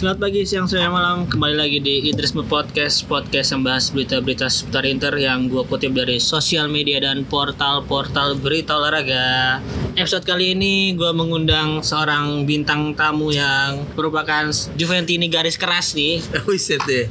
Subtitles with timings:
[0.00, 1.28] Selamat pagi, siang, sore, malam.
[1.28, 6.16] Kembali lagi di Idrisme Podcast, podcast yang bahas berita-berita seputar Inter yang gue kutip dari
[6.16, 9.60] sosial media dan portal-portal berita olahraga.
[10.00, 14.48] Episode kali ini gue mengundang seorang bintang tamu yang merupakan
[14.80, 16.24] Juventini garis keras nih.
[16.48, 17.04] Wiset deh.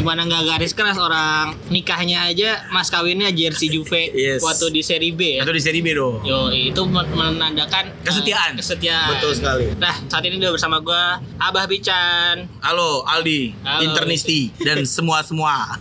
[0.00, 4.40] Gimana nggak garis keras orang nikahnya aja mas kawinnya jersey Juve Yes.
[4.40, 5.44] waktu di Seri B ya.
[5.44, 6.24] Atau di seri B dong.
[6.24, 8.56] Yo, itu men- menandakan eh, Kesetiaan.
[8.56, 9.12] kesetiaan.
[9.12, 9.76] Betul sekali.
[9.76, 11.04] Nah, saat ini udah bersama gue
[11.36, 12.48] Abah Bican.
[12.64, 13.84] Halo Aldi, Halo.
[13.84, 15.76] internisti dan semua semua.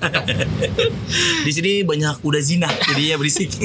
[1.48, 3.48] di sini banyak udah zina, jadinya berisik.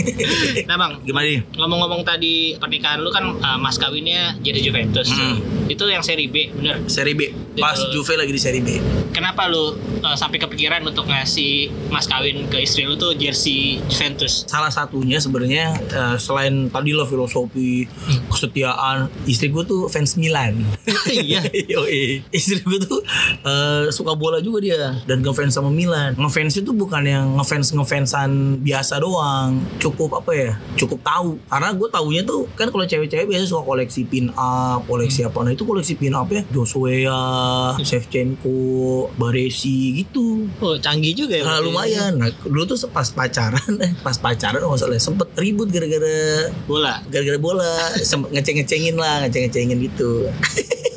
[0.64, 1.41] Nah, Bang, Gimana nih?
[1.52, 5.11] ngomong-ngomong tadi pernikahan lu kan uh, mas kawinnya jadi Juventus.
[5.11, 5.42] Hmm.
[5.66, 6.78] Itu yang seri B, bener.
[6.86, 7.34] Seri B.
[7.56, 7.75] Pas.
[7.91, 8.78] Juve lagi di seri B.
[9.11, 14.45] Kenapa lu uh, sampai kepikiran untuk ngasih mas kawin ke istri lu tuh jersey Juventus?
[14.45, 17.89] Salah satunya sebenarnya eh, selain tadi lo filosofi,
[18.28, 20.61] kesetiaan, istri gue tuh fans Milan.
[21.14, 21.47] Iya.
[22.36, 23.01] Istri gue tuh
[23.45, 26.17] eh, suka bola juga dia dan ngefans sama Milan.
[26.19, 29.62] Ngefans itu bukan yang ngefans ngefansan biasa doang.
[29.79, 30.53] Cukup apa ya?
[30.75, 31.39] Cukup tahu.
[31.47, 35.39] Karena gue taunya tuh kan kalau cewek-cewek biasa suka koleksi pin up, koleksi apa.
[35.47, 40.33] Nah itu koleksi pin up ya Joshua, Shevchenko, Baresi gitu.
[40.60, 41.44] Oh, canggih juga ya.
[41.44, 42.12] Nah, lumayan.
[42.18, 47.02] Nah, dulu tuh pas pacaran, eh, pas pacaran nggak salah sempet ribut gara-gara Bola.
[47.10, 50.28] gara-gara bola, sempet ngeceng-ngecengin lah, ngeceng-ngecengin gitu.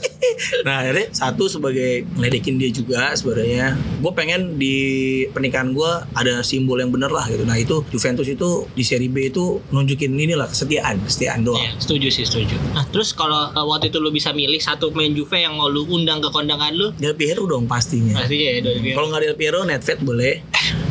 [0.66, 3.78] nah akhirnya satu sebagai ngeledekin dia juga sebenarnya.
[4.00, 4.76] Gue pengen di
[5.34, 7.44] pernikahan gue ada simbol yang bener lah gitu.
[7.44, 11.62] Nah itu Juventus itu di seri B itu nunjukin inilah kesetiaan kesetiaan doang.
[11.62, 12.56] Iya, setuju sih, setuju.
[12.74, 15.86] Nah, terus kalau uh, waktu itu lu bisa milih satu pemain Juve yang mau lu
[15.90, 18.18] undang ke kondangan lu, Del Piero dong pastinya.
[18.22, 20.44] Pasti ya dari Kalau nggak Del Piero, Nedved boleh.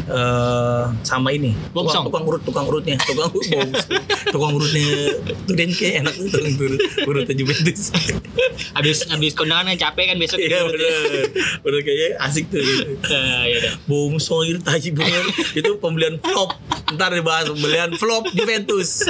[0.07, 1.51] Eh sama ini.
[1.75, 2.97] Tukang, tukang urut tukang urutnya.
[3.03, 3.75] Tukang urut
[4.31, 4.87] tukang urutnya.
[5.51, 7.91] Turin kayak enak tuh tukang urut urutnya Juventus.
[8.77, 11.29] Habis habis kondangan yang capek kan besok iya bener.
[11.61, 12.61] Bener kayaknya asik tuh.
[12.61, 12.97] Gitu.
[13.05, 13.73] Eh, ya.
[13.85, 15.25] Bongsong itu taji bener.
[15.53, 16.57] Itu pembelian flop.
[16.93, 19.05] Ntar dibahas pembelian flop Juventus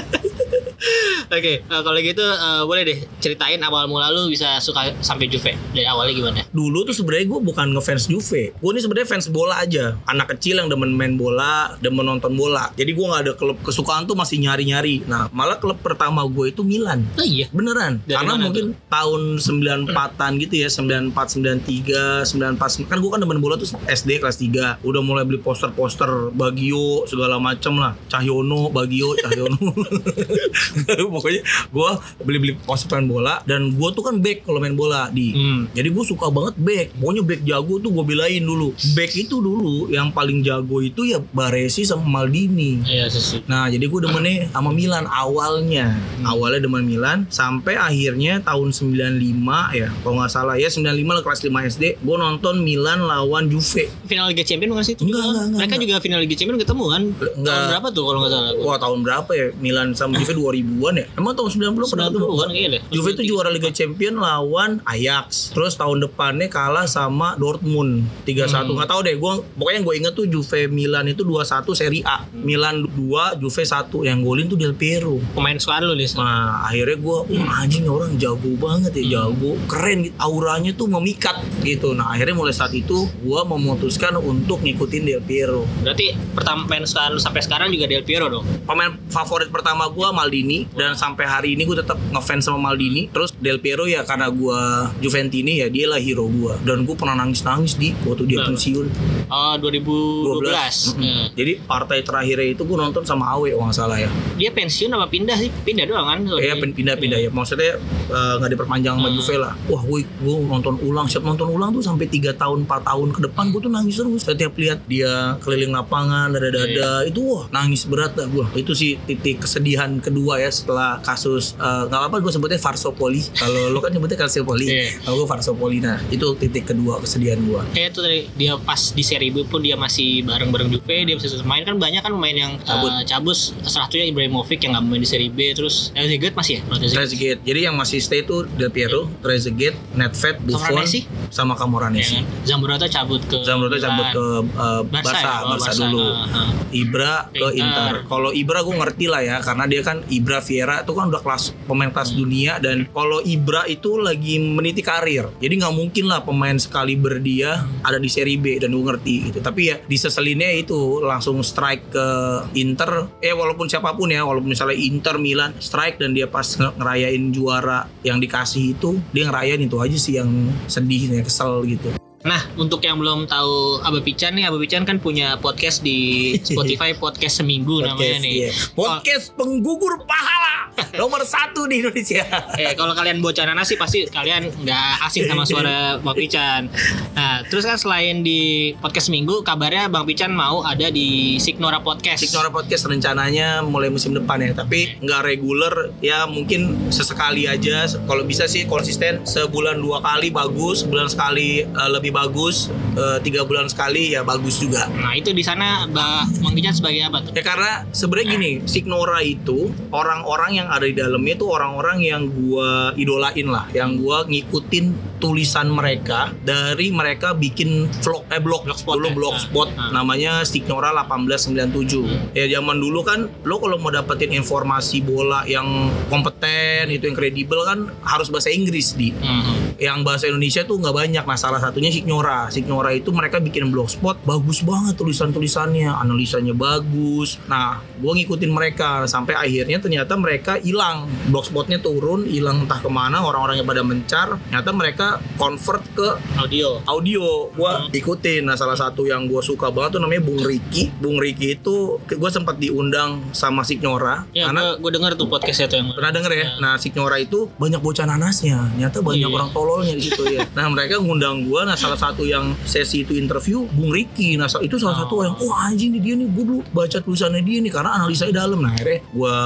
[1.26, 5.56] Oke, eh, kalau gitu eh, boleh deh ceritain awal mula lu bisa suka sampai Juve
[5.72, 6.40] dari awalnya gimana?
[6.52, 10.62] dulu tuh sebenarnya gue bukan ngefans Juve gue ini sebenarnya fans bola aja anak kecil
[10.62, 14.40] yang demen main bola demen nonton bola jadi gue nggak ada klub kesukaan tuh masih
[14.40, 17.48] nyari nyari nah malah klub pertama gue itu Milan Oh iya.
[17.48, 21.16] Beneran, Dari karena mungkin tahun 94-an gitu ya, 94,
[21.64, 22.92] 93, 94.
[22.92, 24.84] Kan gue kan demen bola tuh SD kelas 3.
[24.84, 27.96] Udah mulai beli poster-poster Bagio segala macem lah.
[28.12, 29.56] Cahyono, Bagio, Cahyono.
[31.14, 31.90] Pokoknya gue
[32.22, 35.32] beli-beli poster main bola dan gue tuh kan back kalau main bola di.
[35.32, 35.70] Hmm.
[35.72, 36.86] Jadi gue suka banget back.
[36.98, 38.74] Pokoknya back jago tuh gue belain dulu.
[38.96, 42.82] Back itu dulu yang paling jago itu ya Baresi sama Maldini.
[42.82, 43.46] Iya sesuai.
[43.46, 45.94] Nah jadi gue demennya sama Milan awalnya
[46.24, 51.40] Awalnya demen Milan Sampai akhirnya tahun 95 ya Kalau nggak salah ya 95 lah kelas
[51.44, 54.94] 5 SD Gue nonton Milan lawan Juve Final Liga Champions bukan sih?
[54.96, 55.02] itu?
[55.04, 57.02] Enggak, enggak, enggak, Mereka juga final Liga Champions ketemu kan?
[57.36, 57.52] Enggak.
[57.52, 58.50] Tahun berapa tuh kalau nggak salah?
[58.64, 60.32] Wah tahun berapa ya Milan sama Juve
[60.62, 62.82] 2000-an ya Emang tahun 90 pernah ketemu 90 kan kayaknya deh.
[62.92, 65.56] Juve itu juara Liga Champion lawan Ajax.
[65.56, 68.68] Terus tahun depannya kalah sama Dortmund 3-1.
[68.68, 68.84] Hmm.
[68.86, 72.28] Tahu deh, gua pokoknya gue inget tuh Juve Milan itu 2-1 Serie A.
[72.32, 73.90] Milan 2, Juve 1.
[74.06, 75.18] Yang golin tuh Del Piero.
[75.34, 76.14] Pemain suara lu nih.
[76.14, 80.14] Nah akhirnya gue, wah anjing orang jago banget ya, jago, keren gitu.
[80.20, 81.96] Auranya tuh memikat gitu.
[81.96, 85.66] Nah akhirnya mulai saat itu gue memutuskan untuk ngikutin Del Piero.
[85.82, 88.46] Berarti pertama pemain suara lu sampai sekarang juga Del Piero dong.
[88.68, 93.08] Pemain favorit pertama gue Maldini dan sampai hari ini gue tetap ngefans sama Maldini.
[93.08, 94.58] Terus Del Piero ya karena gue
[95.00, 96.54] Juventini ya dia lah hero gue.
[96.62, 98.86] Dan gue pernah nangis-nangis di waktu dia pensiun.
[99.26, 100.46] Oh 2012.
[100.92, 101.02] Mm-mm.
[101.02, 101.26] Hmm.
[101.32, 104.10] Jadi partai terakhirnya itu gue nonton sama Awe kalau nggak salah ya.
[104.34, 105.50] Dia pensiun apa pindah sih?
[105.50, 106.18] Pindah doang kan?
[106.36, 107.30] Iya pindah-pindah ya.
[107.30, 109.16] Maksudnya eh, nggak diperpanjang sama Hmm.
[109.16, 109.54] Juve lah.
[109.66, 113.20] Wah gue gue nonton ulang, siap nonton ulang tuh sampai 3 tahun 4 tahun ke
[113.24, 114.22] depan gue tuh nangis terus.
[114.22, 116.66] Setiap lihat dia keliling lapangan, dada-dada
[117.02, 117.08] Iya.
[117.08, 118.44] itu wah nangis berat dah gue.
[118.54, 123.22] Itu sih titik kesedihan kedua ya setelah kasus eh, nggak apa-apa gue sebutnya Varsopoli.
[123.32, 124.66] Kalau lo kan nyebutnya Calciopoli.
[124.66, 125.00] Iya.
[125.02, 125.78] Kalau gue Varsopoli.
[125.80, 127.60] Nah itu titik kedua kesedihan gue.
[127.72, 131.40] Kayak itu tadi dia pas di seri B pun dia masih bareng-bareng Juve, dia masih
[131.42, 132.90] main kan banyak kan pemain yang Cabut.
[132.90, 136.60] eh, cabus salah satunya Ibrahimovic yang nggak main di seri B terus Trezeguet masih ya?
[136.90, 137.38] Trezeguet.
[137.46, 141.00] Jadi yang masih stay itu Del Piero, Trezeguet, Nedved, Buffon, Camoranesi?
[141.30, 142.18] sama Camoranesi.
[142.18, 142.24] kan?
[142.42, 144.24] Zambrota cabut ke Zambrota cabut ke
[144.58, 146.00] uh, Barca, Barca, ya, Barca, kalau Barca, dulu.
[146.02, 146.48] nah, nah.
[146.74, 147.62] Ibra ke Inter.
[147.62, 147.94] Inter.
[148.06, 151.22] Kalau Ibra gue ngerti lah ya karena dia kan Ibra Ibra Vieira itu kan udah
[151.22, 152.18] kelas pemain kelas Hmm.
[152.18, 155.30] dunia dan kalau Ibra itu lagi meniti karir.
[155.38, 159.38] Jadi nggak mungkin lah pemain sekali berdia ada di Serie B dan gue ngerti gitu.
[159.38, 162.06] Tapi ya diseselinnya itu langsung strike ke
[162.54, 163.06] Inter.
[163.18, 167.22] Eh walaupun siapa pun ya walaupun misalnya Inter Milan strike dan dia pas nge- ngerayain
[167.30, 170.30] juara yang dikasih itu dia ngerayain itu aja sih yang
[170.66, 171.94] sedih ya kesel gitu
[172.26, 176.90] Nah, untuk yang belum tahu Abah Pican nih, Abah Pican kan punya podcast di Spotify
[177.02, 178.50] podcast seminggu namanya nih.
[178.50, 178.52] iya.
[178.74, 182.26] podcast penggugur pahala nomor satu di Indonesia
[182.58, 186.66] Eh, kalau kalian bocah nanas sih pasti kalian nggak asing sama suara Bang Pican.
[187.14, 192.26] Nah, terus kan selain di podcast minggu, kabarnya Bang Pican mau ada di Signora Podcast.
[192.26, 198.26] Signora Podcast rencananya mulai musim depan ya tapi nggak reguler ya mungkin sesekali aja kalau
[198.26, 202.56] bisa sih konsisten sebulan dua kali bagus sebulan sekali eh, lebih bagus
[202.94, 206.24] eh, tiga bulan sekali ya bagus juga Nah, itu di sana Bang
[206.66, 207.32] sebagai apa tuh?
[207.32, 212.96] ya karena sebenarnya gini Signora itu orang-orang yang ada di dalamnya itu orang-orang yang gua
[212.96, 214.84] idolain lah yang gua ngikutin
[215.16, 219.14] tulisan mereka dari mereka bikin vlog eh blog Blogspot dulu ya?
[219.14, 219.92] blogspot Ah.
[219.92, 225.66] namanya Signora 1897 ya zaman dulu kan lo kalau mau dapetin informasi bola yang
[226.06, 229.74] kompeten itu yang kredibel kan harus bahasa Inggris di Hmm.
[229.76, 234.20] yang bahasa Indonesia tuh nggak banyak nah salah satunya Signora Signora itu mereka bikin blogspot
[234.22, 241.78] bagus banget tulisan-tulisannya analisanya bagus nah gue ngikutin mereka sampai akhirnya ternyata mereka hilang blogspotnya
[241.78, 246.84] turun hilang entah ke mana orang-orangnya pada mencar ternyata mereka convert ke Audio.
[246.84, 247.90] audio gua Hmm.
[247.90, 251.96] ikutin nah salah satu yang gua suka banget tuh namanya Bung Riki Bung Riki itu
[251.98, 256.28] gue sempat diundang sama Signora Ya, karena gue denger tuh podcastnya tuh yang Pernah denger
[256.30, 256.38] ya?
[256.38, 256.48] Ya.
[256.58, 258.58] Nah, Signora itu banyak bocah nanasnya.
[258.74, 259.32] Nyata banyak Iya.
[259.34, 260.44] orang tololnya di situ ya.
[260.56, 261.64] Nah, mereka ngundang gua.
[261.64, 264.34] Nah, salah satu yang sesi itu interview Bung Riki.
[264.34, 265.22] Nah, itu salah satu Oh.
[265.24, 268.58] yang oh anjing nih dia nih gue dulu baca tulisannya dia nih karena analisanya dalam.
[268.60, 269.36] Nah, akhirnya gua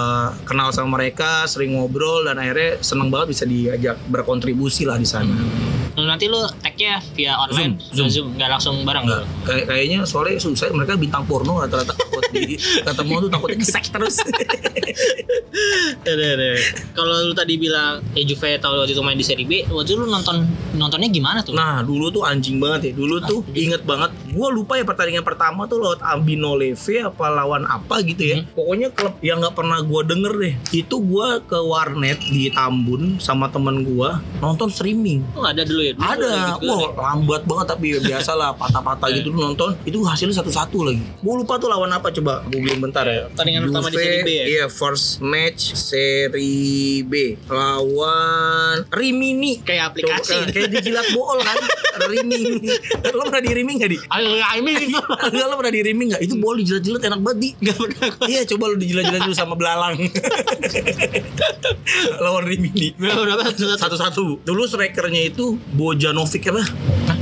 [0.49, 5.31] kenal sama mereka, sering ngobrol dan akhirnya seneng banget bisa diajak berkontribusi lah di sana.
[5.31, 9.05] Lu nanti lu tag-nya via online, Zoom, Zoom, Zoom, nggak langsung bareng.
[9.05, 12.57] Enggak, kayak kayaknya soalnya susah mereka bintang porno rata-rata takut di
[12.87, 14.17] ketemu tuh takutnya gesek terus.
[16.97, 19.99] Kalau lu tadi bilang ya Juve tahu waktu itu main di Serie B, waktu itu
[19.99, 21.57] lu nonton nontonnya gimana tuh?
[21.57, 22.93] Nah dulu tuh anjing banget ya.
[22.97, 27.65] Dulu tuh inget banget Gue lupa ya pertandingan pertama tuh Lawan Ambino Leve apa lawan
[27.65, 28.47] apa gitu ya Hmm.
[28.53, 33.47] Pokoknya klub yang gak pernah gue denger deh Itu gue ke warnet di Tambun Sama
[33.47, 35.93] temen gue Nonton streaming Oh, ada dulu ya?
[35.93, 36.89] Dulu ada, gitu wah ya?
[36.97, 39.17] lambat banget tapi ya biasa lah patah-patah Iya.
[39.19, 41.03] gitu nonton itu hasilnya satu-satu lagi.
[41.19, 43.27] Gue lupa tuh lawan apa coba googling bentar ya.
[43.29, 44.45] Pertandingan pertama di Serie B ya?
[44.47, 47.13] Iya first match Serie B
[47.47, 49.61] lawan Rimini.
[49.61, 50.35] Kayak aplikasi.
[50.37, 51.57] Coba, kayak dijilat bool kan
[52.11, 52.71] Rimini
[53.05, 53.99] Lo pernah di Rimini gak di?
[54.21, 54.93] Ayo, ini.
[54.93, 56.21] Enggak lo pernah di Rimini gak?
[56.21, 58.09] Itu bool dijilat-jilat enak banget di Gak pernah.
[58.29, 59.97] Iya coba lu dijilat-jilat dulu sama belalang
[62.25, 63.77] Lawan satu satu.
[63.81, 66.63] Satu-satu Dulu strikernya itu Bojanovic apa?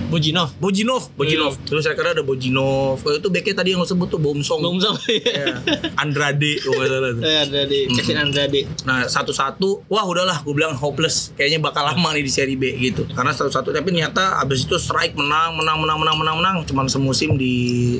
[0.08, 0.56] Bojinov.
[0.56, 1.60] Bojinov, Bojinov.
[1.68, 3.04] Terus saya kira ada Bojinov.
[3.04, 4.64] Oh, itu backnya tadi yang lo sebut tuh Bomsong.
[4.64, 5.20] Belum sampai.
[5.20, 5.60] Ya.
[6.00, 7.22] Andrade kalau nggak salah tuh.
[7.28, 8.60] Eh, ada di Kevin Andrade.
[8.88, 11.36] Nah satu-satu, wah udahlah, gue bilang hopeless.
[11.36, 13.04] Kayaknya bakal lama nih di Serie B gitu.
[13.12, 16.56] Karena satu-satu, tapi ternyata abis itu strike menang, menang, menang, menang, menang, menang.
[16.64, 17.54] Cuman semusim di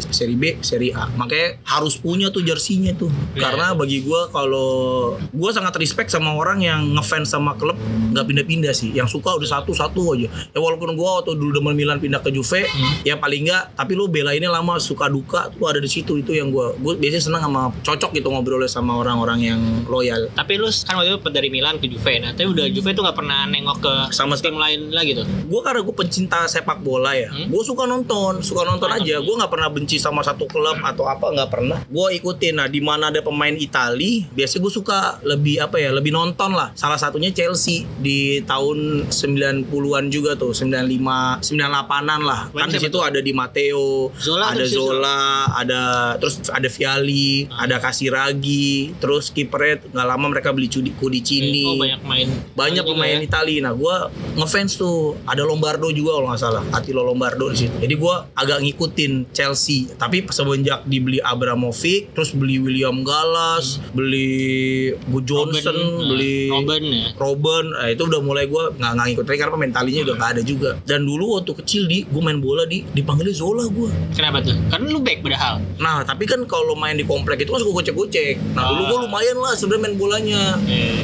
[0.09, 1.13] Serie B, Serie A.
[1.13, 3.13] Makanya harus punya tuh jersinya tuh.
[3.37, 3.53] Iya.
[3.53, 7.77] Karena bagi gue kalau gue sangat respect sama orang yang ngefans sama klub
[8.17, 8.97] nggak pindah-pindah sih.
[8.97, 10.29] Yang suka udah satu-satu aja.
[10.57, 12.95] Ya walaupun gue waktu dulu demen Milan pindah ke Juve, Hmm.
[13.03, 13.75] ya paling nggak.
[13.75, 16.17] Tapi lu belainnya lama, suka duka tuh ada di situ.
[16.17, 20.29] Itu yang gue, gue biasanya senang sama cocok gitu ngobrolnya sama orang-orang yang loyal.
[20.31, 22.19] Tapi lu kan waktu itu dari Milan ke Juve.
[22.19, 25.25] Nah, tapi udah Juve tuh gak pernah nengok ke Sama tim lain lagi tuh.
[25.25, 27.49] gue karena gue pencinta sepak bola ya Hmm?
[27.49, 31.29] gue suka nonton suka nonton aja gue nggak pernah benci sama satu klub atau apa
[31.29, 35.77] nggak pernah gue ikutin nah di mana ada pemain Itali biasanya gue suka lebih apa
[35.77, 41.45] ya lebih nonton lah salah satunya Chelsea di tahun 90-an juga tuh 95
[41.89, 44.65] 98-an lah kan di situ ada di Matteo Zola ada.
[44.65, 45.19] Zola
[45.51, 45.83] ada
[46.17, 47.65] terus ada Viali Ah.
[47.65, 52.29] ada Casiraghi terus kipernya nggak lama mereka beli Cudi Cudicini Oh, banyak main.
[52.53, 53.25] banyak pemain ya.
[53.25, 53.61] Itali.
[53.61, 53.97] Nah, gue
[54.35, 55.17] ngefans tuh.
[55.25, 56.63] Ada Lombardo juga kalau nggak salah.
[56.71, 57.75] Attilo Lombardo di situ.
[57.79, 59.87] Jadi gue agak ngikutin Chelsea.
[59.93, 66.83] Tapi semenjak dibeli Abramovich, terus beli William Gallas, beli Bu Johnson, Robben, nah, beli Robben
[66.85, 67.07] ya.
[67.15, 70.71] Robben, nah, itu udah mulai gue nggak ngikut lagi karena mentalinya udah nggak ada juga.
[70.83, 71.99] Dan dulu waktu kecil kecil di.
[72.05, 72.83] Gue main bola di.
[72.89, 74.59] Dipanggilnya Zola gue Kenapa tuh?
[74.67, 75.63] Karena lu back padahal.
[75.79, 78.35] nah tapi kan kalau main di komplek itu kan suka gocek-gocek.
[78.53, 78.89] Nah dulu Ah.
[78.89, 80.43] gue lumayan lah sebenarnya main bolanya.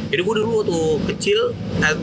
[0.04, 0.78] Jadi gue dulu waktu
[1.09, 1.38] kecil
[1.76, 1.95] eh,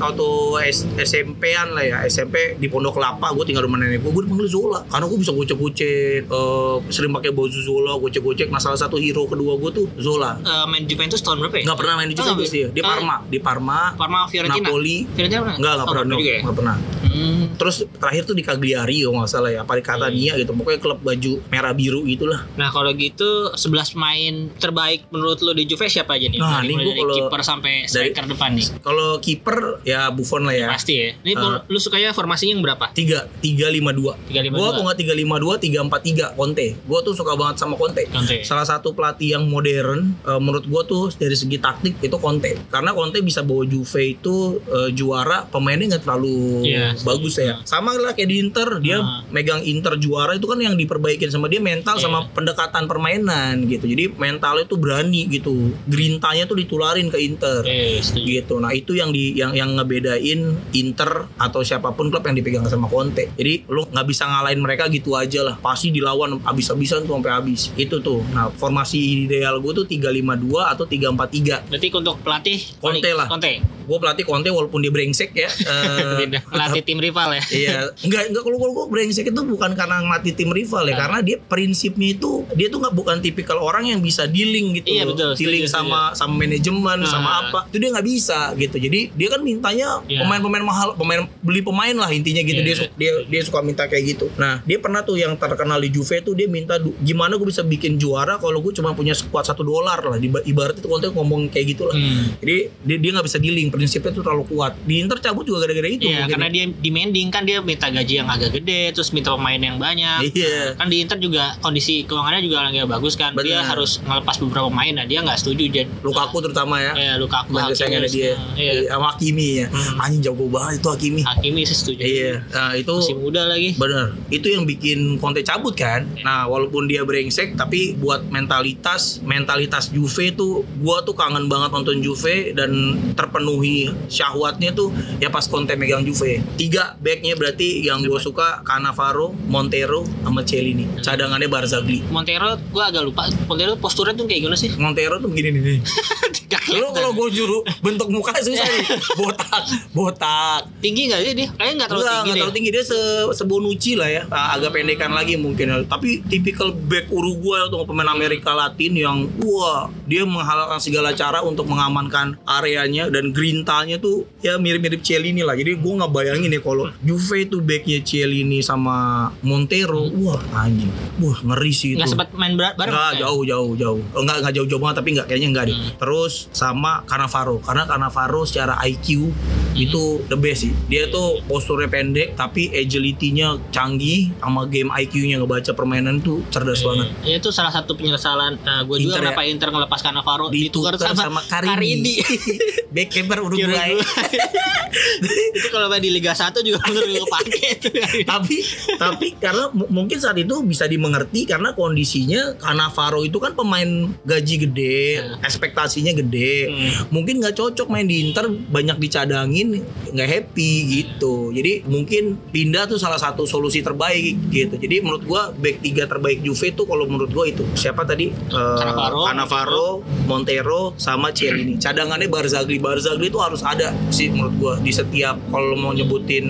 [0.64, 4.48] S- SMP-an lah ya SMP di Pondok Kelapa gue tinggal rumah nenek gue gue dipanggil
[4.48, 4.80] Zola.
[4.86, 8.48] Karena gue bisa gocek-gocek eh, sering pakai baju Zola gocek-gocek.
[8.48, 10.40] Nah salah satu hero kedua gue tuh Zola.
[10.40, 11.64] Eh, main Juventus tahun berapa ya?
[11.66, 13.16] nggak pernah main di Oh, Juventus nggak, dia di ah, Parma.
[13.26, 14.64] Di Parma Parma Fiorentina.
[14.64, 14.98] Napoli.
[15.10, 15.58] Fiorentina pernah?
[15.58, 16.76] Enggak, enggak Oh, pernah, enggak pernah.
[17.12, 17.44] Hmm.
[17.56, 20.52] Terus terakhir tuh di Cagliari kalau nggak salah ya, apa di Catania gitu.
[20.54, 22.48] Pokoknya klub baju merah biru itulah.
[22.56, 26.40] Nah kalau gitu 11 pemain terbaik menurut lu di Juve siapa aja nih?
[26.40, 28.66] Nah, dari, ini dari kalau- kiper sampai striker depan nih.
[28.80, 30.68] Kalau kiper ya Buffon lah ya.
[30.68, 31.12] Pasti ya.
[31.18, 31.62] Ini Ah.
[31.64, 32.92] lu sukanya formasinya yang berapa?
[32.92, 34.16] Tiga, tiga lima dua.
[34.26, 34.54] 352.
[34.54, 36.80] Gua kalau nggak tiga lima dua, tiga empat tiga Conte.
[36.84, 38.08] Gua tuh suka banget sama Conte.
[38.08, 38.42] Conte.
[38.42, 42.56] Salah satu pelatih yang modern, eh, menurut gua tuh dari segi taktik itu Conte.
[42.70, 47.60] Karena Conte bisa bawa Juve itu eh, juara, pemainnya nggak terlalu Iya, bagus ya.
[47.64, 49.22] Sama lah kayak di Inter, dia Ah.
[49.28, 52.04] megang Inter juara itu kan yang diperbaikin sama dia mental Iya.
[52.04, 53.86] sama pendekatan permainan gitu.
[53.86, 55.54] Jadi mentalnya tuh berani gitu.
[55.86, 57.62] Grintanya tuh ditularin ke Inter.
[57.64, 58.24] Eh, setuju.
[58.24, 58.56] gitu.
[58.58, 60.42] Nah, itu yang di yang yang ngebedain
[60.72, 63.28] Inter atau siapa pun klub yang dipegang sama Conte.
[63.32, 65.56] Jadi lu nggak bisa ngalahin mereka gitu aja lah.
[65.58, 67.74] Pasti dilawan abis-abisan tuh sampai habis.
[67.76, 68.24] Itu tuh.
[68.30, 70.22] Nah, formasi ideal gue tuh 352
[70.66, 71.66] atau 343.
[71.68, 73.28] Berarti untuk pelatih Conte lah.
[73.28, 73.60] Conte.
[73.82, 75.50] Gue pelatih Conte walaupun dia brengsek ya.
[76.20, 76.40] Beda.
[76.44, 77.44] Pelatih tim rival ya.
[77.48, 81.00] Iya, enggak enggak kalau kalau gue brengsek itu bukan karena ngelatih tim rival ya, Ah.
[81.08, 85.08] karena dia prinsipnya itu dia tuh nggak bukan tipikal orang yang bisa dealing gitu Iya,
[85.08, 87.08] betul, dealing setuju, sama sama manajemen, Ah.
[87.08, 87.60] sama apa.
[87.72, 88.76] Itu dia nggak bisa gitu.
[88.76, 90.28] Jadi dia kan mintanya Iya.
[90.28, 92.60] pemain-pemain mahal, pemain beli pemain lah intinya gitu.
[92.60, 92.88] Iya, dia iya.
[93.00, 94.28] dia dia suka minta kayak gitu.
[94.36, 97.96] Nah, dia pernah tuh yang terkenal di Juve tuh dia minta gimana gue bisa bikin
[97.96, 100.18] juara kalau gue cuma punya squad satu dolar lah.
[100.44, 101.96] Ibarat itu Conte ngomong kayak gitu lah.
[101.96, 102.36] Hmm.
[102.44, 104.76] Jadi dia dia nggak bisa dealing, prinsipnya tuh terlalu kuat.
[104.84, 106.10] Di Inter cabut juga gara-gara itu.
[106.10, 106.52] Iya, karena ya.
[106.52, 110.34] dia demanding kan dia minta gaji yang agak gede, terus minta pemain yang banyak.
[110.34, 110.76] Iya.
[110.76, 113.38] Kan di Inter juga kondisi keuangannya juga lagi bagus kan.
[113.38, 113.70] Dia Bener.
[113.70, 116.94] harus ngelepas beberapa pemain, nah dia nggak setuju jadi Lukaku terutama ya.
[116.98, 118.34] Ya, Lukaku Hakimi, dia.
[118.34, 118.36] Iya.
[118.58, 119.68] Iya, Sama Hakimi ya.
[119.70, 120.02] Hmm.
[120.02, 121.22] Anjing jago banget itu Hakimi.
[121.22, 122.02] Hakimi sih setuju.
[122.02, 123.70] Iya, nah itu Masih muda lagi.
[123.78, 124.18] bener.
[124.34, 126.10] Itu yang bikin Conte cabut kan.
[126.26, 132.02] Nah, walaupun dia brengsek tapi buat mentalitas mentalitas Juve tuh gua tuh kangen banget nonton
[132.02, 134.90] Juve dan terpenuhi syahwatnya tuh
[135.22, 136.42] ya pas Conte megang Juve.
[136.72, 140.88] Tiga backnya berarti yang gua suka Cannavaro, Montero, sama Celini.
[141.04, 142.00] Cadangannya Barzagli.
[142.08, 143.28] Montero gua agak lupa.
[143.44, 144.72] Montero posturnya tuh kayak gimana sih?
[144.80, 145.84] Montero tuh begini nih.
[146.72, 148.88] Lu kalau gue juru bentuk muka susah nih.
[149.20, 150.62] Botak, botak.
[150.80, 151.48] tinggi nggak sih dia?
[151.56, 153.00] Kayaknya nggak terlalu tinggi nggak terlalu tinggi dia se
[153.36, 154.24] sebonucci lah ya.
[154.32, 155.88] Ah, agak pendekan lagi mungkin.
[155.88, 161.68] Tapi tipikal back Uruguay atau pemain Amerika Latin yang wah, dia menghalalkan segala cara untuk
[161.68, 165.56] mengamankan areanya dan grintanya tuh ya mirip-mirip Cielini lah.
[165.56, 170.90] Jadi gue nggak bayangin ya kalau Juve itu backnya Cielini sama Montero, wah anjing.
[171.20, 172.00] Wah, ngeri sih itu.
[172.00, 172.94] Nggak sempat main bar- bareng.
[172.94, 173.20] Enggak, ya?
[173.28, 174.02] jauh jauh jauh.
[174.16, 175.76] Enggak enggak jauh-jauh banget tapi enggak kayaknya enggak deh.
[175.78, 175.92] Hmm.
[175.98, 179.34] Terus sama Cannavaro karena Cannavaro secara IQ
[179.76, 180.74] itu the best sih.
[180.92, 187.08] Dia tuh posturnya pendek tapi agility-nya canggih sama game IQ-nya ngebaca permainan tuh cerdas banget.
[187.24, 189.32] Ya itu salah satu penyesalan gue juga ya?
[189.32, 192.20] kenapa Inter ngelepaskan Navarro Ditukar sama, sama, Karimi.
[192.96, 193.96] Back keeper Uruguay.
[195.56, 197.88] itu kalau di Liga 1 juga harus gue pakai itu.
[198.24, 198.58] tapi
[198.98, 203.88] tapi karena mu- mungkin saat itu bisa dimengerti karena kondisinya Cannavaro itu kan pemain
[204.22, 205.40] gaji gede, Hmm.
[205.42, 206.68] ekspektasinya gede.
[206.68, 206.90] Hmm.
[207.12, 211.52] Mungkin nggak cocok main di Inter, banyak dicadangin, nggak happy gitu.
[211.52, 214.76] Jadi mungkin pindah tuh salah satu solusi terbaik gitu.
[214.76, 217.64] Jadi menurut gua back tiga terbaik Juve tuh kalau menurut gua itu.
[217.74, 218.28] Siapa tadi?
[218.30, 219.90] Eh, Cannavaro, Cannavaro,
[220.26, 221.78] Montero sama Chiellini.
[221.78, 222.78] Cadangannya Barzagli.
[222.78, 225.92] Barzagli itu harus ada sih menurut gua di setiap kalau mau
[226.32, 226.48] nyebutin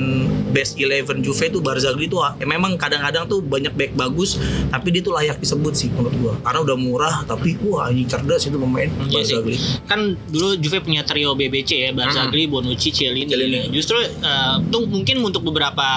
[0.51, 4.37] best 11 Juve tuh Barzagli tuh ya memang kadang-kadang tuh banyak back bagus
[4.69, 6.33] tapi dia tuh layak disebut sih menurut gua.
[6.43, 9.35] Karena udah murah tapi wah anjing cerdas itu pemain Iya sih.
[9.39, 9.55] Barzagli.
[9.87, 13.25] kan dulu Juve punya trio BBC ya Barzagli, Bonucci, Chiellini.
[13.25, 13.31] Hmm.
[13.31, 13.59] Chiellini.
[13.73, 15.87] Justru eh, tuh mungkin untuk beberapa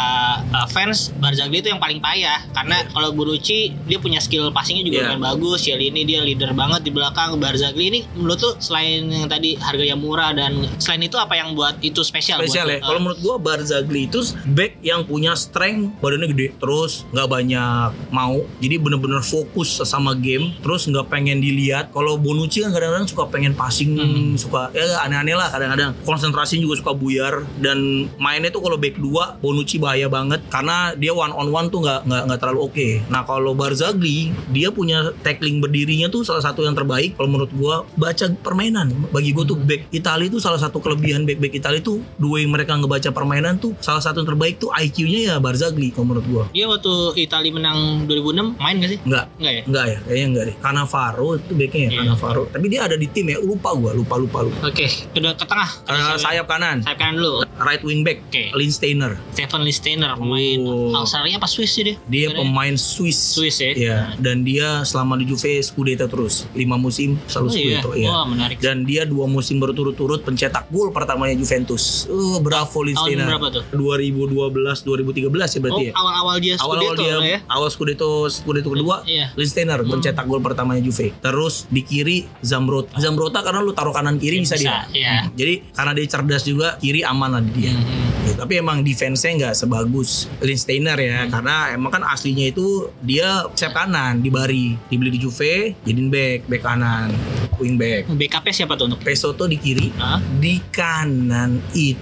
[0.40, 4.92] eh, fans Barzagli itu yang paling payah karena kalau Bonucci dia punya skill passingnya juga
[4.94, 5.04] Iya.
[5.10, 5.58] lumayan bagus.
[5.66, 7.36] Chiellini dia leader banget di belakang.
[7.36, 11.52] Barzagli ini menurut tuh selain yang tadi harga yang murah dan selain itu apa yang
[11.52, 12.38] buat itu spesial?
[12.38, 12.80] spesial buat ya.
[12.80, 18.44] Kalau menurut gua Barzagli itu back yang punya strength, badannya gede, terus nggak banyak mau,
[18.60, 21.90] jadi bener-bener fokus sama game, terus nggak pengen dilihat.
[21.90, 24.34] Kalau Bonucci kan kadang-kadang suka pengen passing, Hmm.
[24.36, 25.94] suka ya aneh-aneh lah kadang-kadang.
[26.04, 31.14] Konsentrasi juga suka buyar dan mainnya tuh kalau back 2 Bonucci bahaya banget karena dia
[31.14, 32.88] one on one tuh nggak nggak nggak terlalu oke.
[33.08, 37.86] Nah kalau Barzagli dia punya tackling berdirinya tuh salah satu yang terbaik kalau menurut gua
[37.94, 38.90] baca permainan.
[39.14, 42.52] Bagi gua tuh back Italia tuh salah satu kelebihan back back Italia tuh dua yang
[42.52, 46.44] mereka ngebaca permainan tuh salah satu yang terbaik tuh IQ-nya ya Barzagli kalau menurut gua.
[46.50, 48.98] Dia waktu Italia menang 2006 main gak sih?
[49.02, 49.62] Enggak, Enggak ya?
[49.64, 50.56] enggak ya, kayaknya enggak deh.
[50.58, 51.98] Cannavaro itu backnya ya, Iya.
[51.98, 52.42] Cannavaro.
[52.46, 54.58] Tapi dia ada di tim ya, lupa gua, lupa lupa lupa.
[54.64, 55.70] Oke, udah ke tengah.
[55.84, 57.40] Uh, sayap kanan, Sayap kanan dulu.
[57.56, 58.52] right wing back, Oke.
[58.52, 59.16] Linsteiner.
[59.32, 60.92] Stefan Listeiner pemain Oh.
[60.94, 61.96] Australia apa Swiss sih dia?
[62.04, 63.16] Dia pemain Swiss.
[63.32, 63.72] Swiss ya?
[63.72, 66.44] Iya, dan dia selama di Juve Scudetto terus.
[66.52, 67.62] Lima musim selalu Oh iya.
[67.78, 68.08] Scudetto, iya.
[68.08, 68.56] Wah, menarik.
[68.58, 72.04] Dan dia dua musim berturut-turut pencetak gol pertamanya Juventus.
[72.06, 73.26] Uh, bravo Linsteiner.
[73.26, 73.64] berapa tuh?
[73.70, 74.50] 2012
[74.82, 75.92] 2013 ya berarti Oh, ya.
[75.94, 77.38] awal-awal dia Awal-awal dia ya.
[77.46, 79.30] awal Scudetto Scudetto kedua Iya.
[79.34, 81.14] Linsteiner pencetak gol pertamanya Juve.
[81.14, 82.96] Terus di kiri Zambrota.
[82.96, 84.84] Zambrota karena lu taruh kanan kiri bisa, dia.
[84.90, 85.30] Iya.
[85.30, 87.72] Jadi karena dia cerdas juga kiri aman lah di dia.
[87.72, 88.02] Mhm.
[88.24, 93.76] Ya, tapi emang defense-nya nggak sebagus Linsteiner ya karena emang kan aslinya itu dia sayap
[93.76, 97.12] kanan di Bari dibeli di Juve jadiin back back kanan
[97.54, 99.04] wing back BKP siapa tuh untuk?
[99.04, 100.24] Pesoto di kiri Hah?
[100.34, 102.00] di kanan itu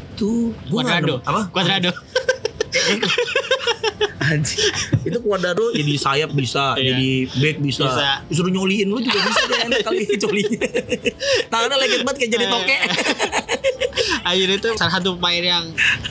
[0.64, 1.14] Quadrado.
[1.16, 1.90] nemu- apa Quadrado.
[4.22, 4.70] Anjing.
[5.02, 6.94] itu Quadrado jadi sayap bisa Iya.
[6.94, 7.84] jadi back bisa.
[7.84, 8.08] Bisa.
[8.24, 10.58] disuruh nyoliin lu juga bisa deh enak kali nyoliin
[11.52, 12.76] tangannya leket banget kayak jadi toke
[14.22, 15.64] Akhirnya itu salah satu pemain yang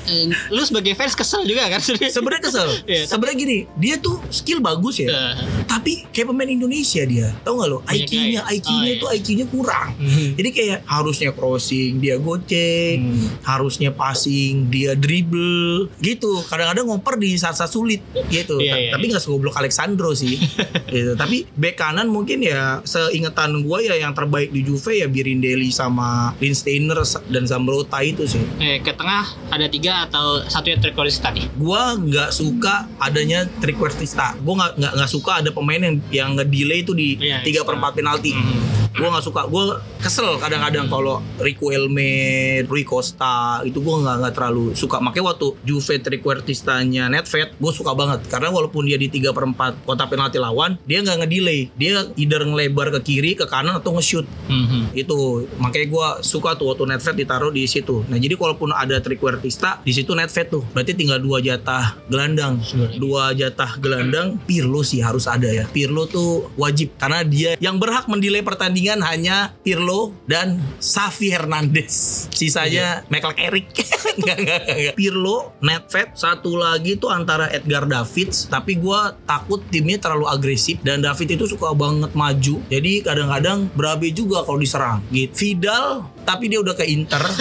[0.05, 2.41] eh, lu sebagai fans kesel juga kan sebenarnya.
[2.41, 3.03] kesel Iya.
[3.05, 5.33] sebenarnya gini dia tuh skill bagus ya Eh,
[5.65, 8.41] tapi kayak pemain Indonesia dia tau gak lo IQ-nya.
[8.45, 8.95] IQ-nya Oh, iya.
[8.95, 10.27] itu IQ-nya kurang Mhm.
[10.35, 13.27] jadi kayak harusnya crossing dia gocek Hmm.
[13.41, 19.03] harusnya passing dia dribble gitu kadang-kadang ngoper di saat-saat sulit gitu Iya, Ta- iya, tapi
[19.07, 20.35] nggak segoblok Alexandro sih
[20.91, 25.69] gitu tapi back kanan mungkin ya seingetan gue ya yang terbaik di Juve ya Birindelli
[25.69, 31.17] sama Linsteiner dan Zambrota itu sih Eh, ke tengah ada tiga atau satu yang terkoris
[31.17, 31.45] tadi.
[31.53, 34.33] gua nggak suka adanya trequartista.
[34.39, 37.67] Gua nggak nggak suka ada pemain yang yang nge-delay itu di Iya, tiga extra.
[37.67, 38.31] perempat penalti.
[38.31, 38.59] Mhm.
[38.93, 39.41] Gua nggak suka.
[39.45, 39.63] Gua
[40.01, 44.97] kesel kadang-kadang kalau Rico Elme, Rui Costa itu gua nggak nggak terlalu suka.
[44.97, 48.25] Makanya waktu Juve trequartistanya Nedved, gue suka banget.
[48.25, 51.69] Karena walaupun dia di tiga perempat kotak penalti lawan, dia nggak nge-delay.
[51.77, 54.25] Dia either ngelebar ke kiri, ke kanan atau nge-shoot.
[54.49, 54.83] Mhm.
[54.91, 58.03] itu makanya gua suka tuh waktu Netfed ditaruh di situ.
[58.09, 60.63] Nah jadi kalaupun ada trequartista di situ Netfed tuh.
[60.73, 62.59] Berarti tinggal dua jatah gelandang.
[62.97, 65.69] Dua jatah gelandang Pirlo sih harus ada ya.
[65.69, 66.91] Pirlo tuh wajib.
[66.99, 69.90] Karena dia yang berhak mendelay pertandingan hanya Pirlo
[70.27, 72.27] dan Xavi Hernandez.
[72.33, 73.67] Sisanya Michael Carrick.
[74.11, 74.95] Nggak, nggak, nggak, nggak.
[74.99, 80.99] Pirlo Netfed satu lagi tuh antara Edgar Davids tapi gua takut timnya terlalu agresif dan
[80.99, 82.59] David itu suka banget maju.
[82.67, 84.99] Jadi kadang-kadang berabe juga kalau diserang.
[85.15, 85.31] Gitu.
[85.31, 87.21] Vidal tapi dia udah ke Inter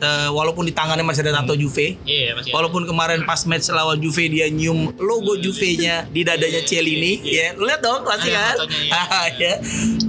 [0.00, 2.48] Eh, walaupun di tangannya masih ada tato Juve Iya, masih.
[2.48, 2.56] ada.
[2.56, 7.68] Walaupun kemarin pas match lawan Juve dia nyium logo Juve-nya di dadanya Cielini, ya lu
[7.68, 8.56] lihat dong pasti kan.
[9.36, 9.60] ya.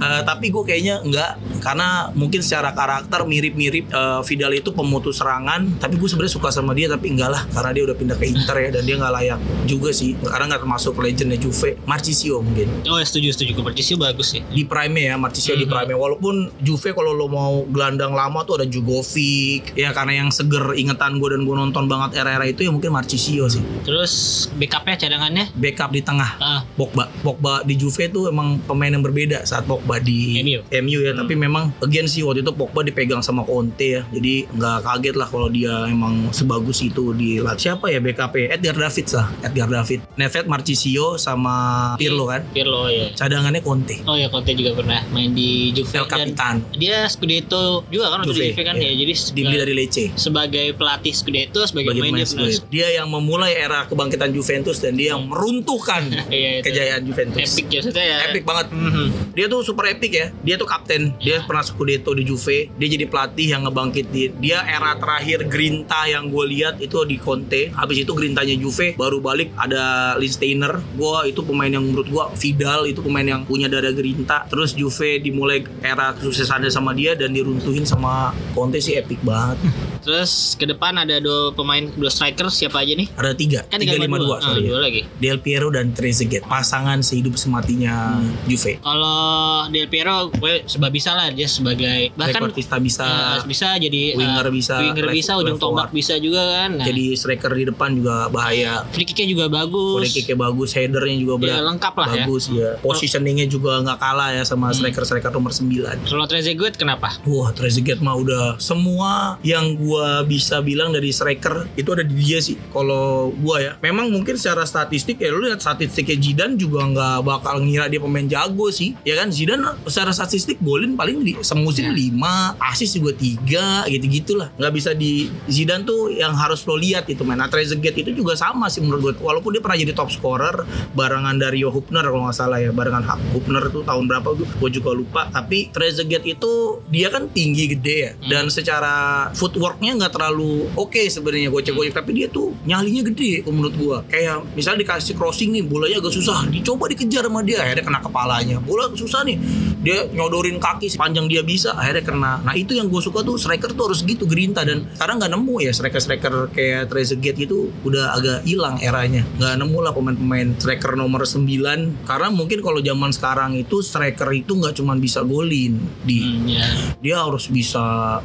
[0.02, 1.30] Eh, tapi gue kayaknya enggak
[1.60, 6.72] karena mungkin secara karakter mirip-mirip eh, Vidal itu pemutus serangan, tapi gue sebenarnya suka sama
[6.72, 9.38] dia tapi enggak lah karena dia udah pindah ke Inter ya dan dia nggak layak
[9.64, 11.76] juga sih karena nggak termasuk legendnya Juve.
[11.84, 14.40] Marcisio mungkin Oh, ya, setuju setuju Kupertisi bagus sih.
[14.42, 15.70] di prime ya Marcisio di Mhm.
[15.70, 19.74] prime walaupun Juve kalau lo mau gelandang lama tuh ada Jugovic.
[19.74, 23.48] Ya karena yang seger ingetan gue dan gue nonton banget era-era itu ya mungkin Marcisio
[23.48, 23.62] sih.
[23.84, 25.44] Terus backup-nya cadangannya?
[25.56, 26.30] Backup di tengah.
[26.38, 27.08] Ah, Pogba.
[27.20, 30.98] Pogba di Juve tuh emang pemain yang berbeda saat Pogba di MU.
[31.02, 31.12] ya.
[31.16, 34.02] Tapi memang again sih waktu itu Pogba dipegang sama Conte ya.
[34.12, 38.76] Jadi nggak kaget lah kalau dia emang sebagus itu di lat siapa ya BKP Edgar
[38.76, 39.26] David lah.
[39.44, 40.00] Edgar David.
[40.18, 41.54] Neves Marcisio sama
[41.96, 42.42] Pirlo kan?
[42.50, 43.10] Pirlo ya.
[43.14, 44.02] cadangannya Conte.
[44.04, 48.18] Oh ya Conte juga pernah main di Juve El dan Capitan dia Scudetto juga kan
[48.22, 48.90] waktu di Juve, kan iya.
[48.90, 48.92] ya.
[49.02, 52.58] Jadi dibeli dari Lecce sebagai pelatih Scudetto sebagai pemain pemain dia.
[52.70, 57.38] Dia yang memulai era kebangkitan Juventus dan dia yang meruntuhkan Iya, kejayaan Juventus.
[57.42, 58.16] epic ya ya.
[58.30, 58.72] Epic banget.
[58.72, 59.36] Mhm.
[59.36, 60.26] Dia tuh super epic ya.
[60.42, 61.14] Dia tuh kapten.
[61.20, 61.46] Dia Iya.
[61.46, 62.68] pernah Scudetto di Juve.
[62.76, 64.38] Dia jadi pelatih yang ngebangkitin.
[64.38, 67.72] Dia era terakhir Grinta yang gue lihat itu di Conte.
[67.72, 70.78] Habis itu Grintanya Juve baru balik ada Linsteiner.
[70.94, 74.46] Gua itu pemain yang menurut gua Vidal itu pemain yang punya dada Grinta.
[74.48, 78.14] Terus Juve dimulai era kesuksesannya sama dia dan diruntuhin sama
[78.52, 79.60] Conte sih epic banget.
[80.00, 83.06] Terus ke depan ada dua pemain dua striker siapa aja nih?
[83.12, 84.64] Ada tiga, Kan tiga lima dua, Ah, sorry.
[84.64, 84.68] ya.
[84.68, 85.00] dua lagi.
[85.16, 88.32] Del Piero dan Trezeguet pasangan sehidup sematinya Hmm.
[88.44, 88.78] Juve.
[88.78, 89.20] Kalau
[89.68, 92.48] Del Piero gue sebab bisa lah dia sebagai bahkan
[92.80, 96.70] bisa, eh, bisa jadi eh, winger bisa, winger left- bisa ujung tombak bisa juga kan.
[96.74, 98.84] Nah, jadi striker di depan juga bahaya.
[98.90, 99.98] free kicknya juga bagus.
[100.00, 101.62] Free kicknya bagus, headernya juga Ya, berat.
[101.68, 102.14] lengkap lah ya.
[102.22, 102.70] bagus ya.
[102.78, 104.76] Positioningnya juga nggak kalah ya sama Hmm.
[104.76, 105.98] striker-striker nomor 9.
[106.02, 107.18] Kalau Trezeguet kenapa?
[107.24, 112.38] Wah, Trezeguet mah udah semua yang gua bisa bilang dari striker itu ada di dia
[112.38, 113.72] sih kalau gua ya.
[113.82, 118.24] Memang mungkin secara statistik ya lu lihat statistiknya Zidane juga nggak bakal ngira dia pemain
[118.26, 119.28] jago sih ya kan?
[119.30, 121.90] Zidane secara statistik golin paling di semusim Ya.
[121.90, 127.10] 5 asis juga 3 gitu gitulah nggak bisa di Zidane tuh yang harus lo lihat
[127.10, 130.14] itu main nah Trezeguet itu juga sama sih menurut gue walaupun dia pernah jadi top
[130.14, 130.62] scorer
[130.94, 134.90] barengan Dario Hubner kalau nggak salah ya barengan Hub- Hubner tuh tahun berapa gue juga
[134.92, 135.26] lupa.
[135.32, 138.10] Tapi Trezeguet itu dia kan tinggi gede ya.
[138.12, 138.28] Hmm.
[138.28, 138.94] dan secara
[139.32, 141.94] footworknya nggak terlalu oke sebenarnya gocek-gocek.
[141.94, 143.98] Tapi dia tuh nyalinya gede menurut gua.
[144.06, 146.44] Kayak misalnya dikasih crossing nih bolanya agak susah.
[146.48, 148.56] Dicoba dikejar sama dia akhirnya kena kepalanya.
[148.58, 149.36] Bola susah nih.
[149.82, 152.32] Dia nyodorin kaki sepanjang dia bisa akhirnya kena.
[152.42, 154.62] Nah itu yang gue suka tuh striker tuh harus gitu gerinta.
[154.62, 159.22] Dan sekarang nggak nemu ya striker-striker kayak Trezeguet itu udah agak hilang eranya.
[159.38, 164.52] Nggak nemu lah pemain-pemain striker nomor 9 karena mungkin kalau zaman sekarang itu striker itu
[164.52, 166.66] nggak cuma bisa golin di Hmm, ya.
[167.02, 167.61] dia harus bisa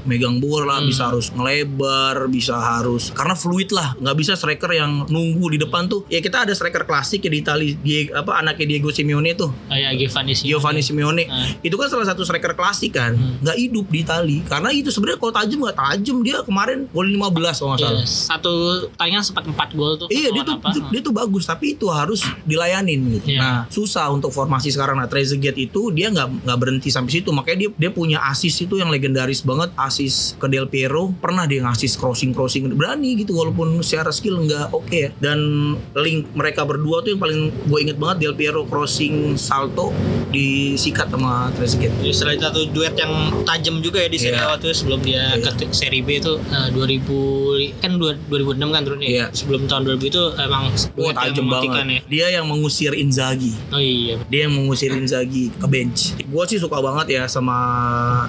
[0.03, 0.87] megang bola, Hmm.
[0.87, 5.85] bisa harus ngelebar, bisa harus karena fluid lah, nggak bisa striker yang nunggu di depan
[5.85, 6.05] tuh.
[6.07, 9.97] Ya kita ada striker klasik ya di Itali, dia apa anaknya Diego Simeone tuh, Kayak
[9.97, 10.49] Giovanni Simeone.
[10.49, 11.23] Giovanni Simeone.
[11.25, 11.47] Ah.
[11.59, 13.37] Itu kan salah satu striker klasik kan, Hmm.
[13.39, 14.37] nggak hidup di Itali.
[14.43, 18.05] Karena itu sebenarnya kalau tajam nggak tajam dia kemarin gol 15 kalau nggak Iya, salah.
[18.31, 18.53] satu
[18.89, 20.07] pertandingan sempat 4 gol tuh.
[20.07, 20.69] Iya dia tuh apa?
[20.87, 23.27] dia tuh bagus tapi itu harus dilayanin gitu.
[23.29, 23.39] Iya.
[23.39, 24.95] Nah susah untuk formasi sekarang.
[24.95, 28.75] Nah Trezeguet itu dia nggak nggak berhenti sampai situ makanya dia dia punya asis itu
[28.75, 33.79] yang legendaris banget asis ke Del Piero pernah dia ngasih crossing crossing berani gitu walaupun
[33.79, 35.09] secara skill nggak oke ya.
[35.17, 35.39] Dan
[35.93, 39.91] link mereka berdua tuh yang paling gue inget banget Del Piero crossing salto
[40.29, 41.91] disikat sama Trezeguet.
[41.97, 43.11] Jadi selain satu duet yang
[43.43, 44.43] tajam juga ya di Serie Iya.
[44.43, 45.49] A waktu sebelum dia Iya.
[45.49, 47.09] ke Serie B itu eh, 2000
[47.79, 49.07] kan dua- 2006 kan turunnya.
[49.07, 49.25] Iya.
[49.31, 51.85] Sebelum tahun 2000 itu emang yang tajam banget.
[51.87, 51.99] ya.
[52.05, 53.53] Dia yang mengusir Inzaghi.
[53.69, 54.19] Oh iya.
[54.27, 56.13] dia yang mengusir Inzaghi ke bench.
[56.21, 57.57] Gue sih suka banget ya sama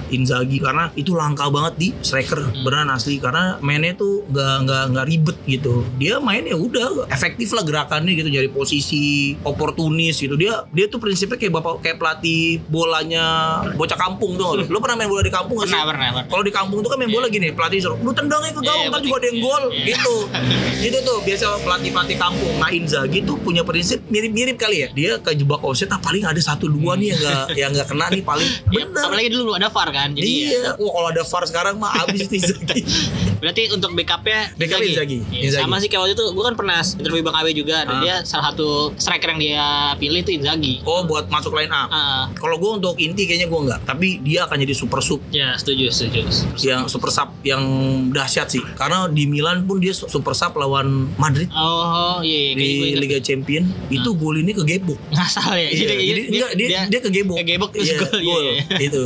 [0.08, 5.07] Inzaghi karena itu langka banget di striker beneran asli karena mainnya tuh nggak nggak nggak
[5.09, 5.85] ribet gitu.
[6.01, 10.38] Dia mainnya udah efektif lah gerakannya gitu dari posisi oportunis gitu.
[10.38, 13.24] Dia dia tuh prinsipnya kayak bapak kayak pelatih bolanya
[13.74, 14.62] bocah kampung tuh.
[14.72, 15.74] Lu pernah main bola di kampung gak sih?
[15.74, 16.27] Pernah, pernah, pernah.
[16.29, 18.92] Kalau di kampung tuh kan main bola gini, pelatih suruh lu tendangnya ke gawang, Iya,
[18.92, 19.87] ntar juga ada yang iya, gol iya.
[19.92, 20.16] gitu.
[20.79, 22.55] Gitu tuh biasa pelatih-pelatih kampung.
[22.62, 24.88] Nah Inzaghi tuh punya prinsip mirip-mirip kali ya.
[24.94, 28.22] Dia kejebak offset, ah paling ada satu dua nih yang nggak yang nggak kena nih
[28.22, 28.51] paling.
[28.68, 29.11] Ya, Bener.
[29.11, 30.09] apalagi dulu ada VAR kan.
[30.12, 30.67] Jadi ya, iya.
[30.76, 32.81] Wah kalau ada VAR sekarang mah abis itu Inzaghi.
[33.38, 35.18] berarti untuk backupnya Backup Inzaghi.
[35.24, 35.62] Iya, Inzaghi.
[35.62, 38.01] Sama sih kayak waktu itu gue kan pernah interview Bang Abe juga dan Ah.
[38.01, 40.83] dia salah satu striker yang dia pilih itu Inzaghi.
[40.83, 41.88] Oh buat masuk line up.
[41.88, 43.81] Ah, Kalau gue untuk inti kayaknya gue nggak.
[43.85, 46.20] Tapi dia akan jadi super sub ya setuju setuju.
[46.61, 47.62] yang super sub yang
[48.11, 48.62] dahsyat sih.
[48.74, 52.68] Karena di Milan pun dia super sub lawan Madrid Oh iya, iya di.
[52.98, 54.98] Liga Champion itu gol ini kegebuk.
[55.14, 55.68] ngasal ya.
[55.68, 57.37] Iya, jadi, enggak, dia, dia, kegebok.
[57.38, 58.18] kegebok terus Iya, gol.
[58.18, 58.79] Iya, iya.
[58.81, 59.03] Itu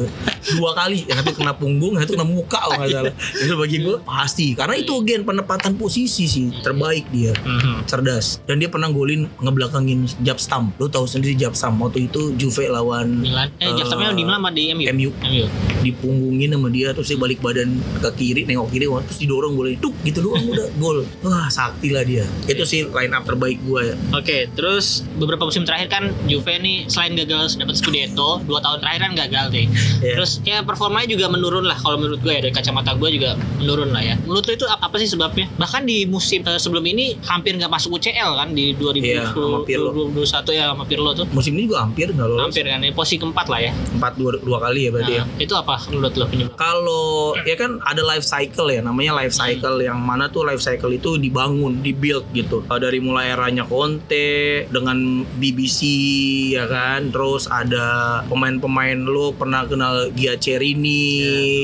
[0.53, 3.15] dua kali, yang satu kena punggung, yang satu kena muka kalau nggak salah.
[3.43, 7.35] Itu bagi gue pasti, karena itu gen penempatan posisi sih terbaik dia.
[7.35, 7.91] Mhm.
[7.91, 10.71] Cerdas dan dia pernah golin ngebelakangin Jabstam.
[10.79, 13.51] Lo tahu sendiri Jabstam waktu itu Juve lawan Milan.
[13.59, 14.87] Eh, Jaftamnya di Milan sama di MU.
[14.95, 15.11] MU.
[15.27, 15.47] MU.
[15.83, 19.75] dipunggungin sama dia terus dia balik badan ke kiri nengok kiri wah, terus didorong boleh
[19.83, 23.91] tuk gitu doang udah gol wah sakti lah dia itu sih line up terbaik gue
[23.91, 28.79] ya Oke, terus beberapa musim terakhir kan Juve nih selain gagal dapat Scudetto, dua tahun
[28.79, 29.67] terakhir kan gagal deh.
[30.05, 30.15] Iya.
[30.21, 33.91] Terus ya performanya juga menurun lah kalau menurut gue ya dari kacamata gue juga menurun
[33.91, 34.12] lah ya.
[34.19, 35.47] Menurut lo itu apa, apa sih sebabnya?
[35.55, 39.63] Bahkan di musim eh, sebelum ini hampir nggak masuk UCL kan di 2020 Iya, sama
[39.63, 39.91] Pirlo.
[40.13, 41.27] 2021 ya sama Pirlo tuh.
[41.31, 43.73] musim ini juga hampir nggak lolos Hampir kan ya, posisi keempat lah ya.
[43.93, 46.55] empat dua, dua kali ya berarti ya Nah, itu apa menurut lo penyebab?
[46.55, 47.07] kalau
[47.41, 51.17] ya kan ada life cycle ya namanya life cycle yang mana tuh life cycle itu
[51.17, 54.31] dibangun dibuild gitu Uh, dari mulai eranya Conte
[54.67, 54.97] dengan
[55.37, 55.81] BBC
[56.51, 57.87] ya kan terus ada
[58.27, 61.13] pemain-pemain lo pernah kenal Gia Cerini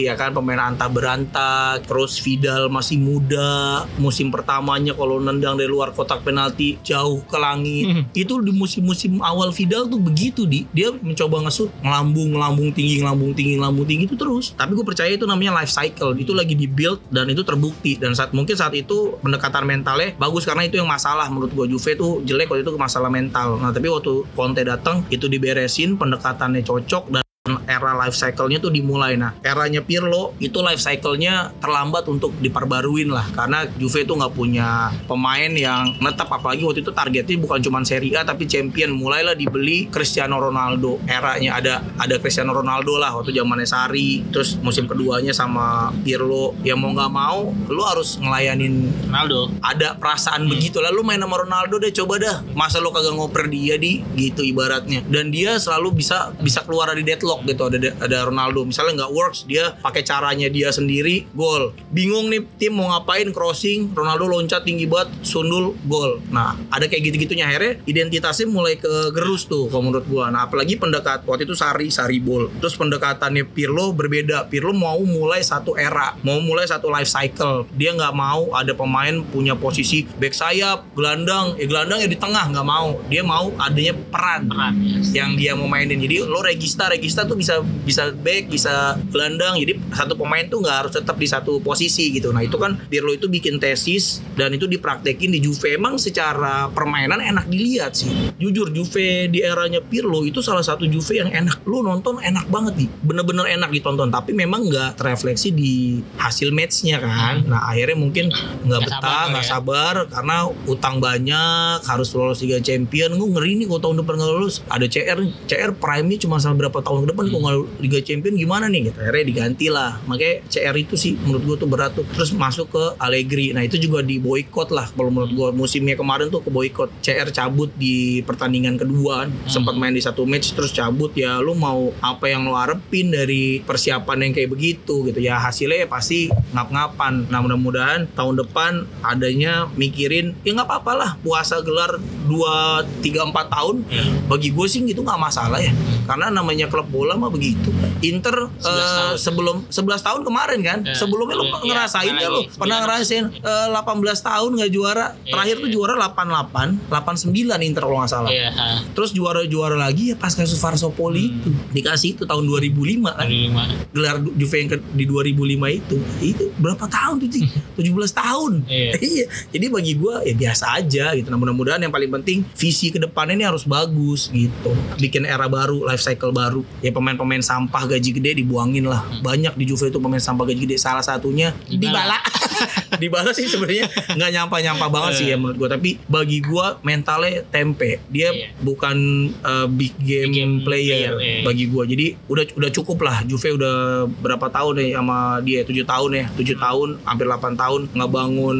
[0.02, 1.48] ya kan pemain anta beranta
[1.80, 7.90] terus Vidal masih muda musim pertamanya kalau nendang dari luar kotak penalti jauh ke langit.
[7.90, 8.04] Hmm.
[8.14, 10.70] itu di musim-musim awal Vidal tuh begitu di.
[10.70, 14.54] Dia mencoba ngesut ngelambung ngelambung tinggi ngelambung tinggi ngelambung tinggi itu terus.
[14.54, 16.14] Tapi gue percaya itu namanya life cycle.
[16.14, 17.98] Itu lagi di build dan itu terbukti.
[17.98, 21.98] Dan saat mungkin saat itu pendekatan mentalnya bagus karena itu yang masalah menurut gue Juve
[21.98, 23.58] tuh jelek waktu itu masalah mental.
[23.58, 27.27] Nah tapi waktu Conte datang itu diberesin pendekatannya cocok dan
[27.64, 29.16] era life cycle-nya tuh dimulai.
[29.16, 33.26] Nah eranya Pirlo itu life cycle-nya terlambat untuk diperbaruin lah.
[33.32, 38.18] Karena Juve tuh nggak punya pemain yang netap apalagi waktu itu targetnya bukan cuma Serie
[38.18, 38.92] A tapi champion.
[38.92, 41.00] Mulailah dibeli Cristiano Ronaldo.
[41.08, 46.52] Eranya ada ada Cristiano Ronaldo lah waktu zamannya Sari terus musim keduanya sama Pirlo.
[46.66, 49.50] Ya mau nggak mau lu harus ngelayanin Ronaldo.
[49.62, 50.90] ada perasaan begitu lah.
[50.90, 52.36] Lu main sama Ronaldo deh coba dah.
[52.56, 54.00] Masa lu kagak ngoper dia di?
[54.16, 55.04] Gitu ibaratnya.
[55.06, 58.64] Dan dia selalu bisa bisa keluar dari deadlock mentok gitu ada ada Ronaldo.
[58.64, 61.74] Misalnya nggak works dia pakai caranya dia sendiri gol.
[61.92, 66.22] Bingung nih tim mau ngapain crossing Ronaldo loncat tinggi banget sundul gol.
[66.32, 67.48] Nah ada kayak gitu-gitunya.
[67.48, 70.32] Akhirnya identitasnya mulai ke gerus tuh kalau menurut gua.
[70.32, 72.50] Nah apalagi pendekat waktu itu Sari Sari Bol.
[72.58, 74.46] Terus pendekatannya Pirlo berbeda.
[74.48, 77.68] Pirlo mau mulai satu era mau mulai satu life cycle.
[77.76, 81.54] Dia nggak mau ada pemain punya posisi back sayap gelandang.
[81.60, 83.00] Ya gelandang ya di tengah nggak mau.
[83.10, 85.24] Dia mau adanya peran peran ya.
[85.24, 86.00] yang dia mau mainin.
[86.00, 89.60] Jadi lo regista regista tuh bisa bisa back bisa gelandang.
[89.60, 92.32] Jadi satu pemain tuh nggak harus tetap di satu posisi gitu.
[92.32, 95.76] Nah itu kan Pirlo itu bikin tesis dan itu dipraktekin di Juve.
[95.76, 98.10] Emang secara permainan enak dilihat sih.
[98.40, 101.62] Jujur Juve di eranya Pirlo itu salah satu Juve yang enak.
[101.68, 102.88] Lu nonton enak banget nih.
[103.04, 104.08] Bener-bener enak ditonton.
[104.08, 107.44] Tapi memang nggak terefleksi di hasil matchnya kan.
[107.44, 108.32] Nah akhirnya mungkin
[108.64, 109.50] nggak betah nggak ya.
[109.52, 113.14] sabar karena utang banyak harus lolos Liga Champion.
[113.18, 114.62] Gue ngeri nih kalau tahun depan nggak lolos.
[114.70, 115.18] Ada CR
[115.50, 118.94] CR prime-nya cuma sampai berapa tahun ke depan kalau nggak Liga Champion gimana nih?
[118.94, 122.06] Gitu akhirnya diganti lah makanya CR itu sih menurut gue tuh berat tuh.
[122.14, 123.50] Terus masuk ke Allegri.
[123.50, 127.28] Nah itu juga di boykot lah kalau menurut gue musimnya kemarin tuh ke boykot CR
[127.34, 129.26] cabut di pertandingan kedua.
[129.50, 131.10] Sempat main di satu match terus cabut.
[131.18, 135.18] Ya lu mau apa yang lu harapin dari persiapan yang kayak begitu gitu.
[135.18, 137.26] Ya hasilnya ya pasti ngap-ngapan.
[137.26, 141.96] Nah mudah-mudahan tahun depan adanya mikirin ya nggak apa-apa lah puasa gelar
[142.28, 143.76] 2 3 4 tahun.
[143.88, 144.04] Iya.
[144.28, 145.72] bagi gue sih gitu nggak masalah ya.
[146.04, 147.70] Karena namanya klub bola mah begitu.
[148.00, 149.14] Inter 11 tahun.
[149.16, 150.78] sebelum 11 tahun kemarin kan?
[150.82, 152.42] Ya, sebelumnya lu iya, ngerasain ya lu?
[152.50, 153.78] pernah ngerasain eh, 18
[154.20, 155.06] tahun nggak juara?
[155.16, 155.74] Iya, terakhir tuh iya.
[155.74, 157.30] juara 88 89
[157.62, 158.30] Inter kalau nggak salah.
[158.30, 158.48] Iya,
[158.90, 161.38] terus juara-juara lagi ya pas kasus Varsopoli Hmm.
[161.38, 161.50] itu.
[161.72, 163.24] Dikasih itu tahun 2005 kan.
[163.24, 163.62] Dari lima.
[163.90, 165.96] gelar Juve yang ke- di 2005 itu.
[166.20, 167.40] Itu berapa tahun tuh Ci?
[167.76, 168.52] 17 tahun.
[168.64, 168.92] Iya.
[169.14, 169.24] iya.
[169.48, 171.28] Jadi bagi gua ya biasa aja gitu.
[171.28, 174.70] Nah mudah-mudahan yang paling penting visi ke depannya ini harus bagus gitu.
[174.96, 176.60] Bikin era baru life cycle baru.
[176.80, 179.02] ya pemain-pemain sampah gaji gede dibuangin lah.
[179.20, 180.76] Banyak di Juve itu pemain sampah gaji gede.
[180.76, 182.18] Salah satunya Dybala.
[183.00, 185.68] Dybala sih sebenarnya nggak nyampa-nyampa banget sih ya menurut gua.
[185.70, 188.00] Tapi bagi gua mentalnya tempe.
[188.08, 188.52] Dia Iya.
[188.60, 188.96] bukan
[189.40, 191.40] uh, big game, Big game player, player, iya.
[191.42, 191.84] bagi gua.
[191.84, 193.22] Jadi udah udah cukup lah.
[193.22, 195.60] Juve udah berapa tahun nih sama dia?
[195.62, 196.24] Tujuh tahun ya?
[196.34, 196.64] Tujuh Hmm.
[196.64, 198.58] tahun hampir 8 tahun ngebangun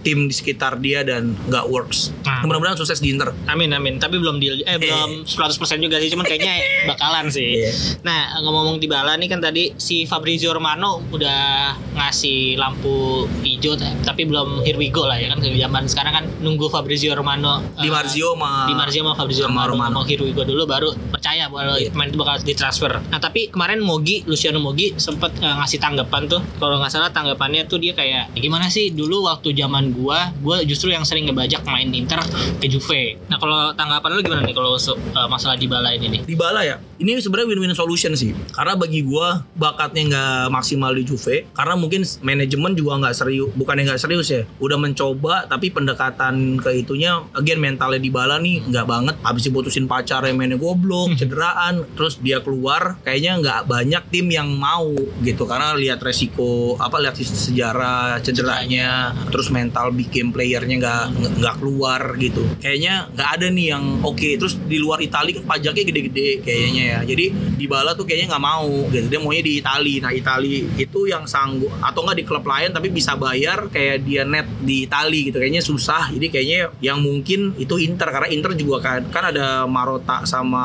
[0.00, 2.10] tim di sekitar dia dan nggak works.
[2.22, 2.42] Nah.
[2.42, 3.30] mudah-mudahan sukses di Inter.
[3.46, 3.96] Amin amin.
[3.96, 6.58] Tapi belum deal eh belum 100% juga sih, cuman kayaknya
[6.90, 7.49] bakalan sih.
[7.50, 7.70] Iya.
[8.06, 13.74] Nah, ngomong-ngomong di bala nih kan tadi si Fabrizio Romano udah ngasih lampu hijau
[14.06, 17.88] tapi belum here we go lah ya kan zaman sekarang kan nunggu Fabrizio Romano di
[17.88, 19.94] eh, Marzio sama di Marzio sama Fabrizio sama Romano, Romano.
[20.00, 21.90] mau here we go dulu baru percaya bahwa Iya.
[21.92, 22.92] pemain itu bakal ditransfer.
[23.08, 26.40] Nah, tapi kemarin Mogi, Luciano Mogi sempat eh, ngasih tanggapan tuh.
[26.60, 30.60] Kalau nggak salah tanggapannya tuh dia kayak "Ya gimana sih dulu waktu zaman gua, gua
[30.66, 32.20] justru yang sering ngebajak main Inter
[32.60, 33.16] ke Juve.
[33.30, 36.20] Nah, kalau tanggapan lu gimana nih kalau eh, masalah Dybala ini nih?
[36.26, 38.36] Dybala ya ini sebenarnya win-win solution sih.
[38.52, 43.80] Karena bagi gua bakatnya nggak maksimal di Juve karena mungkin manajemen juga nggak serius bukan
[43.80, 48.86] yang nggak serius ya udah mencoba tapi pendekatan ke itunya again mentalnya Dybala nih nggak
[48.86, 49.14] banget.
[49.24, 54.52] Habis diputusin pacar yang mainnya goblok cederaan terus dia keluar kayaknya nggak banyak tim yang
[54.52, 54.92] mau
[55.24, 55.48] gitu.
[55.48, 61.04] Karena lihat resiko apa lihat sejarah cederanya terus mental big game playernya nggak
[61.40, 62.40] nggak- keluar gitu.
[62.62, 64.28] Kayaknya nggak ada nih yang oke.
[64.40, 68.44] Terus di luar Italia kan pajaknya gede-gede kayaknya ya jadi di Bala tuh kayaknya nggak
[68.44, 72.42] mau gitu dia maunya di Italia nah Italia itu yang sanggup atau nggak di klub
[72.42, 76.98] lain tapi bisa bayar kayak dia net di Italia gitu kayaknya susah jadi kayaknya yang
[76.98, 80.64] mungkin itu Inter karena Inter juga kan kan ada Marota sama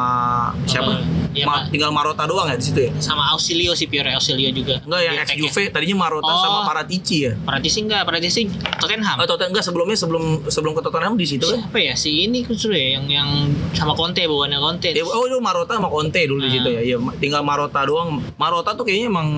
[0.65, 0.97] siapa
[1.35, 1.63] Iya, Ma- Pak.
[1.67, 4.79] tinggal Marota doang ya di situ ya sama Ausilio sih Pierre Ausilio juga.
[4.81, 5.27] Enggak yang ex.
[5.35, 6.39] Juve tadinya Marota Oh.
[6.39, 7.35] sama Paratici ya.
[7.37, 8.47] Paratisi enggak, Paratisi
[8.79, 9.19] Tottenham.
[9.19, 11.59] Oh, Tottenham enggak sebelumnya sebelum sebelum ke Tottenham di situ kan.
[11.59, 13.29] Siapa ya si ini justru ya yang yang
[13.75, 14.89] sama Conte bukannya Conte.
[14.89, 16.53] Ya, oh itu Marota sama Conte dulu di Ah.
[16.53, 16.81] situ ya.
[16.81, 18.23] Iya, tinggal Marota doang.
[18.35, 19.29] Marota tuh kayaknya emang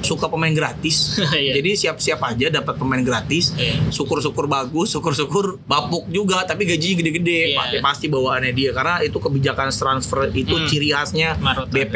[0.00, 1.16] suka pemain gratis.
[1.36, 1.56] Iya.
[1.56, 3.52] Jadi siap-siap aja dapat pemain gratis.
[3.54, 3.88] Iya.
[3.88, 7.40] Syukur-syukur bagus, syukur-syukur bapuk juga tapi gajinya gede-gede.
[7.54, 10.66] Pasti pasti bawaannya dia karena itu kebijakan transfer itu Hmm.
[10.66, 11.70] ciri khasnya Marota.
[11.70, 11.94] BP.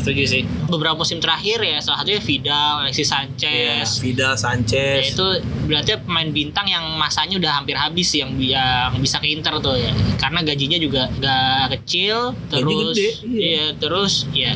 [0.00, 0.42] Setuju sih.
[0.66, 3.86] Beberapa musim terakhir ya salah satunya Vidal, Alexis Sanchez.
[4.00, 5.12] Vidal Ya, Sanchez.
[5.12, 5.26] itu
[5.66, 9.90] berarti pemain bintang yang masanya udah hampir habis yang, yang bisa ke Inter tuh ya
[10.18, 13.40] karena gajinya juga gak kecil Gaji terus gede, iya.
[13.40, 14.52] iya terus ya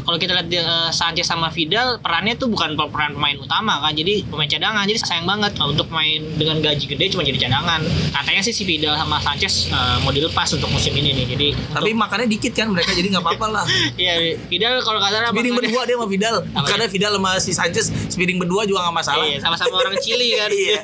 [0.00, 4.24] kalau kita lihat eh, Sanchez sama Vidal perannya tuh bukan peran pemain utama kan jadi
[4.24, 8.40] pemain cadangan jadi sayang banget Nah, untuk main dengan gaji gede cuma jadi cadangan katanya
[8.40, 12.00] sih si Vidal sama Sanchez eh, mau dilepas untuk musim ini nih jadi Tapi untuk-
[12.00, 13.64] makannya dikit kan mereka jadi nggak apa-apa lah.
[14.00, 16.36] iya Vidal kalau kata salah makannya- berdua dia sama Vidal.
[16.62, 19.24] Karena Vidal sama si Sanchez speeding berdua juga nggak masalah.
[19.24, 20.80] Iya, sama-sama orang Chili kan Iya.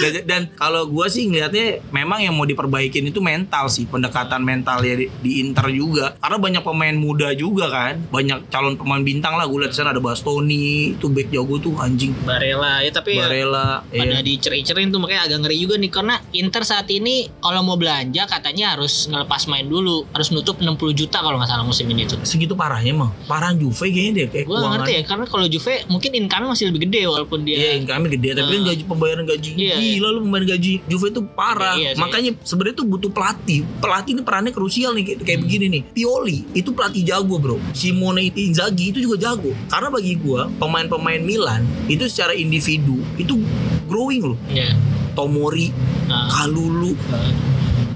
[0.00, 4.94] dan, dan kalau gue sih ngelihatnya memang yang mau diperbaikin itu mental sih pendekatan mentalnya
[4.96, 9.46] di, di Inter juga karena banyak pemain muda juga kan banyak calon pemain bintang lah
[9.46, 13.86] gue lihat sana ada Bastoni itu back jago tuh anjing Barella ya tapi ya Barella
[13.86, 14.20] pada iya.
[14.20, 18.74] diceri-cerin tuh makanya agak ngeri juga nih karena Inter saat ini kalau mau belanja katanya
[18.76, 22.52] harus ngelepas main dulu harus nutup 60 juta kalau nggak salah musim ini tuh segitu
[22.52, 26.50] parahnya mah parah Juve kayaknya deh kayak gue ngerti ya karena kalau Juve mungkin income
[26.50, 28.66] masih lebih gede walaupun dia Iya, income gede, tapi kan Ah.
[28.72, 31.74] gaji pembayaran gaji Iya, gila lu pembayaran gaji Juve itu parah.
[31.76, 32.00] Iya, iya.
[32.00, 33.60] Makanya sebenarnya tuh butuh pelatih.
[33.82, 35.82] Pelatih ini perannya krusial nih kayak, kayak begini nih.
[35.92, 37.56] Pioli itu pelatih jago, Bro.
[37.78, 39.54] Simone Inzaghi itu juga jago.
[39.70, 43.38] Karena bagi gua pemain-pemain Milan itu secara individu itu
[43.86, 44.38] growing loh.
[44.50, 44.74] ya
[45.14, 45.74] Tomori,
[46.06, 47.30] nah, Kalulu, nah.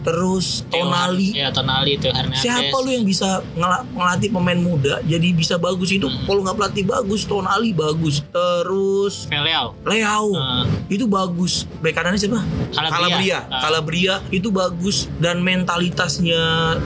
[0.02, 1.32] Terus Tonali.
[1.32, 5.90] ya Tonali tuh Hernandez Siapa lu yang bisa ngela- ngelatih pemain muda jadi bisa bagus
[5.90, 6.04] itu?
[6.04, 6.24] Hmm.
[6.24, 8.20] Kalau nggak pelatih bagus, Tonali bagus.
[8.28, 11.64] Terus Veliao Leao Nah, itu bagus.
[11.78, 12.42] Bek kanannya siapa?
[12.70, 12.92] Calabria.
[12.92, 13.38] Calabria.
[13.44, 13.60] Ah.
[13.60, 16.40] Calabria itu bagus dan mentalitasnya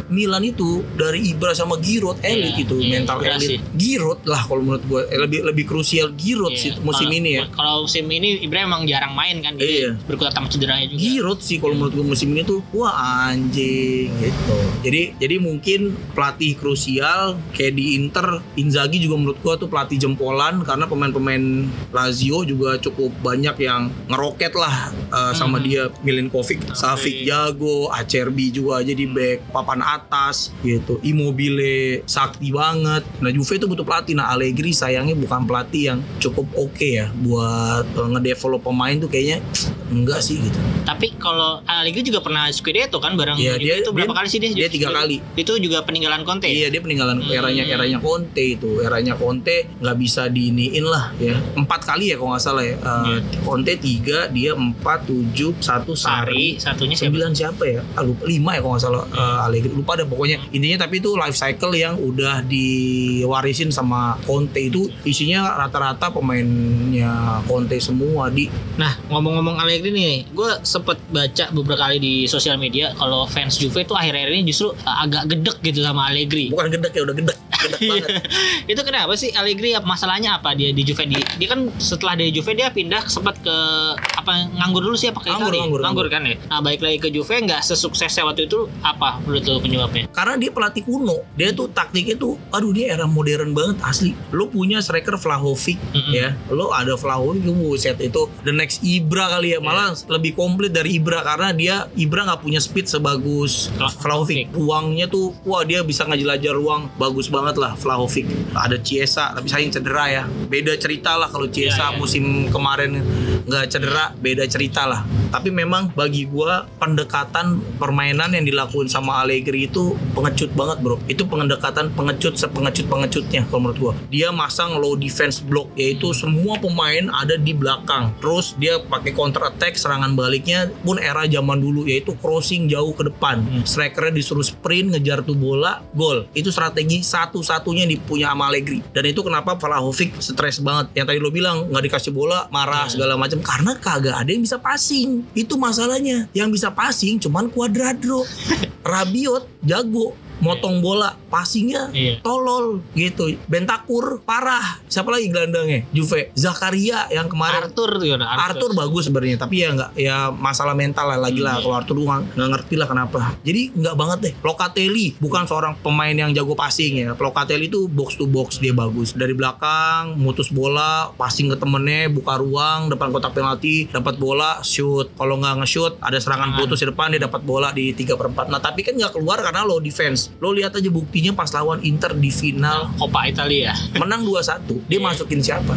[0.09, 3.57] Milan itu dari Ibra sama Giroud elit Iya, itu iya, mental Ibra sih.
[3.57, 3.61] elit.
[3.73, 6.61] Giroud lah kalau menurut gue eh, lebih lebih krusial Giroud iya.
[6.61, 7.45] sih musim Kalau- ini ya.
[7.51, 9.91] kalau musim ini Ibrahim emang jarang main kan jadi Iya.
[10.03, 14.59] berkutat sama cederanya juga Giroud sih kalau menurut gue musim ini tuh wah anjing gitu.
[14.83, 20.63] Jadi jadi mungkin pelatih krusial kayak di Inter Inzaghi juga menurut gue tuh pelatih jempolan
[20.67, 25.65] karena pemain-pemain Lazio juga cukup banyak yang ngeroket lah uh, sama Hmm.
[25.65, 31.01] dia Milinkovic, Savic jago, Acerbi juga jadi back papan atas gitu.
[31.01, 33.07] Immobile sakti banget.
[33.25, 34.13] Nah Juve itu butuh pelatih.
[34.13, 39.41] Nah Allegri sayangnya bukan pelatih yang cukup oke ya buat uh, ngedevelop pemain tuh kayaknya
[39.87, 40.59] enggak sih gitu.
[40.83, 44.29] tapi kalau Allegri juga pernah Scudetto kan bareng Iya, Juve dia- itu berapa dia- kali
[44.29, 44.51] sih dia?
[44.53, 45.17] dia tiga kali.
[45.35, 46.47] itu juga peninggalan Conte?
[46.47, 47.31] Iya dia peninggalan Hmm.
[47.31, 48.81] eranya eranya Conte itu.
[48.81, 51.37] Eranya Conte nggak bisa diiniin lah ya.
[51.55, 52.77] Empat kali ya kalau nggak salah ya.
[52.79, 57.07] Uh, Conte tiga dia empat tujuh satu Sari satunya siapa?
[57.07, 57.81] Sembilan siapa ya?
[57.93, 58.23] Ah, lupa.
[58.25, 59.03] Lima ya kalau nggak salah.
[59.09, 59.71] Uh, Allegri.
[59.71, 60.37] Lupa deh pokoknya.
[60.51, 64.89] Intinya tapi itu life cycle yang udah diwarisin sama Conte itu.
[65.03, 68.49] Isinya rata-rata pemainnya Conte semua di.
[68.77, 73.83] Nah, ngomong-ngomong Allegri nih, gue sempet baca beberapa kali di sosial media kalau fans Juve
[73.83, 76.51] itu akhir-akhir ini justru uh, agak gedek gitu sama Allegri.
[76.51, 78.09] bukan gedek ya udah gedek gedek banget.
[78.73, 81.07] Itu kenapa sih Allegri masalahnya apa dia di Juve?
[81.07, 83.57] Di dia kan setelah dari Juve dia pindah sempat ke
[83.97, 86.07] apa nganggur dulu sih apa ke Nganggur, nganggur, nganggur.
[86.11, 86.37] kan ya?
[86.49, 90.05] Nah balik lagi ke Juve nggak sesuksesnya waktu itu apa menurut lu penyebabnya?
[90.11, 91.23] Karena dia pelatih kuno.
[91.35, 94.13] Dia tuh taktiknya tuh aduh dia era modern banget asli.
[94.31, 96.13] Lo punya striker Vlahovic Mm-mm.
[96.13, 96.35] ya.
[96.51, 97.47] Lo ada Vlahovic
[97.79, 99.59] set itu the next Ibra kali ya.
[99.63, 103.69] Malah lebih komplit dari Ibra karena dia Ibra nggak punya speed sebagus
[104.01, 104.51] Vlahovic.
[104.57, 108.27] Ruangnya tuh wah dia bisa ngejelajah ruang bagus banget lah Vlahovic.
[108.57, 110.23] Ada Chiesa tapi sayang cedera ya.
[110.27, 111.97] Beda cerita lah kalau Iya, Chiesa iya.
[111.99, 113.01] musim kemarin
[113.47, 115.07] nggak cedera beda cerita lah.
[115.31, 120.97] Tapi memang bagi gua pendekatan permainan yang dilakuin sama Allegri itu pengecut banget bro.
[121.07, 123.93] Itu pendekatan pengecut sepengecut pengecutnya kalau menurut gua.
[124.11, 128.11] Dia masang low defense block yaitu semua pemain ada di belakang.
[128.19, 133.07] Terus dia pakai counter attack serangan baliknya pun era zaman dulu yaitu crossing jauh ke
[133.07, 133.39] depan.
[133.47, 133.63] Hmm.
[133.63, 136.27] strikernya disuruh sprint ngejar tuh bola gol.
[136.33, 138.81] Itu strategi satu-satunya yang dipunya sama Allegri.
[138.91, 140.91] Dan itu kenapa Vlahovic stres banget.
[140.97, 142.93] Yang tadi lo bilang nggak dikasih bola marah Hmm.
[142.93, 145.25] segala macam karena kagak ada yang bisa passing.
[145.33, 146.29] Itu masalahnya.
[146.37, 148.23] Yang bisa passing cuman Cuadrado
[148.93, 152.21] Rabiot jago motong bola passingnya Iya.
[152.21, 153.33] tolol gitu.
[153.47, 154.81] Bentakur parah.
[154.87, 155.85] Siapa lagi gelandangnya?
[155.91, 156.31] Juve.
[156.33, 157.67] Zakaria yang kemarin.
[157.67, 158.71] Arthur tuh ya, Arthur.
[158.73, 161.57] Bagus sebenarnya tapi ya nggak ya masalah mental lah lagi lah.
[161.57, 161.63] Hmm.
[161.63, 163.19] kalau Arthur gua nggak- ngerti lah kenapa.
[163.41, 164.35] Jadi nggak banget deh.
[164.41, 167.13] Locatelli bukan seorang pemain yang jago passing ya.
[167.13, 169.13] Locatelli itu box to box dia bagus.
[169.13, 175.11] Dari belakang mutus bola passing ke temennya buka ruang depan kotak penalti dapat bola shoot.
[175.13, 176.61] Kalau nggak nge-shoot ada serangan Tangan.
[176.61, 179.39] putus di depan dia dapat bola di 3 per 4 nah tapi kan nggak keluar
[179.39, 182.91] karena low defense lo lihat aja buktinya pas lawan Inter di final.
[182.97, 183.73] Coppa Italia.
[183.95, 185.05] Menang 2-1 dia Iya.
[185.05, 185.75] masukin siapa?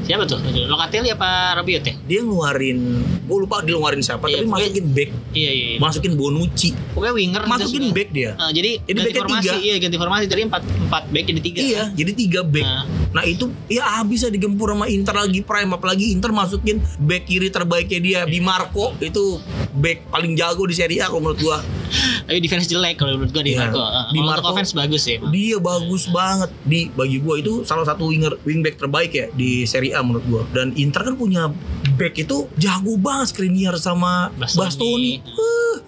[0.00, 0.36] Siapa tuh?
[0.66, 1.94] Locatelli apa Rabiot ya?
[2.04, 2.78] Dia ngeluarin
[3.24, 5.10] gue lupa dia ngeluarin siapa Iya, tapi pokoknya- masukin back.
[5.32, 5.78] iya iya iya.
[5.78, 6.70] masukin Bonucci.
[6.92, 8.30] Pokoknya winger masukin back dia.
[8.34, 9.40] Eh, jadi, Jadi ganti formasi.
[9.40, 9.54] tiga.
[9.58, 10.24] iya ganti formasi.
[10.26, 11.58] Dari empat empat back jadi tiga.
[11.58, 12.64] Iya jadi tiga back.
[12.64, 15.70] Nah, nah itu ya habis ya digempur sama Inter lagi prime.
[15.70, 18.92] Apalagi Inter masukin back kiri terbaiknya dia Di Marco.
[18.98, 19.40] Itu
[19.72, 21.58] back paling jago di Serie A kalau menurut gua.
[22.26, 23.72] Tapi defense jelek kalau menurut gua di Iya.
[23.74, 27.66] Marco Di kalau Marco- untuk offense bagus ya dia bagus banget di bagi gua itu
[27.66, 31.50] salah satu winger wingback terbaik ya di Serie A menurut gua dan Inter kan punya
[31.94, 34.62] back itu jago banget Skriniar sama Bastoni.
[34.66, 35.12] Bastoni.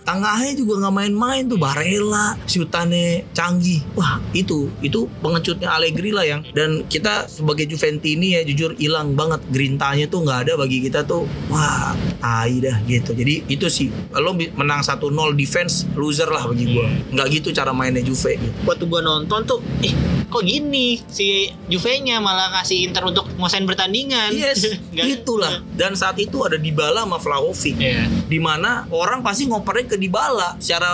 [0.07, 3.83] Tengahnya juga nggak main-main tuh Barella, Syutane, canggih.
[3.99, 9.42] Wah itu itu pengecutnya Allegri lah yang dan kita sebagai Juventini ya jujur hilang banget
[9.51, 11.90] grintanya tuh nggak ada bagi kita tuh wah
[12.23, 13.19] tai dah gitu.
[13.19, 16.87] Jadi itu sih lo menang 1-0 defense loser lah bagi gua.
[17.11, 22.50] Nggak gitu cara mainnya Juve waktu gua nonton tuh eh kok gini si Juve-nya malah
[22.60, 24.66] kasih Inter untuk nguasain pertandingan Yes,
[25.14, 25.62] itulah.
[25.72, 27.76] Dan saat itu ada Dybala sama Vlahovic.
[27.76, 28.06] Iya.
[28.26, 30.90] di mana orang pasti ngopernya ke Dybala secara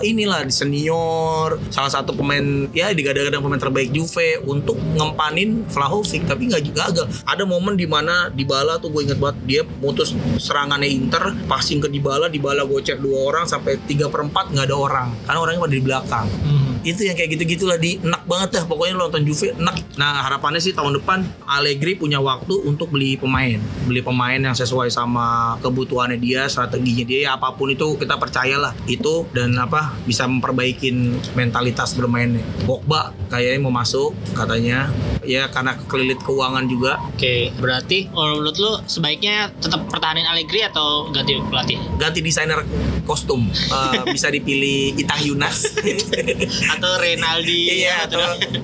[0.00, 6.50] inilah di senior salah satu pemain ya digadang-gadang pemain terbaik Juve untuk ngempanin Vlahovic tapi
[6.50, 11.34] nggak gagal ada momen di mana Dybala tuh gue inget banget dia mutus serangannya Inter
[11.46, 15.60] passing ke Dybala Dybala gocek dua orang sampai tiga perempat nggak ada orang karena orangnya
[15.60, 16.71] pada di belakang Hmm.
[16.82, 18.64] Itu yang kayak gitu gitulah di enak banget dah.
[18.66, 19.76] Pokoknya lo nonton Juve enak.
[19.98, 23.58] Nah harapannya sih tahun depan Allegri punya waktu untuk beli pemain.
[23.86, 28.74] Beli pemain yang sesuai sama kebutuhannya dia strateginya dia ya apa pun itu kita percayalah.
[28.86, 32.42] Itu dan apa bisa memperbaikin mentalitas bermainnya.
[32.66, 34.90] Pogba kayaknya mau masuk katanya.
[35.22, 36.98] Ya karena kelilit keuangan juga.
[37.14, 41.78] Oke, berarti kalau menurut lu sebaiknya tetap pertahanin Allegri atau ganti pelatih?
[41.94, 42.66] ganti desainer
[43.06, 43.46] kostum.
[43.46, 45.70] Eh, bisa dipilih Itang Yunas
[46.72, 48.20] Atau Renaldi iya atau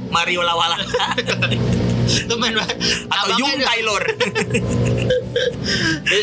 [0.08, 0.80] Mario Lawala
[2.08, 2.76] itu main banget.
[3.06, 4.02] atau Abangnya Jung ada- Taylor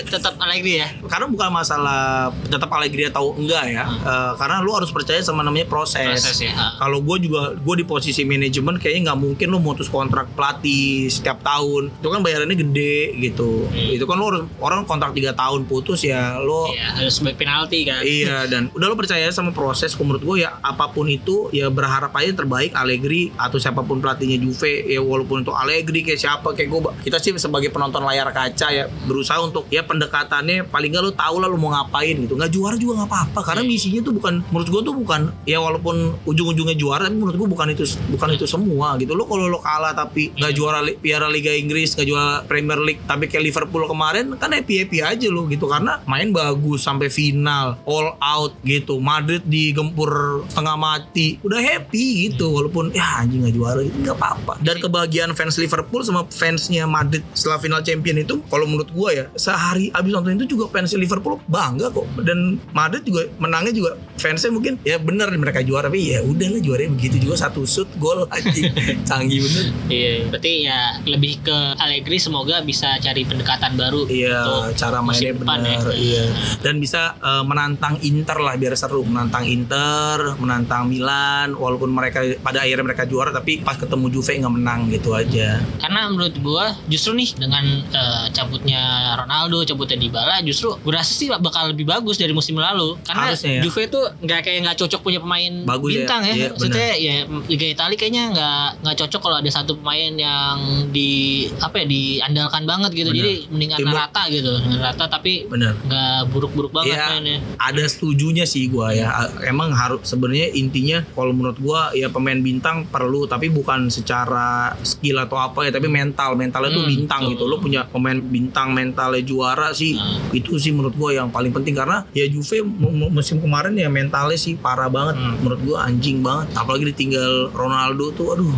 [0.05, 0.89] tetap Allegri ya.
[1.05, 2.01] karena bukan masalah
[2.43, 6.53] tetap Allegri atau enggak ya Eh, karena lu harus percaya sama namanya proses, Proses ya.
[6.75, 11.41] kalau gue juga gue di posisi manajemen kayaknya nggak mungkin lu mutus kontrak pelatih setiap
[11.41, 13.91] tahun itu kan bayarannya gede gitu Hmm.
[13.91, 17.79] itu kan lu harus orang kontrak tiga tahun putus ya lo Iya, harus sebagai penalti
[17.83, 18.01] kan.
[18.01, 22.09] Iya dan udah lo percaya sama proses menurut gue ya apa pun itu ya berharap
[22.11, 26.69] aja terbaik Allegri atau siapa pun pelatihnya Juve ya walaupun itu Allegri kayak siapa kayak
[26.71, 31.11] gue kita sih sebagai penonton layar kaca ya berusaha untuk ya pendekatannya paling gak lo
[31.11, 32.39] tahu lah lo mau ngapain gitu.
[32.39, 36.15] Nggak juara juga nggak apa-apa karena misinya tuh bukan menurut gue tuh bukan ya walaupun
[36.23, 39.17] ujung-ujungnya juara tapi menurut gue bukan itu bukan itu semua gitu.
[39.17, 43.01] Lo kalau lo kalah tapi nggak juara li- Piala Liga Inggris nggak juara Premier League
[43.03, 47.81] tapi kayak Liverpool kemarin kan happy happy aja lo gitu karena main bagus sampai final
[47.89, 49.01] all out gitu.
[49.01, 53.79] Madrid digempur setengah mati udah happy gitu walaupun ya anjing nggak juara.
[53.81, 54.53] Gitu nggak apa-apa.
[54.61, 59.25] Dan kebahagiaan fans Liverpool sama fansnya Madrid setelah final champion itu kalau menurut gua ya
[59.35, 64.53] sehari abis nonton itu juga fans Liverpool bangga kok dan Madrid juga menangnya juga fansnya
[64.53, 68.69] mungkin ya bener mereka juara tapi ya udahlah juaranya begitu juga satu shoot gol anjing
[69.09, 74.99] canggih bener Iya, berarti ya lebih ke Allegri semoga bisa cari pendekatan baru Iya, cara
[75.01, 75.77] mainnya depan ya.
[75.93, 76.25] Iya.
[76.61, 82.65] Dan bisa eh, menantang Inter lah biar seru, menantang Inter, menantang Milan walaupun mereka pada
[82.65, 85.54] akhirnya mereka juara tapi pas ketemu Juve nggak menang gitu aja.
[85.77, 88.81] Karena menurut gua justru nih dengan eh, cabutnya
[89.15, 92.95] Ronaldo, cabutnya Dybala justru gua rasa sih bakal lebih bagus dari musim lalu.
[93.01, 93.61] Karena Harusnya ya.
[93.61, 95.95] Juve tuh nggak kayak nggak cocok punya pemain Bagus ya.
[95.97, 96.33] bintang ya.
[96.35, 97.13] Iya, Maksudnya ya
[97.45, 100.57] Liga Italia kayaknya nggak nggak cocok kalau ada satu pemain yang
[100.89, 101.11] di
[101.57, 103.09] apa ya diandalkan banget gitu.
[103.09, 103.19] Bener.
[103.21, 105.73] Jadi mendingan Timur- rata gitu, rata tapi Bener.
[105.79, 107.05] nggak buruk-buruk banget Iya.
[107.11, 107.37] mainnya.
[107.57, 109.09] Ada setujunya sih gua ya.
[109.43, 114.45] Emang harus sebenarnya intinya kalau menurut gua ya pemain bintang perlu tapi bukan secara
[114.81, 116.33] skill atau apa ya tapi mental.
[116.33, 117.31] Mentalnya tuh Hmm, bintang betul.
[117.31, 117.43] gitu.
[117.45, 119.93] Lo punya pemain bintang mentalnya juara sih.
[119.93, 120.31] Nah.
[120.31, 123.87] Itu sih menurut gua yang paling penting karena ya Juve mu- mu- musim kemarin ya
[123.87, 125.15] mentalnya sih parah banget.
[125.15, 125.35] Hmm.
[125.39, 126.47] Menurut gua anjing banget.
[126.53, 128.53] Apalagi ditinggal Ronaldo tuh aduh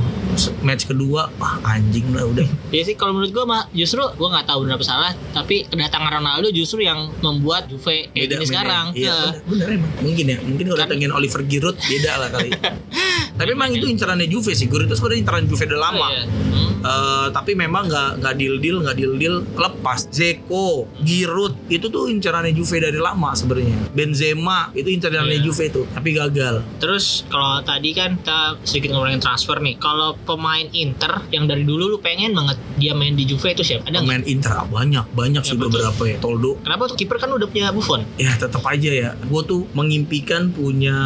[0.59, 2.47] match kedua wah anjing lah udah.
[2.67, 6.47] Ya sih kalau menurut gua mah justru gua nggak tahu benar salah, tapi kedatangan Ronaldo
[6.49, 8.45] justru yang membuat Juve kayak gini mainnya.
[8.45, 8.85] sekarang.
[8.91, 9.91] Iya, Nah, bener, bener emang.
[9.99, 10.37] Mungkin ya.
[10.39, 12.49] Mungkin kalau Kan- datengin Oliver Giroud beda lah kali.
[13.37, 14.65] Tapi emang itu incarannya Juve sih.
[14.65, 16.07] Giroud itu sebenarnya incaran Juve udah lama.
[16.09, 16.23] iya.
[16.25, 16.66] Hmm.
[16.77, 22.07] Eh, tapi memang nggak nggak deal deal nggak deal deal lepas Zeko, Giroud itu tuh
[22.07, 23.91] incarannya Juve dari lama sebenarnya.
[23.91, 25.43] Benzema itu incarannya Iya.
[25.43, 26.63] Juve tuh, tapi gagal.
[26.77, 29.75] Terus kalau tadi kan kita sedikit ngomongin transfer nih.
[29.77, 33.85] Kalau pemain Inter yang dari dulu lu pengen banget dia main di Juve itu siapa?
[33.85, 33.99] Ada?
[33.99, 35.71] Pemain Inter ah, banyak banyak sih Siapa tuh?
[35.71, 36.17] beberapa ya.
[36.17, 38.01] Toldo Kenapa tuh kiper kan udah punya Buffon?
[38.15, 40.97] ya tetap aja ya gue tuh mengimpikan punya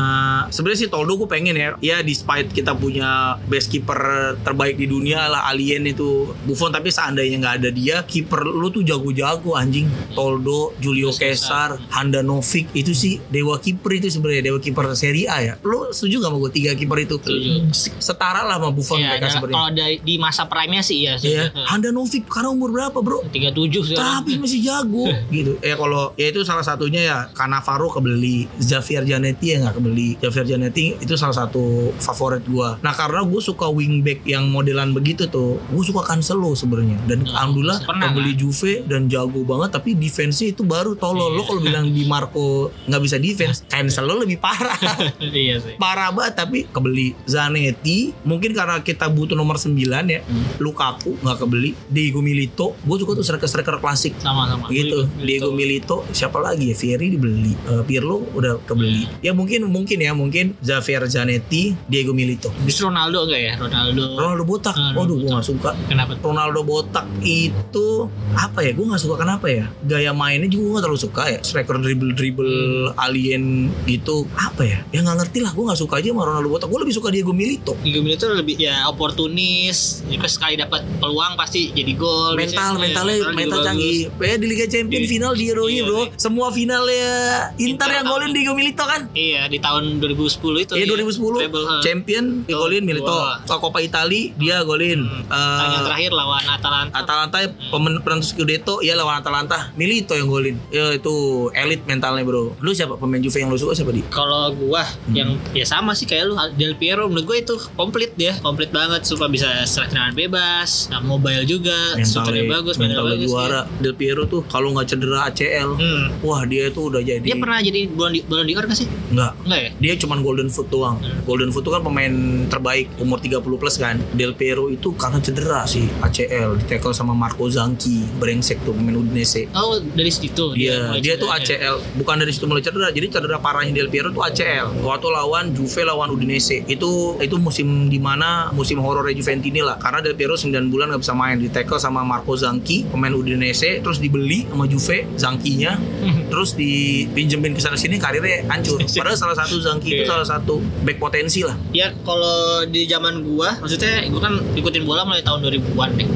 [0.47, 3.11] sebenarnya sih Toldo gue pengen ya ya despite kita punya
[3.45, 3.97] best keeper
[4.39, 6.31] terbaik di dunia lah alien itu.
[6.41, 9.85] Buffon tapi seandainya nggak ada dia kiper lu tuh jago-jago anjing.
[10.11, 11.75] Toldo Julio Cesar.
[11.91, 15.53] Handanovic itu sih dewa kiper itu sebenarnya dewa kiper Serie A ya.
[15.61, 17.15] Lu setuju gak sama gue tiga kiper itu?
[17.17, 17.51] Setuju.
[17.99, 19.57] setara lah sama Buffon Iya, mereka ada- sebenarnya.
[19.57, 21.15] kalau dari di masa prime-nya sih ya.
[21.17, 23.23] Iya, Handanovic karena umur berapa bro?
[23.27, 23.99] 37 sekarang.
[24.17, 25.57] tapi masih jago gitu.
[25.59, 28.45] Ya kalau ya itu salah satunya ya Cannavaro kebeli.
[28.57, 30.09] Xavier Zanetti ya nggak kebeli.
[30.17, 31.61] Xavier Zanetti itu salah satu
[31.97, 32.77] favorit gua.
[32.79, 37.29] Nah karena gue suka wingback yang modelan begitu tuh gue suka Cancelo sebenarnya dan Hmm,
[37.31, 41.47] alhamdulillah pernah kebeli Juve dan jago banget tapi defense-nya itu baru tolol lo Iya.
[41.47, 42.47] kalau bilang di Marco
[42.83, 44.77] nggak bisa defense selalu lebih parah.
[45.21, 45.75] iya sih.
[45.75, 49.75] parah banget tapi kebeli Zanetti mungkin karena kita butuh nomor 9
[50.07, 50.45] ya Hmm.
[50.59, 54.69] Lukaku nggak kebeli Diego Milito gue suka tuh striker-striker klasik Sama-sama.
[54.69, 59.97] gitu Diego Milito siapa lagi ya Fieri dibeli Eh, Pirlo udah kebeli ya mungkin mungkin
[59.97, 63.53] ya mungkin Xavier Zanetti Diego Milito Justru Ronaldo enggak ya?
[63.57, 64.03] Ronaldo.
[64.13, 65.30] Ronaldo botak Ah, waduh gue.
[65.31, 66.11] Nggak suka Kenapa?
[66.17, 70.85] Ronaldo botak itu apa ya gue nggak suka kenapa ya gaya mainnya juga gue nggak
[70.85, 72.55] terlalu suka ya striker dribble dribble
[72.97, 73.43] alien
[73.85, 76.79] gitu apa ya ya nggak ngerti lah gue nggak suka aja sama Ronaldo botak gue
[76.79, 80.01] lebih suka Diego Milito Diego Milito lebih ya oportunis.
[80.03, 82.33] Jika sekali dapat peluang pasti jadi gol.
[82.33, 85.09] mental mentalnya juga mental canggih ya di Liga Champions Iya.
[85.09, 86.13] final di Euro Iya, bro iya.
[86.15, 87.09] semua finalnya
[87.55, 90.73] Inter Inter yang golin Diego Milito kan Iya di tahun 2010 itu.
[90.73, 90.93] Iya dia.
[90.93, 91.75] 2010 Treble, ha.
[91.81, 93.09] champion digolin Milito.
[93.41, 95.20] Soal Coppa Itali dia golin Hmm.
[95.23, 96.93] Eh, yang terakhir lawan Atalanta.
[96.95, 101.13] Atalanta pemen penentu Scudetto ya lawan Atalanta Milito yang golin ya itu
[101.51, 105.13] elit mentalnya bro lu siapa pemain Juve yang lu suka siapa di Kalau gua Hmm.
[105.13, 109.01] yang ya sama sih kayak lu Del Piero menurut gue itu komplit dia, komplit banget
[109.01, 113.27] suka bisa serangan bebas, nah, mobile juga, mentalnya bagus, mentalnya bagus.
[113.27, 115.63] juara Del Piero tuh kalau nggak cedera ACL ya.
[115.73, 116.05] Hmm.
[116.21, 118.13] wah dia tuh udah jadi Dia pernah jadi Ballon
[118.43, 118.87] di d'Or gak sih?
[119.09, 119.69] nggak Enggak ya?
[119.79, 120.97] dia cuman golden foot doang.
[120.97, 121.21] Hmm.
[121.23, 122.13] Golden foot itu kan pemain
[122.47, 123.95] terbaik umur 30 plus kan.
[124.11, 128.95] Del Piero itu karena cedera sih ACL di tackle sama Marco Zanchi, brengsek tuh pemain
[128.95, 129.51] Udinese.
[129.51, 131.27] Oh dari situ Dia mulai dia tuh.
[131.27, 132.87] ACL, bukan dari situ mulai cedera.
[132.89, 134.71] Jadi cedera parahnya Del Piero tuh ACL.
[134.79, 136.63] Waktu lawan Juve lawan Udinese.
[136.63, 139.75] Itu itu musim di mana musim horor Juventini lah.
[139.75, 143.83] Karena Del Piero 9 bulan nggak bisa main di tackle sama Marco Zanchi, pemain Udinese,
[143.83, 145.75] terus dibeli sama Juve Zanchinya
[146.31, 148.79] terus dipinjemin ke sana sini karirnya hancur.
[148.95, 150.07] Padahal salah satu Zangki itu Iya.
[150.07, 151.53] salah satu back potensi lah.
[151.69, 156.07] Ya kalau di zaman gua, maksudnya gua kan ikutin bola mulai tahun 2000-an nih.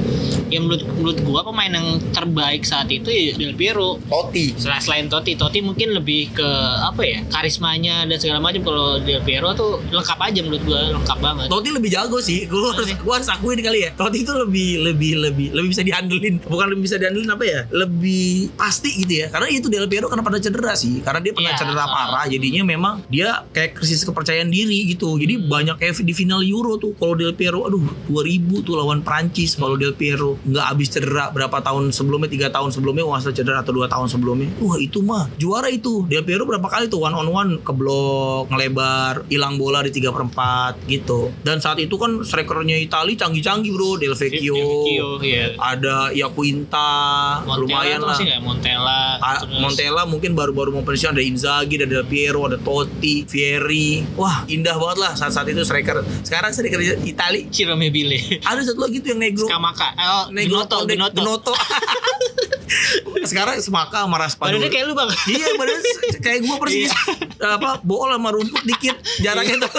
[0.48, 3.98] Ya menurut menurut gua pemain yang terbaik saat itu ya Del Piero.
[4.06, 4.54] Totti.
[4.56, 6.50] Selain selain Totti, Totti mungkin lebih ke
[6.82, 8.62] apa ya karismanya dan segala macam.
[8.62, 11.48] Kalau Del Piero tuh lengkap aja menurut gua lengkap banget.
[11.50, 12.46] Totti lebih jago sih.
[12.46, 13.92] Gue harus gue harus akuin kali ya.
[13.94, 16.42] Totti itu lebih lebih lebih lebih bisa diandelin.
[16.46, 17.60] Bukan lebih bisa diandelin apa ya?
[17.70, 19.28] Lebih pasti gitu ya.
[19.30, 21.02] Karena itu Del Piero karena pada cedera sih.
[21.02, 21.90] Karena dia pernah Iya, cedera uh.
[21.90, 22.26] parah.
[22.26, 25.16] Jadinya memang dia kayak krisis kepercayaan diri gitu.
[25.18, 25.48] Jadi Hmm.
[25.52, 26.94] banyak kayak di final Euro tuh.
[26.98, 29.56] Kalau Del Piero, aduh 2000 tuh lawan Prancis.
[29.56, 33.72] Kalau Del Piero nggak habis cedera berapa tahun sebelumnya, tiga tahun sebelumnya, wah cedera atau
[33.72, 34.50] dua tahun sebelumnya.
[34.60, 36.04] Wah itu mah juara itu.
[36.06, 40.10] Del Piero berapa kali tuh one on one ke blok, ngelebar, hilang bola di tiga
[40.10, 41.32] perempat gitu.
[41.42, 45.56] Dan saat itu kan strikernya Itali canggih-canggih bro, Del Vecchio, Vecchio, iya.
[45.58, 46.92] ada Iaquinta,
[47.44, 48.18] Montella lumayan lah.
[48.18, 49.02] nggak Montella.
[49.20, 54.06] A- terus- Montella mungkin baru-baru mau pensiun ada Inzaghi, ada Del Piero, ada Totti, Fieri.
[54.16, 56.02] Wah, indah banget lah saat-saat itu striker.
[56.24, 58.42] Sekarang striker Itali Ciro Immobile.
[58.42, 59.46] ada satu lagi tuh yang negro.
[59.48, 59.90] Skamaka.
[59.96, 61.20] Oh, Gnotto, Ne- Gnotto.
[61.20, 61.54] Gnotto.
[63.24, 64.58] Sekarang semaka sama Raspadori.
[64.58, 65.10] Badannya kayak lu bang.
[65.28, 65.80] Iya badan
[66.20, 66.92] kayak gue persis
[67.38, 69.70] apa bola sama rumput dikit jaraknya tuh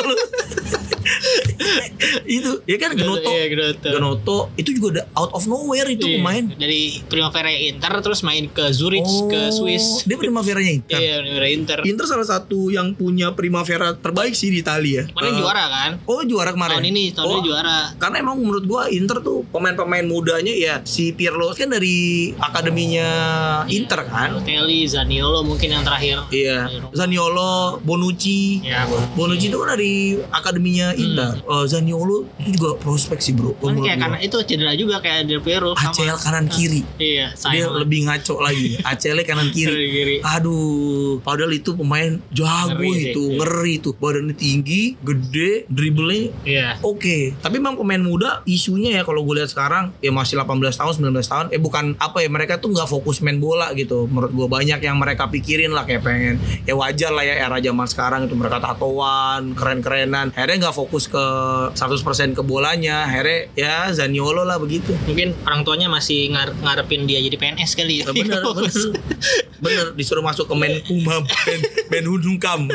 [2.26, 3.88] itu ya kan Genoto Iya, Gnotto.
[3.88, 8.46] Genoto itu juga ada out of nowhere itu Iya, pemain Dari Primavera Inter terus main
[8.48, 10.02] ke Zurich ke Swiss.
[10.02, 11.78] dia primaveranya Inter Iya, Primavera Inter.
[11.84, 15.90] Inter salah satu yang punya primavera terbaik sih di Italia Kemarin Eh, juara kan?
[16.04, 17.78] oh juara kemarin Tahun ini, tahun oh, ini juara.
[17.96, 20.04] karena emang menurut gua Inter tuh pemain-pemain
[20.36, 23.08] mudanya ya si Pirlo kan dari akademinya
[23.72, 26.28] Inter kan Balotelli, Zaniolo mungkin yang terakhir.
[26.28, 28.60] Iya, Zaniolo, Bonucci.
[28.60, 28.84] Ya,
[29.16, 31.40] Bonucci itu kan dari akademinya Inter.
[31.40, 33.56] Eh, Zaniolo itu juga prospek sih bro.
[33.56, 35.96] Kan kayak karena itu cedera juga kayak Del Piero sama.
[35.96, 36.84] ACL kanan kiri.
[37.00, 38.76] Iya, Dia lebih ngaco lagi.
[38.92, 40.20] ACL kanan kiri.
[40.20, 43.36] Aduh, padahal itu pemain jago Ngeri itu, iya.
[43.40, 43.94] ngeri tuh.
[43.96, 46.68] Badannya tinggi, gede, dribblenya Iya.
[46.84, 50.92] Oke, tapi memang pemain muda isunya ya kalau gue lihat sekarang ya masih 18 tahun,
[50.98, 54.10] 19 tahun, eh bukan apa ya mereka tuh nggak fokus main bola gitu.
[54.10, 57.86] Menurut gue banyak yang mereka pikirin lah kayak pengen ya wajar lah ya era zaman
[57.86, 60.34] sekarang itu mereka tatoan, keren-kerenan.
[60.34, 61.24] Akhirnya nggak fokus ke
[61.78, 63.06] 100% ke bolanya.
[63.06, 64.90] Akhirnya ya Zaniolo lah begitu.
[65.06, 68.10] Mungkin orang tuanya masih ngar- ngarepin dia jadi PNS kali ya.
[68.10, 68.74] Ya, bener, bener,
[69.62, 71.60] bener disuruh masuk ke Menkumham, Men,
[71.94, 72.60] Menhunukam.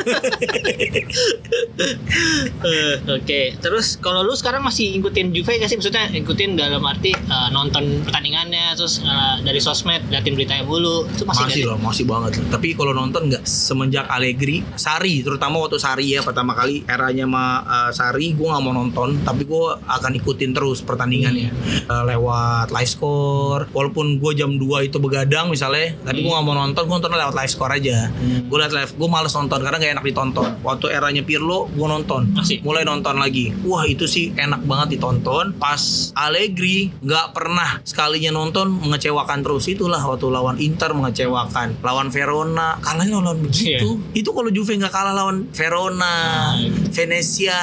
[2.62, 5.76] Eh, Oke, terus kalau lu sekarang masih ikutin Juve gak sih?
[5.76, 7.10] Maksudnya ikutin dalam arti
[7.42, 12.04] eh, nonton pertandingannya, terus eh, dari sosmed liatin beritanya mulu, itu masih, masih loh, masih
[12.06, 12.38] banget.
[12.46, 17.46] Tapi kalau nonton nggak semenjak Allegri, Sari terutama waktu Sari ya pertama kali eranya sama
[17.64, 21.50] uh, Sari gue nggak mau nonton tapi gue akan ikutin terus pertandingannya.
[21.82, 26.56] Eh, lewat live score walaupun gue jam 2 itu begadang misalnya tapi gue nggak mau
[26.56, 28.08] nonton gue nonton lewat live score aja.
[28.46, 30.50] Gue liat live gue males nonton karena gak enak ditonton.
[30.62, 32.28] Waktu eranya Pirlo gue nonton.
[32.32, 32.60] Masih?
[32.62, 33.50] mulai nonton lagi.
[33.66, 35.56] Wah itu sih enak banget ditonton.
[35.56, 39.66] Pas Allegri nggak pernah sekalinya nonton mengecewakan terus.
[39.66, 42.78] Itulah waktu lawan Inter mengecewakan lawan Verona.
[42.78, 43.98] Kalahnya lawan begitu.
[44.14, 46.54] Itu kalau Juve nggak kalah lawan Verona
[46.92, 47.58] Venezia.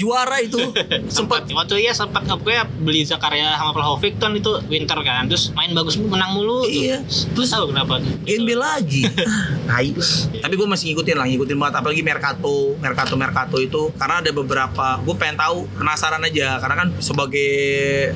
[0.00, 0.58] Juara itu.
[1.16, 5.28] Sempat waktu iya sempat ya beli Zakaria sama Vlahovic kan itu winter kan.
[5.28, 6.70] Terus main bagus menang mulu tuh.
[6.70, 6.98] Iya.
[7.34, 7.98] terus tahu kenapa?
[8.22, 9.02] Gembel lagi.
[9.68, 10.12] Tai lah.
[10.42, 11.74] Tapi gue masih ngikutin lah Ngikutin banget.
[11.82, 13.82] Apalagi Mercato Mercato Mercato itu.
[13.98, 16.60] Karena ada beberapa Gue pengen tahu Penasaran aja.
[16.62, 17.52] Karena kan sebagai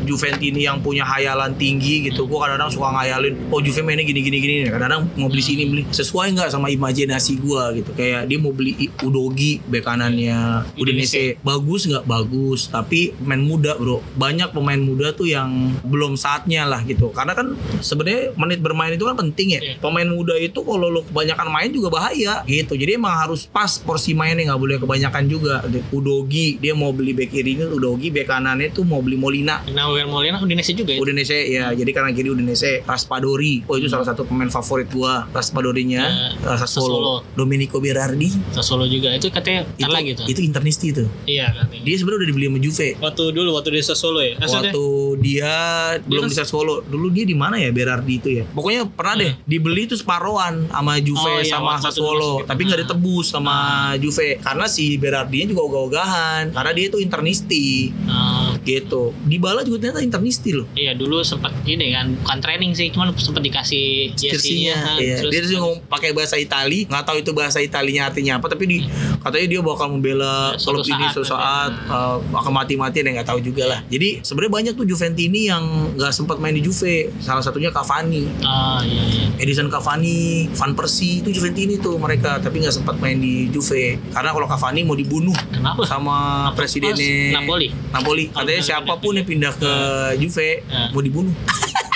[0.06, 2.24] Juventini yang punya hayalan tinggi gitu.
[2.26, 5.82] Gue kadang-kadang suka ngayalin Oh Juve mainnya gini-gini gini Kadang-kadang mau beli sini beli.
[5.88, 7.90] Sesuai nggak sama imajinasi gue gitu.
[7.94, 11.38] Kayak dia mau beli Udogi Bek kanannya Udinese.
[11.40, 12.04] Bagus nggak?
[12.04, 12.68] Bagus.
[12.68, 14.02] Tapi pemain muda bro.
[14.16, 17.12] Banyak pemain muda tuh yang Belum saatnya lah gitu.
[17.14, 19.60] Karena kan sebenarnya menit bermain itu kan penting ya.
[19.66, 19.74] Iya.
[19.82, 22.74] pemain muda itu kalau lo kebanyakan main juga bahaya gitu.
[22.78, 25.62] Jadi emang harus pas porsi mainnya nggak boleh kebanyakan juga.
[25.90, 29.62] Udogi dia mau beli back kirinya Udogi back kanannya tuh mau beli Molina.
[29.66, 30.98] Nahuel Molina Udinese juga ya?
[30.98, 33.62] Udinese ya jadi kanan kiri Udinese Raspadori.
[33.64, 36.02] Oh itu salah satu pemain favorit gua Raspadorinya.
[36.02, 36.64] Ya, uh, Sassuolo.
[36.88, 37.14] Sassuolo.
[37.34, 38.30] Domenico Berardi.
[38.50, 39.12] Sassuolo juga.
[39.12, 41.82] Itu katanya itu, lagi tuh itu internisti tuh iya katanya.
[41.82, 42.88] Dia sebenarnya udah dibeli sama Juve.
[42.96, 44.34] Waktu dulu waktu di Sassuolo ya?
[44.36, 44.84] Maksudnya, waktu
[45.20, 45.54] dia
[46.02, 48.44] belum kan- bisa solo dulu dia di mana ya Berardi itu ya?
[48.48, 52.32] Pokoknya pernah deh dibeli tuh separohan sama Juve Oh, iya, sama itu Sassuolo.
[52.42, 52.82] tapi nggak Ah.
[52.84, 53.56] ditebus sama
[53.96, 54.38] Juve.
[54.38, 57.90] Karena si Berardinya juga ogah-ogahan karena dia itu internisti.
[57.92, 59.14] Eh, gitu.
[59.24, 60.66] Dybala juga ternyata internisti loh.
[60.74, 65.16] Iya dulu sempat ini kan bukan training sih cuman sempat dikasih jersey-nya jersey-nya iya.
[65.22, 68.64] terus dia tuh ngomong pakai bahasa Itali nggak tahu itu bahasa Italinya artinya apa tapi
[68.66, 68.78] di
[69.22, 73.40] katanya dia bakal membela Ya, klub ini suatu saat eh, akan mati-matian ya nggak tahu
[73.42, 73.80] juga lah.
[73.88, 75.64] Jadi sebenarnya banyak tuh Juventini yang
[75.96, 77.10] nggak sempat main di Juve.
[77.20, 78.24] Salah satunya Cavani.
[78.42, 79.24] Ah iya iya.
[79.40, 83.98] Edison Cavani, Van Persie itu Juventini tuh mereka tapi nggak sempat main di Juve.
[84.12, 85.82] Karena kalau Cavani mau dibunuh kenapa?
[85.84, 87.68] sama presidennya Napoli.
[87.92, 88.24] Napoli.
[88.30, 89.72] Katanya siapa pun yang pindah ke
[90.16, 90.88] Juve Ya.
[90.90, 91.32] mau dibunuh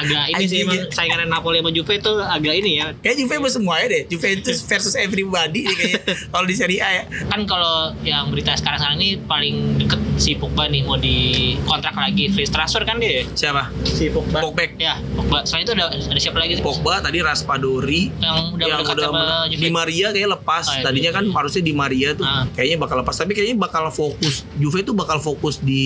[0.00, 0.84] agak ini sih emang ya.
[0.90, 2.86] saingan Napoli sama Juve itu agak ini ya.
[2.98, 4.02] Kayak Juve mah semuanya deh.
[4.08, 6.00] Juventus versus everybody kayaknya
[6.32, 7.04] kalau di Serie A ya.
[7.26, 11.16] Kan kalau yang berita sekarang sekarang ini paling deket si Pogba nih mau di
[11.64, 12.28] kontrak lagi.
[12.28, 13.24] Free transfer kan dia?
[13.30, 13.68] Siapa?
[13.82, 14.40] Si Pogba.
[14.40, 14.64] Pogba.
[14.76, 15.44] Ya Pogba.
[15.44, 16.62] Selain itu ada ada siapa lagi sih?
[16.62, 18.08] Pogba tadi Raspadori.
[18.16, 19.60] Yang udah yang mendekat udah sama Juve.
[19.60, 20.64] Di Maria kayak lepas.
[20.64, 22.46] Oh, iya, tadinya kan harusnya Di Maria tuh Ah.
[22.52, 23.16] kayaknya bakal lepas.
[23.16, 25.84] Tapi kayaknya bakal fokus Juve itu bakal fokus di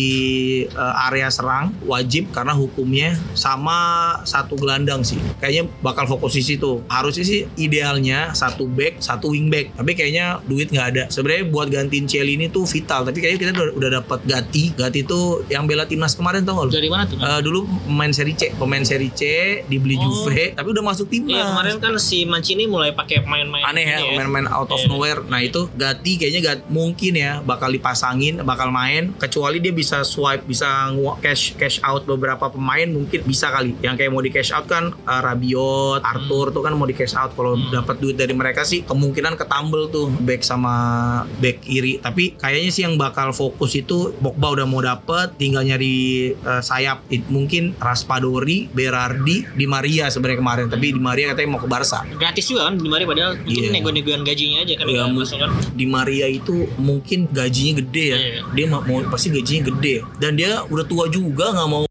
[0.67, 6.85] eh, area serang wajib karena hukumnya sama satu gelandang sih kayaknya bakal fokus di situ
[6.87, 11.69] harusnya sih idealnya satu back satu wing back tapi kayaknya duit nggak ada sebenarnya buat
[11.69, 15.85] gantiin Cielini tuh vital tapi kayaknya kita udah, udah dapat Gatti Gatti itu yang bela
[15.85, 16.73] timnas kemarin tau gak lu?
[16.73, 19.23] dari mana tuh Eh, dulu pemain seri C, pemain seri C
[19.65, 20.11] dibeli Oh.
[20.27, 21.33] Juve, tapi udah masuk timnas.
[21.33, 24.91] Iya kemarin kan si Mancini mulai pakai pemain-main aneh ya, ini pemain-pemain out of Iya.
[24.91, 25.21] nowhere.
[25.25, 29.15] Nah itu Gatti kayaknya gak mungkin ya bakal dipasangin, bakal main.
[29.15, 30.91] Kecuali dia bisa swipe, bisa
[31.21, 33.73] cash cash out beberapa pemain mungkin bisa kali.
[33.81, 37.15] Yang kayak mau di cash out kan uh, Rabiot, Arthur tuh kan mau di cash
[37.15, 37.33] out.
[37.33, 37.71] Kalau Hmm.
[37.73, 40.75] dapat duit dari mereka sih kemungkinan ketambel tuh back sama
[41.39, 41.99] back kiri.
[41.99, 45.95] Tapi kayaknya sih yang bakal fokus itu Pogba udah mau dapet, tinggal nyari
[46.37, 47.07] uh, sayap.
[47.09, 50.67] It- mungkin Raspadori, Berardi, Di Maria sebenarnya kemarin.
[50.67, 52.03] Tapi Di Maria katanya mau ke Barca.
[52.15, 53.71] gratis juga kan di Maria padahal itu Iya.
[53.71, 58.17] nego-negoan gajinya aja kan masuk kan di Maria itu mungkin gajinya gede ya.
[58.17, 58.41] Iya.
[58.51, 60.03] Dia mau- pasti gajinya gede.
[60.17, 61.85] Dan dia udah tua juga nggak mau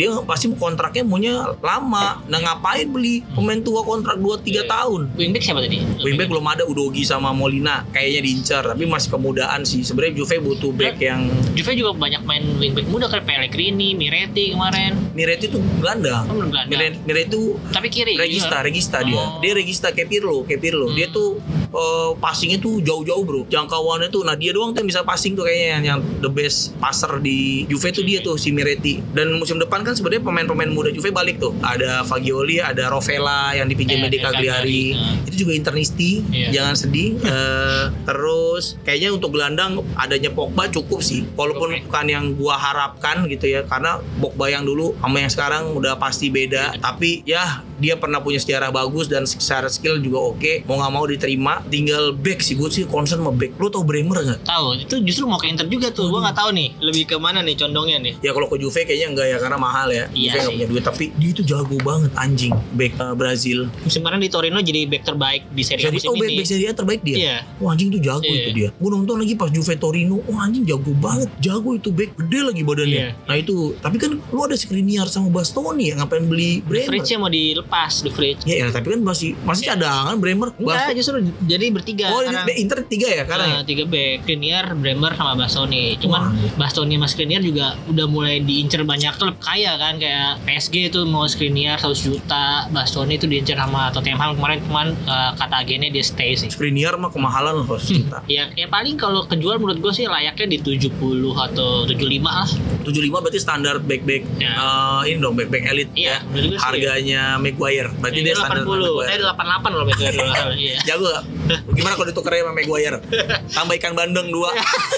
[0.00, 2.24] dia pasti kontraknya maunya lama.
[2.24, 4.62] Nah ngapain beli pemain tua kontrak 2 3 Iya.
[4.64, 5.00] tahun?
[5.12, 9.84] wingback siapa tadi Wingback belum ada Udogi sama Molina kayaknya diincar tapi masih kemudaan sih.
[9.84, 14.96] Sebenarnya Juve butuh back yang Juve juga banyak main wingback muda kayak Pellegrini, Miretti kemarin
[15.12, 18.66] Miretti tuh kan belum Belanda Miretti, Miretti tuh tapi kiri regista, juga.
[18.66, 19.18] regista dia.
[19.18, 19.38] Oh.
[19.42, 20.86] Dia regista kayak Pirlo, kayak Pirlo.
[20.88, 20.96] Hmm.
[20.96, 21.36] Dia tuh
[21.70, 23.42] eh, passingnya tuh jauh-jauh bro.
[23.46, 26.74] Jangkauannya tuh, nah dia doang tuh yang bisa passing tuh kayaknya yang, yang the best
[26.76, 29.00] passer di Juve tuh dia tuh si Miretti.
[29.10, 31.54] Dan musim depan kan sebenarnya pemain-pemain muda Juve balik tuh.
[31.60, 34.82] Ada Fagioli, ada Rovella yang dipinjam Eh, di Cagliari.
[34.92, 36.48] Cagliari, Itu juga internisti, Iya.
[36.50, 37.10] jangan sedih.
[37.20, 41.22] Eh, terus kayaknya untuk gelandang adanya Pogba cukup sih.
[41.34, 41.82] Walaupun Oke.
[41.86, 46.28] bukan yang gua harapkan gitu ya, karena Pogba yang dulu sama yang sekarang udah pasti
[46.28, 46.74] beda.
[46.76, 51.04] Tapi ya dia pernah punya sejarah bagus dan secara skill juga oke mau nggak mau
[51.04, 54.94] diterima tinggal back sih gue sih concern sama back lu tau Bremer nggak Tahu, itu
[55.02, 56.06] justru mau ke Inter juga tuh.
[56.06, 58.14] Gua nggak tahu nih, lebih ke mana nih condongnya nih.
[58.20, 60.84] ya kalau ke Juve kayaknya enggak ya karena mahal ya Iya Juve nggak punya duit
[60.84, 65.04] tapi dia itu jago banget anjing back eh, Brazil Musim kemarin di Torino jadi back
[65.04, 66.36] terbaik di Serie A Jadi musim oh back, ini.
[66.36, 67.16] back Serie A terbaik dia.
[67.16, 67.36] Iya.
[67.56, 68.36] Wah anjing tuh jago Iya.
[68.38, 68.68] itu dia.
[68.72, 70.16] Gue nonton lagi pas Juve Torino.
[70.26, 71.28] Wah anjing jago banget.
[71.38, 73.00] Jago itu back gede lagi badannya.
[73.06, 73.10] Iya.
[73.24, 76.90] Nah itu tapi kan lu ada Skriniar sama Bastoni ya ngapain beli Bremer?
[76.90, 77.30] Vrij mau
[77.70, 78.36] dilepas, De Vrij.
[78.42, 80.50] Ya, ya tapi kan masih masih cadangan Bremer.
[80.58, 82.10] Enggak, justru jadi bertiga.
[82.10, 85.94] Oh back Inter tiga ya karena Nah, tiga back, Skriniar, Bremer sama Bastoni.
[86.02, 86.58] Cuman Wah.
[86.58, 91.24] Bastoni sama Skriniar juga udah mulai diincer banyak klub kaya kan kayak PSG itu mau
[91.26, 96.34] Skriniar 100 juta, Bastoni itu diincer sama Tottenham kemarin cuman eh, kata agennya dia stay
[96.34, 96.50] sih.
[96.50, 98.18] Skriniar mah kemahalan loh juta.
[98.30, 100.90] Ya, ya paling kalau kejual menurut gue sih layaknya di 70
[101.34, 102.46] atau 75 lah.
[102.82, 104.52] 75 berarti standar back back Ya.
[104.56, 106.40] eh, ini dong back back elite Iya, ya.
[106.40, 106.56] sih.
[106.56, 107.88] Harganya Maguire.
[107.94, 109.22] Berarti dia standar 80, eh Maguire.
[109.28, 110.08] 88 loh betul
[110.56, 110.76] Iya.
[110.88, 111.24] Jago gak?
[111.70, 112.98] Gimana kalau ditukernya sama Maguire?
[113.56, 114.48] Tambah ikan bandeng dua.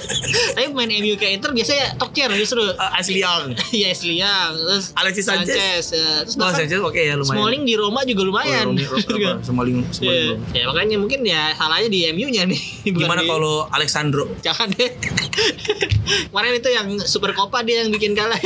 [0.55, 2.63] Tapi main MU kayak Inter biasanya Tokcer justru.
[2.63, 3.45] Eh, Asli Young.
[3.73, 5.85] Iya Asli Young, terus Alexis Sanchez.
[5.91, 6.23] ya.
[6.23, 7.35] terus Oh, Sanchez oke ya lumayan.
[7.37, 8.67] Smalling di Roma juga lumayan.
[8.69, 10.23] Oh, Ro- apa, Smalling, Smalling Iya.
[10.23, 10.39] belum.
[10.53, 12.61] Ya makanya mungkin ya salahnya di MU-nya nih.
[12.87, 14.31] Gimana kalau Alexandro?
[14.41, 14.91] Jangan deh.
[16.29, 18.37] Kemarin itu yang Super Copa dia yang bikin kalah.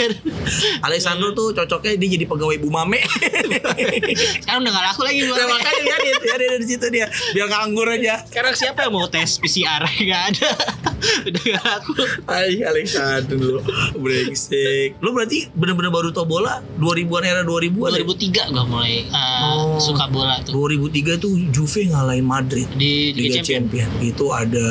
[0.81, 3.03] Alexandro tuh cocoknya dia jadi pegawai Bumame.
[4.09, 7.07] Sekarang udah gak laku lagi buat nah, makanya dia, dia, dia, dia dari situ dia
[7.33, 8.15] biar nganggur aja.
[8.25, 9.83] Sekarang siapa yang mau tes PCR?
[10.07, 10.49] Gak ada.
[11.25, 11.93] udah gak laku.
[12.25, 13.61] Hai Alexandro,
[13.97, 14.97] brengsek.
[14.99, 17.91] Lu berarti bener-bener baru tau bola 2000-an era 2000-an.
[17.93, 18.03] ya?
[18.03, 19.79] 2003 gua mulai uh, Oh.
[19.79, 23.91] suka bola tuh 2003 tuh Juve ngalahin Madrid di Liga Liga Champions.
[23.93, 24.11] Champion.
[24.11, 24.69] Itu ada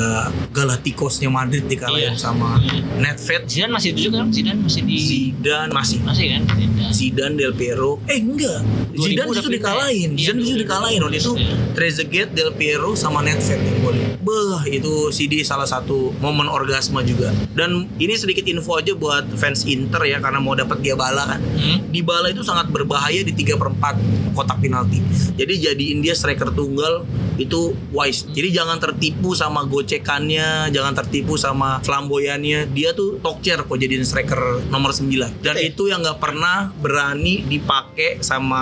[0.51, 2.19] Galacticosnya Madrid dikalahin Iya.
[2.19, 2.81] sama Iya.
[2.97, 4.27] Nedved, Zidane masih itu juga kan?
[4.31, 6.41] Zidane masih di Zidane masih masih kan?
[6.49, 6.91] Zidane.
[6.91, 8.59] Zidane Del Piero eh enggak
[8.93, 9.59] 2000 Zidane udah justru pindah.
[9.59, 10.63] dikalahin Iya, Zidane justru 2000.
[10.63, 11.53] dikalahin waktu itu Iya.
[11.71, 14.33] Trezeguet Del Piero sama Nedved yang golin Beh
[14.67, 20.01] itu CD salah satu momen orgasme juga dan ini sedikit info aja buat fans Inter
[20.03, 21.79] ya karena mau dapat dia bala kan Hmm?
[21.87, 23.95] di bala itu sangat berbahaya di 3 per 4
[24.33, 24.99] kotak penalti
[25.33, 27.05] jadi jadiin dia striker tunggal
[27.37, 28.27] itu wise.
[28.31, 32.69] Jadi jangan tertipu sama gocekannya jangan tertipu sama flamboyannya.
[32.71, 38.19] Dia tuh tokcer kok jadiin striker nomor 9 dan itu yang nggak pernah berani dipakai
[38.23, 38.61] sama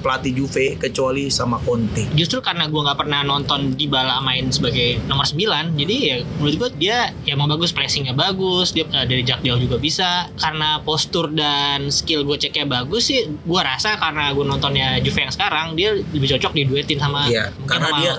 [0.00, 2.08] pelatih Juve kecuali sama Conte.
[2.16, 6.54] Justru karena gua nggak pernah nonton di bala main sebagai nomor 9 Jadi ya menurut
[6.56, 10.30] gua dia ya mau bagus Pressingnya bagus Dia eh, dari jarak jauh juga bisa.
[10.38, 15.74] Karena postur dan skill goceknya bagus sih Gua rasa karena gua nontonnya Juve yang sekarang
[15.74, 18.12] Dia lebih cocok diduetin sama Iya, karena sama dia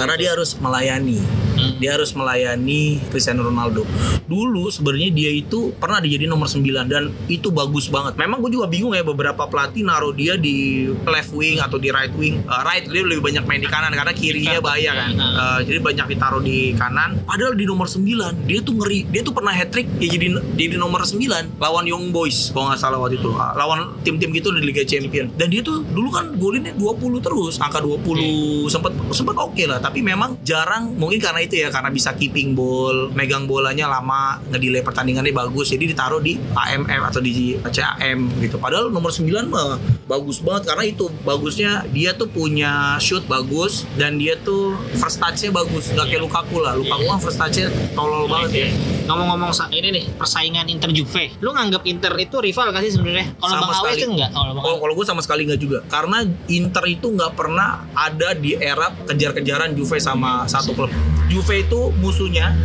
[0.00, 0.22] Karena gitu.
[0.22, 1.20] dia harus melayani.
[1.52, 1.76] Hmm.
[1.78, 3.84] Dia harus melayani Cristiano Ronaldo.
[4.24, 8.16] Dulu sebenarnya dia itu pernah dijadi nomor 9 dan itu bagus banget.
[8.16, 12.12] Memang gue juga bingung ya beberapa pelatih naruh dia di left wing atau di right
[12.16, 12.40] wing.
[12.48, 15.10] Uh, right dia lebih banyak main di kanan karena kirinya bahaya kan.
[15.12, 17.20] Uh, jadi banyak ditaruh di kanan.
[17.28, 19.06] Padahal di nomor 9 dia tuh ngeri.
[19.12, 22.80] Dia tuh pernah hat trick ya jadi jadi nomor 9 lawan Young Boys kalau nggak
[22.80, 23.28] salah waktu itu.
[23.28, 25.28] Uh, lawan tim-tim gitu di Liga Champion.
[25.36, 30.00] Dan dia tuh dulu kan golinnya 20 terus, angka 20 sempat sempat oke lah, tapi
[30.00, 35.34] memang jarang mungkin karena itu ya karena bisa keeping ball, megang bolanya lama, ngedelay pertandingannya
[35.34, 35.74] bagus.
[35.74, 38.56] Jadi ditaruh di AMF atau di CAM gitu.
[38.62, 44.16] Padahal nomor 9 mah bagus banget karena itu bagusnya dia tuh punya shoot bagus dan
[44.16, 45.90] dia tuh first touch-nya bagus.
[45.92, 46.78] Gak kayak Lukaku lah.
[46.78, 48.68] Lukaku kan first touch-nya tolol banget ya.
[49.12, 53.36] Ngomong-ngomong ini nih persaingan Inter Juve, lu nganggap Inter itu rival gak sih sebenarnya?
[53.36, 53.96] Kalau Sama Bang Awe sekali.
[54.00, 54.30] itu enggak?
[54.32, 55.78] Kalau Bang Oh, kalau gue sama sekali nggak juga.
[55.86, 60.88] Karena Inter itu nggak pernah ada di era kejar-kejaran Juve sama satu klub.
[61.28, 62.56] Juve itu musuhnya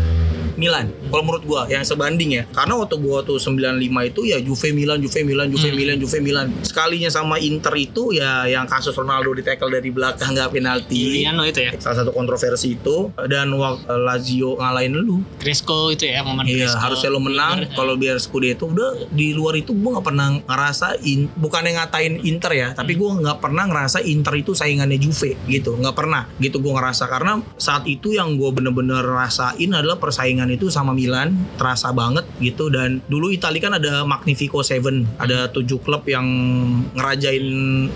[0.58, 0.90] Milan.
[1.08, 2.44] Kalau menurut gua yang sebanding ya.
[2.50, 5.78] Karena waktu gua tuh 95 itu ya Juve Milan, Juve Milan, Juve Hmm.
[5.78, 6.48] Milan, Juve Milan.
[6.62, 10.98] Sekalinya sama Inter itu ya yang kasus Ronaldo di tackle dari belakang nggak penalti.
[11.14, 11.72] Giuliano itu ya.
[11.78, 15.22] Salah satu kontroversi itu dan wak- Lazio ngalahin lu.
[15.38, 16.80] Cresco itu ya momen Iya, Cresco.
[16.82, 17.56] harusnya lo menang.
[17.62, 17.74] Bener.
[17.74, 22.68] Kalau biar Scudetto udah di luar itu gue nggak pernah ngerasain, bukannya ngatain Inter ya,
[22.72, 27.06] tapi gue nggak pernah ngerasa Inter itu saingannya Juve gitu, nggak pernah gitu gue ngerasa
[27.06, 32.70] karena saat itu yang gue bener-bener rasain adalah persaingan itu sama Milan, terasa banget gitu
[32.70, 36.26] dan dulu Italia kan ada Magnifico Seven, ada tujuh klub yang
[36.94, 37.48] ngerajain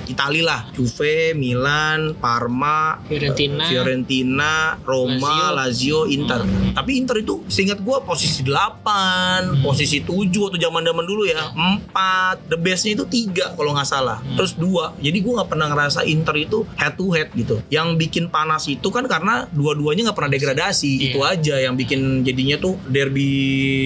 [0.08, 3.64] Italia lah, Juve, Milan, Parma, Fiorentina.
[3.68, 6.44] Fiorentina, Roma, Lazio, Inter.
[6.44, 6.74] Hmm.
[6.76, 11.52] Tapi Inter itu seingat gua posisi 8, posisi 7 atau zaman-zaman dulu ya.
[11.54, 14.20] 4, the bestnya itu 3 kalau nggak salah.
[14.22, 14.38] Hmm.
[14.40, 15.02] Terus 2.
[15.02, 17.62] Jadi gua nggak pernah ngerasa Inter itu head to head gitu.
[17.70, 20.92] Yang bikin panas itu kan karena dua-duanya nggak pernah degradasi.
[20.92, 21.06] Iya.
[21.12, 23.32] Itu aja yang bikin jadi tadinya tuh derby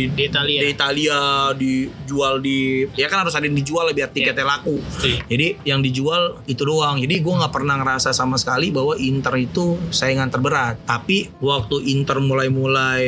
[0.10, 0.60] Di Italia.
[0.64, 1.18] di Italia
[1.52, 4.80] dijual di ya kan harus ada yang dijual biar tiketnya laku.
[5.04, 5.20] Iya.
[5.28, 6.96] jadi yang dijual itu doang.
[6.98, 10.80] Jadi gue nggak pernah ngerasa sama sekali bahwa Inter itu saingan terberat.
[10.82, 13.04] Tapi waktu Inter mulai-mulai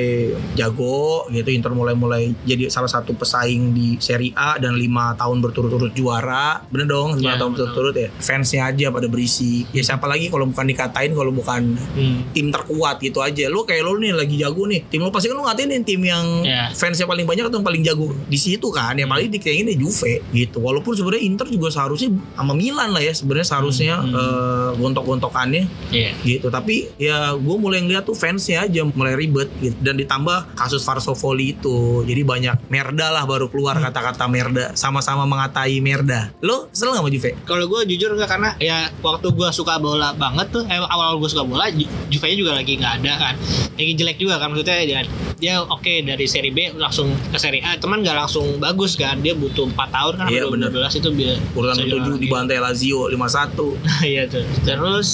[0.54, 5.94] jago gitu Inter mulai-mulai jadi salah satu pesaing di Serie A dan lima tahun berturut-turut
[5.94, 6.60] juara.
[6.68, 8.10] Bener dong lima Ya, tahun berturut-turut ya.
[8.14, 9.64] Fansnya aja pada berisi.
[9.72, 12.28] Ya siapa lagi kalau bukan dikatain kalau bukan Hmm.
[12.30, 13.48] tim terkuat gitu aja.
[13.48, 16.26] Lu kayak lu nih lagi jago nih tim lu pasti kan lu ngatain tim yang
[16.42, 16.74] Ya.
[16.74, 20.58] fansnya paling banyak atau yang paling jago di situ kan yang paling dikayaknya Juve gitu
[20.58, 24.12] walaupun sebenarnya Inter juga seharusnya sama Milan lah ya sebenarnya seharusnya Hmm.
[24.12, 26.12] eh, gontok-gontokannya Iya.
[26.20, 30.82] gitu tapi ya gue mulai ngeliat tuh fansnya aja mulai ribet gitu dan ditambah kasus
[30.82, 36.90] Varsovoli itu jadi banyak merda lah baru keluar kata-kata merda sama-sama mengatai merda lo kesel
[36.90, 37.32] gak sama Juve?
[37.44, 41.28] Kalau gue jujur enggak karena ya waktu gue suka bola banget tuh, eh, awal gue
[41.28, 43.34] suka bola, Ju- Juve juga lagi nggak ada kan,
[43.74, 45.02] lagi jelek juga kan maksudnya dia,
[45.38, 49.34] dia oke dari seri B langsung ke seri A, teman nggak langsung bagus kan, dia
[49.34, 50.70] butuh 4 tahun kan, Iya, bener.
[50.74, 52.24] 2012 itu biar urutan bisa juara ketujuh lagi.
[52.24, 53.62] di bantai Lazio 5-1
[54.14, 54.46] Iya tuh.
[54.64, 55.10] Terus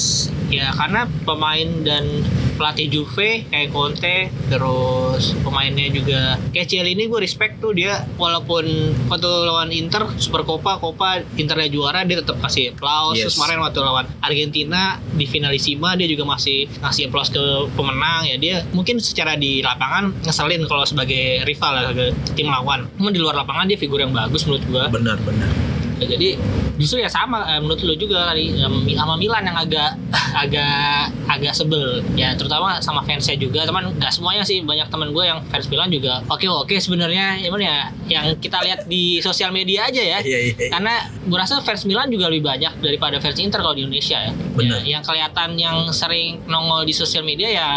[0.49, 2.05] ya karena pemain dan
[2.53, 8.65] pelatih Juve kayak Conte terus pemainnya juga kayak Cielini gue respect tuh dia walaupun
[9.09, 13.33] waktu lawan Inter Super Copa Copa Internya juara dia tetap kasih applause Yes.
[13.33, 18.25] terus kemarin waktu lawan Argentina di finalisima dia juga masih ngasih applause ke pemenang.
[18.25, 22.85] Ya dia mungkin secara di lapangan ngeselin kalau sebagai rival lah ke tim lawan.
[22.97, 24.85] Cuma di luar lapangan dia figur yang bagus menurut gua.
[24.89, 25.72] Benar-benar
[26.03, 26.35] Ya, jadi
[26.75, 28.59] justru ya sama eh, menurut lu juga kali
[28.91, 29.95] sama Milan yang agak
[30.43, 32.03] agak agak sebel.
[32.19, 33.63] Ya terutama sama fansnya juga.
[33.63, 37.39] Teman nggak semuanya sih banyak teman gue yang fans Milan juga oke oke sebenarnya.
[37.39, 37.77] Ya ya
[38.09, 40.19] yang kita lihat di sosial media aja ya.
[40.19, 43.87] Iya iya karena gue rasa fans Milan juga lebih banyak daripada fans Inter kalau di
[43.87, 44.31] Indonesia ya.
[44.53, 44.83] Benar.
[44.83, 47.67] Ya, yang kelihatan yang sering nongol di sosial media ya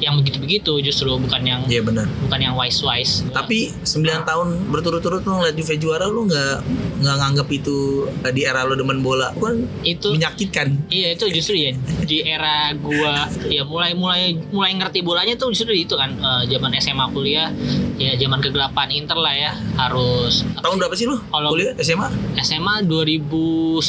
[0.00, 2.08] yang begitu-begitu justru bukan yang iya benar.
[2.24, 3.26] bukan yang wise-wise.
[3.34, 6.56] Tapi 9 tahun berturut-turut lu ngeliat Juve juara lu nggak
[7.04, 7.73] nggak nganggap itu
[8.20, 10.88] eh, di era lu demen bola kan itu menyakitkan.
[10.88, 11.70] Iya itu justru ya
[12.02, 16.70] di era gua ya mulai mulai mulai ngerti bolanya tuh justru itu kan eh, zaman
[16.76, 17.48] SMA kuliah
[17.94, 21.16] ya zaman kegelapan Inter lah ya harus Tahun berapa sih lu?
[21.24, 22.08] Kalau- Kuliah SMA?
[22.36, 23.80] SMA 2009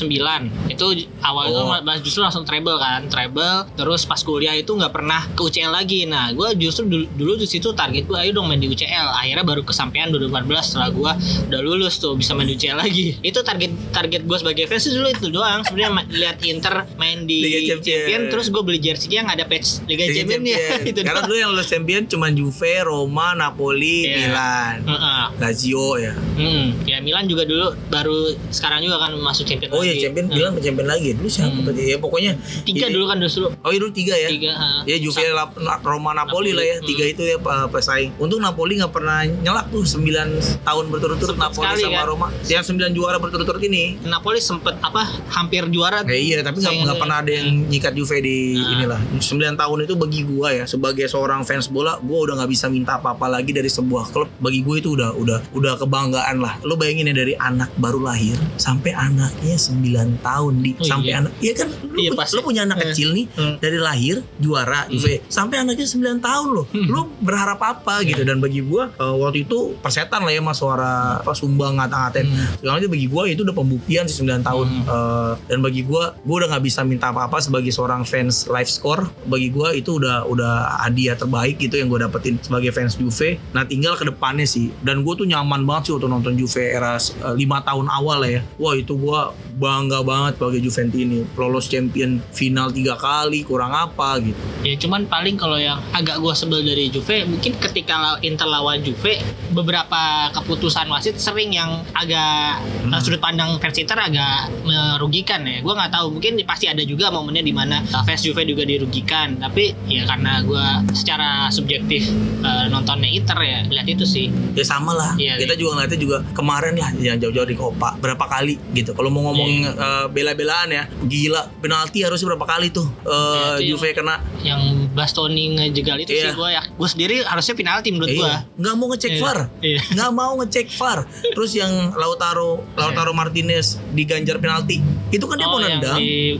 [0.70, 0.86] itu
[1.22, 1.72] awal itu Oh.
[1.72, 6.04] malah justru langsung treble kan treble terus pas kuliah itu nggak pernah ke UCL lagi
[6.04, 9.42] nah gue justru dulu, dulu di situ target gue ayo dong main di UCL akhirnya
[9.42, 11.12] baru kesampaian 2014 setelah gue
[11.48, 15.08] udah lulus tuh bisa main di UCL lagi itu target target gue sebagai fans dulu
[15.08, 17.84] itu doang sebenarnya lihat Inter main di Liga Champion.
[18.02, 18.22] Champion.
[18.30, 20.80] terus gue beli jersey yang ada patch Liga, Liga Champion ya Champion.
[20.90, 24.16] itu Karena doang dulu yang lulus champion cuma Juve, Roma, Napoli, Iya.
[24.20, 25.24] Milan, Heeh.
[25.38, 26.14] Lazio ya.
[26.36, 28.18] Hmm, ya Milan juga dulu baru
[28.50, 30.04] sekarang juga kan masuk Champion Oh iya lagi.
[30.04, 30.36] champion Hmm.
[30.36, 31.10] Milan champion lagi.
[31.14, 31.74] Dulu siapa Hmm.
[31.76, 32.32] Ya pokoknya
[32.64, 34.30] tiga ini- dulu kan dulu Oh iya dulu tiga ya.
[34.30, 34.68] tiga ha.
[34.84, 36.76] Ya Juve, Lap- Roma, Napoli, Napoli, lah ya.
[36.76, 36.86] hmm.
[36.86, 38.12] Tiga itu ya pe- pesaing.
[38.18, 40.28] Untung Napoli nggak pernah nyelak tuh 9
[40.62, 42.06] tahun berturut-turut Napoli sama kan?
[42.06, 42.28] Roma.
[42.46, 44.00] Yang 9 juara berturut-turut ini.
[44.02, 48.56] Napoli sempet apa hampir juara Eh, iya, tapi nggak pernah ada yang nyikat Juve di
[48.56, 48.72] Nah.
[48.74, 49.00] inilah.
[49.16, 52.96] 9 tahun itu bagi gua ya sebagai seorang fans bola, gua udah nggak bisa minta
[52.96, 54.28] apa-apa lagi dari sebuah klub.
[54.38, 56.58] Bagi gue itu udah udah udah kebanggaan lah.
[56.62, 59.84] Lo bayangin ya dari anak baru lahir sampai anaknya 9
[60.20, 61.20] tahun di Oh, sampai iya.
[61.20, 61.32] anak.
[61.38, 61.68] Iya kan?
[61.86, 62.34] Lo, Iya, pasti.
[62.34, 62.84] lo punya anak Eh.
[62.88, 63.56] kecil nih Hmm.
[63.58, 66.66] dari lahir juara Juve sampai anaknya 9 tahun loh.
[66.68, 66.88] Hmm.
[66.88, 71.20] Lo berharap apa gitu dan bagi gua eh, waktu itu persetan lah ya mas suara
[71.20, 72.48] apa sumbang ngata-ngatain Hmm.
[72.58, 74.68] segala macam bagi gue itu udah pembuktian sih 9 tahun.
[74.68, 74.84] Hmm.
[74.86, 79.06] Eh, dan bagi gue gue udah nggak bisa minta apa-apa sebagai seorang fans live score.
[79.30, 83.38] Bagi gue itu udah udah hadiah terbaik gitu yang gue dapetin sebagai fans Juve.
[83.54, 84.74] Nah tinggal ke depannya sih.
[84.82, 88.32] Dan gue tuh nyaman banget sih waktu nonton Juve era eh, lima tahun awal lah
[88.32, 88.42] ya.
[88.58, 89.20] Wah itu gue
[89.56, 91.20] bangga banget sebagai Juventini.
[91.38, 94.40] Lolos champion final tiga kali kurang apa gitu.
[94.66, 99.22] Ya cuman paling kalau yang agak gua sebel dari Juve mungkin ketika Inter lawan Juve
[99.52, 102.94] beberapa keputusan wasit sering yang agak Hmm.
[102.94, 105.60] uh, sudut pandang fans Inter agak merugikan ya.
[105.60, 109.38] Gua nggak tahu mungkin pasti ada juga momennya di mana uh, fans Juve juga dirugikan.
[109.38, 112.08] Tapi ya karena gua secara subjektif
[112.42, 114.30] uh, nontonnya Inter ya lihat itu sih.
[114.54, 115.12] Ya sama lah.
[115.16, 118.92] Iya, kita juga ngeliatnya juga kemarin lah yang jauh-jauh di Copa berapa kali gitu.
[118.92, 119.72] Kalau mau ngomong Iya.
[119.72, 121.48] eh, bela-belaan ya gila.
[121.60, 124.20] Penalti harusnya berapa kali tuh Iya, itu Juve kena?
[124.42, 124.62] yang
[124.94, 126.30] Bastoni ngejegal itu Iya.
[126.30, 126.62] sih gua ya.
[126.76, 128.46] Gua sendiri harusnya penalti menurut Eh, gua.
[128.56, 129.22] Nggak mau ngecek Iya.
[129.22, 129.40] VAR.
[129.60, 129.80] Iya.
[129.96, 131.00] nggak mau ngecek VAR.
[131.34, 134.78] Terus yang Lautaro Lautaro Martinez diganjar penalti
[135.10, 136.38] itu kan dia mau Oh, yang nendang di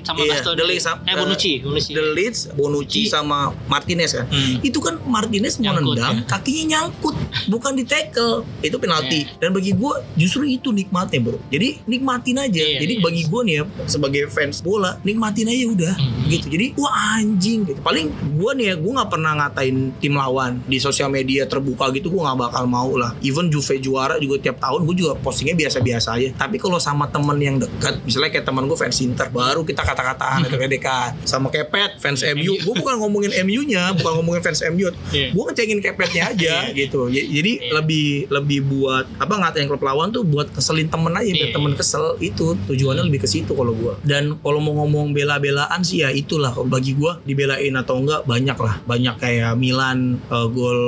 [0.00, 0.56] sama Iya, Bastoni.
[0.56, 1.90] delete sam- eh Bonucci, Bonucci.
[1.90, 2.04] The
[2.52, 4.60] Bonucci sama Martinez kan Hmm.
[4.60, 6.24] itu kan Martinez mau Nyangkut, nendang ya.
[6.28, 7.16] kakinya nyangkut
[7.48, 9.40] bukan di tackle itu penalti Iya.
[9.40, 13.02] dan bagi gue justru itu nikmatnya bro jadi nikmatin aja Iya, jadi iya.
[13.02, 16.28] bagi gue nih ya sebagai fans bola nikmatin aja udah Hmm.
[16.28, 20.60] gitu jadi wah anjing gitu paling gue nih ya gue nggak pernah ngatain tim lawan
[20.62, 24.60] di sosial media terbuka gitu gue nggak bakal mau lah even Juve juara juga tiap
[24.60, 28.64] tahun gue juga postingnya biasa-biasa aja tapi kalau sama temen yang dekat misalnya kayak teman
[28.64, 33.32] gue fans Inter baru kita kata-kataan atau dekat sama kepet fans MU gue bukan ngomongin
[33.42, 35.30] MU nya bukan ngomongin fans MU Iya.
[35.30, 37.08] gue ngecengin kepetnya aja gitu.
[37.08, 37.72] Ya- jadi Iya.
[37.74, 41.54] lebih lebih buat apa ngatain klub lawan tuh buat keselin temen aja biar Iya.
[41.54, 42.04] temen kesel.
[42.18, 46.52] Itu tujuannya lebih ke situ kalau gue dan kalau mau ngomong bela-belaan sih ya itulah.
[46.60, 50.80] Bagi gue dibelain atau enggak banyak lah banyak kayak Milan eh, gol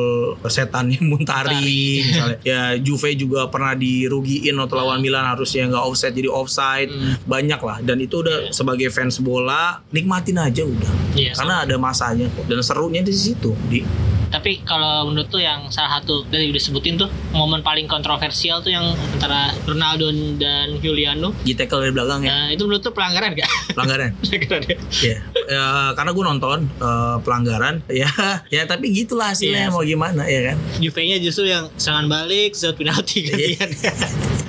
[0.44, 1.84] setannya Muntari Muntari.
[2.04, 2.38] misalnya.
[2.42, 7.14] Ya Juve juga pernah dirugiin waktu lawan Milan harusnya nggak offside jadi offside Hmm.
[7.24, 8.52] banyak lah dan itu udah Iya.
[8.52, 13.52] sebagai fans bola nikmatin aja udah Iya, karena ada masanya kok dan serunya di situ
[13.66, 13.84] di
[14.32, 18.72] Tapi kalau menurut tuh yang salah satu dari udah sebutin tuh momen paling kontroversial tuh
[18.72, 18.80] yang
[19.12, 21.36] antara Ronaldo dan Juliano.
[21.38, 23.44] di tackle dari belakang ya Nah, itu menurut tuh pelanggaran gak?
[23.70, 24.76] pelanggaran pelanggaran ya.
[25.04, 28.08] ya Ya, karena gue nonton eh, pelanggaran ya
[28.48, 29.70] ya tapi gitulah hasilnya Iya.
[29.70, 33.36] mau gimana ya kan Juve-nya justru yang serangan balik, set penalti Iya.
[33.60, 33.68] gantian.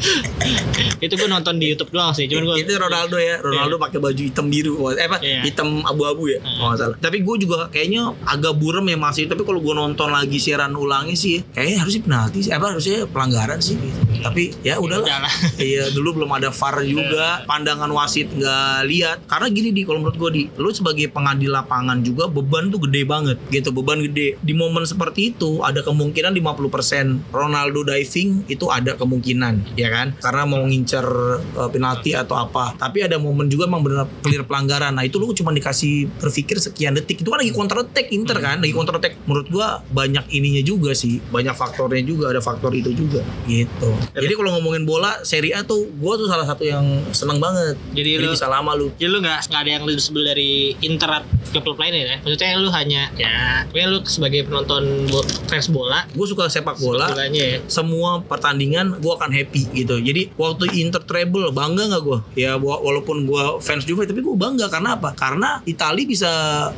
[0.99, 4.21] itu gue nonton di YouTube doang sih, cuman gue itu Ronaldo ya Ronaldo pakai baju
[4.21, 5.41] hitam biru eh apa Iya.
[5.43, 6.49] hitam abu-abu ya Hmm.
[6.53, 10.09] kalau nggak salah tapi gue juga kayaknya agak burem ya masih tapi kalau gue nonton
[10.09, 13.99] lagi siaran ulangnya sih kayaknya harusnya penalti sih apa harusnya pelanggaran sih gitu.
[14.21, 15.33] tapi ya udahlah Udahlah.
[15.63, 20.17] iya dulu belum ada VAR juga pandangan wasit nggak lihat karena gini di kalau menurut
[20.17, 24.53] gue di lu sebagai pengadil lapangan juga beban tuh gede banget gitu beban gede di
[24.53, 30.07] momen seperti itu ada kemungkinan 50% Ronaldo diving itu ada kemungkinan ya kan?
[30.17, 31.05] Karena mau ngincer
[31.53, 32.73] uh, penalti atau apa.
[32.73, 34.97] Tapi ada momen juga emang benar clear pelanggaran.
[34.97, 37.21] Nah itu lu cuma dikasih berpikir sekian detik.
[37.21, 38.57] Itu kan lagi counter attack Inter kan?
[38.57, 41.21] Lagi counter attack menurut gua banyak ininya juga sih.
[41.29, 42.33] Banyak faktornya juga.
[42.33, 43.21] Ada faktor itu juga.
[43.45, 43.91] Gitu.
[44.17, 46.83] Jadi kalau ngomongin bola Serie A tuh gua tuh salah satu yang
[47.13, 47.75] seneng banget.
[47.93, 48.87] Jadi jadi lu bisa lama lu.
[48.95, 51.21] Jadi lu nggak nggak ada yang lu sebel dari Inter
[51.51, 52.17] ke klub lainnya ya?
[52.23, 57.11] Maksudnya lu hanya ya, mungkin lu sebagai penonton bo- fans bola, gue suka sepak bola.
[57.11, 57.57] Bolanya ya.
[57.67, 62.79] semua pertandingan gue akan happy gitu jadi waktu Inter treble bangga nggak gue ya wa-
[62.79, 64.67] walaupun gue fans Juve tapi gue bangga.
[64.67, 65.11] Karena apa?
[65.13, 66.29] Karena Itali bisa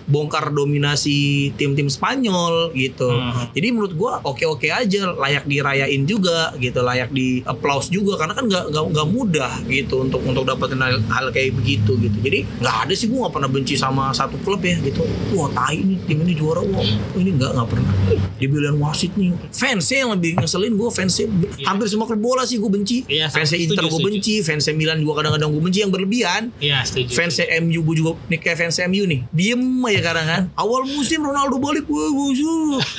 [0.06, 1.16] bongkar dominasi
[1.54, 3.08] tim-tim Spanyol gitu.
[3.08, 3.50] Hmm.
[3.52, 6.80] jadi menurut gue oke-oke aja layak dirayain juga gitu.
[6.80, 8.16] Layak di applause juga.
[8.16, 12.18] Karena kan nggak nggak mudah gitu untuk untuk dapetin hal, hal kayak begitu gitu.
[12.20, 15.02] Jadi nggak ada sih gue nggak pernah benci sama satu klub ya gitu.
[15.32, 16.62] Wah tai ini tim ini juara.
[16.62, 16.86] Wah
[17.16, 17.92] ini nggak nggak pernah.
[18.36, 19.34] Dibilang wasit nih.
[19.50, 21.26] Fansnya yang lebih ngeselin gue fansnya
[21.56, 21.66] Iya.
[21.68, 24.98] hampir semua klub bola sih gue benci Iya, fansnya setuju, Inter gue benci fansnya Milan
[24.98, 26.44] juga kadang-kadang gue benci yang berlebihan.
[26.58, 27.12] Iya, setuju.
[27.12, 30.42] fansnya MU gue juga nih kayak fans MU nih diem aja kadang kan.
[30.62, 32.30] Awal musim Ronaldo balik gue gue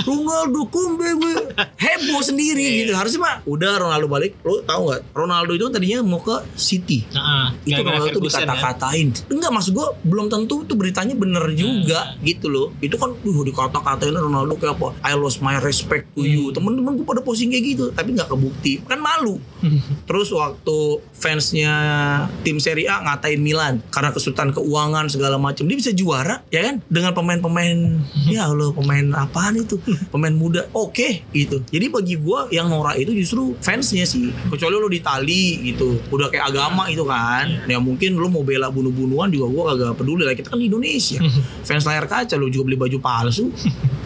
[0.02, 1.32] Ronaldo kumbe gue
[1.76, 2.76] heboh sendiri Iya.
[2.80, 2.92] gitu.
[2.94, 4.32] Harusnya mah udah Ronaldo balik.
[4.40, 5.00] Lo tahu nggak?
[5.12, 7.04] Ronaldo itu tadinya mau ke City.
[7.06, 9.08] Heeh, itu Ronaldo tuh dikata-katain.
[9.28, 11.76] enggak maksud gue belum tentu tuh beritanya bener juga
[12.08, 12.22] Hmm.
[12.22, 12.72] gitu loh.
[12.78, 14.88] Itu kan uh dikata-katain Ronaldo kayak apa?
[15.02, 16.28] I lost my respect to Hmm.
[16.28, 18.80] you temen-temen gue pada posting kayak gitu tapi nggak kebukti.
[18.82, 19.38] Kan malu
[20.08, 21.74] terus waktu fansnya
[22.44, 26.82] tim Serie A ngatain Milan karena kesulitan keuangan segala macam dia bisa juara ya kan?
[26.86, 29.80] Dengan pemain-pemain ya Allah pemain apaan itu?
[30.12, 30.68] Pemain muda.
[30.76, 31.62] Oke gitu.
[31.66, 34.32] Jadi bagi gue yang norak itu justru fansnya sih.
[34.52, 36.00] Kecuali lo di Itali gitu.
[36.12, 37.66] Udah kayak agama itu kan.
[37.70, 40.34] Ya mungkin lo mau bela bunuh-bunuhan juga gue kagak peduli lah.
[40.36, 41.20] Kita kan di Indonesia.
[41.66, 43.52] Fans layar kaca lo juga beli baju palsu.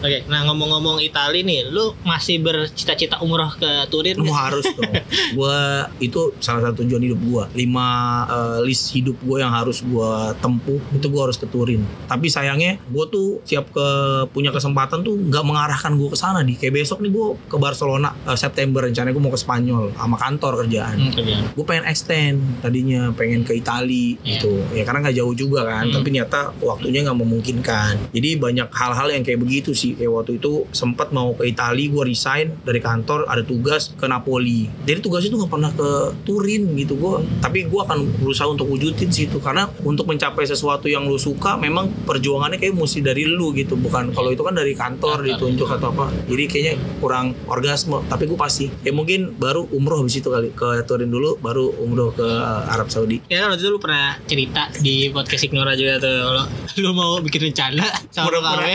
[0.01, 4.17] Oke, nah ngomong-ngomong Itali nih, lu masih bercita-cita umroh ke Turin?
[4.17, 4.41] Lu nggak?
[4.49, 4.93] harus dong.
[5.37, 5.60] Gua
[5.97, 7.43] itu salah satu tujuan hidup gua.
[7.53, 7.87] Lima
[8.27, 11.81] eh, list hidup gua yang harus gua tempuh itu gua harus ke Turin.
[12.05, 13.87] Tapi sayangnya gua tuh siap ke
[14.29, 16.55] punya kesempatan tuh nggak mengarahkan gua ke sana di.
[16.55, 20.65] Kayak besok nih gua ke Barcelona eh, September rencananya gua mau ke Spanyol sama kantor
[20.65, 20.97] kerjaan.
[20.97, 21.43] Hmm, kerjaan.
[21.51, 24.37] Gue pengen extend tadinya pengen ke Itali Iya.
[24.37, 25.93] gitu ya karena nggak jauh juga kan Hmm.
[25.93, 30.65] tapi ternyata waktunya nggak memungkinkan jadi banyak hal-hal yang kayak begitu sih kayak waktu itu
[30.71, 35.35] sempat mau ke Itali gue resign dari kantor ada tugas ke Napoli jadi tugas itu
[35.35, 36.95] nggak pernah ke Turin gitu.
[36.95, 39.43] Gue tapi gue akan berusaha untuk wujudin situ.
[39.43, 43.75] Karena untuk mencapai sesuatu yang lu suka memang perjuangannya kayak mesti dari lu gitu.
[43.75, 46.07] Bukan kalau itu kan dari kantor ditunjuk atau apa.
[46.31, 46.73] Jadi kayaknya
[47.03, 47.99] kurang orgasme.
[48.07, 48.71] Tapi gue pasti.
[48.87, 50.55] Ya mungkin baru umroh habis itu kali.
[50.55, 52.27] Ke Turin dulu baru umroh ke
[52.71, 53.19] Arab Saudi.
[53.27, 56.43] Ya kan waktu itu lu pernah cerita di podcast Ignora juga tuh kalau
[56.79, 57.83] lu mau bikin rencana
[58.13, 58.73] sama kawe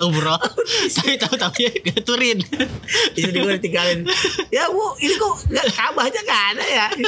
[0.00, 0.40] umroh.
[0.96, 2.38] Tapi tahu-tahu ya ke Turin.
[3.18, 4.06] Itu gue ditinggalin.
[4.48, 6.86] Ya bu ini kok nggak kabahnya nggak ada ya.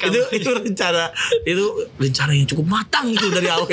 [0.00, 1.10] Itu itu rencana
[1.42, 1.64] itu
[1.96, 3.68] rencana yang cukup matang itu dari awal.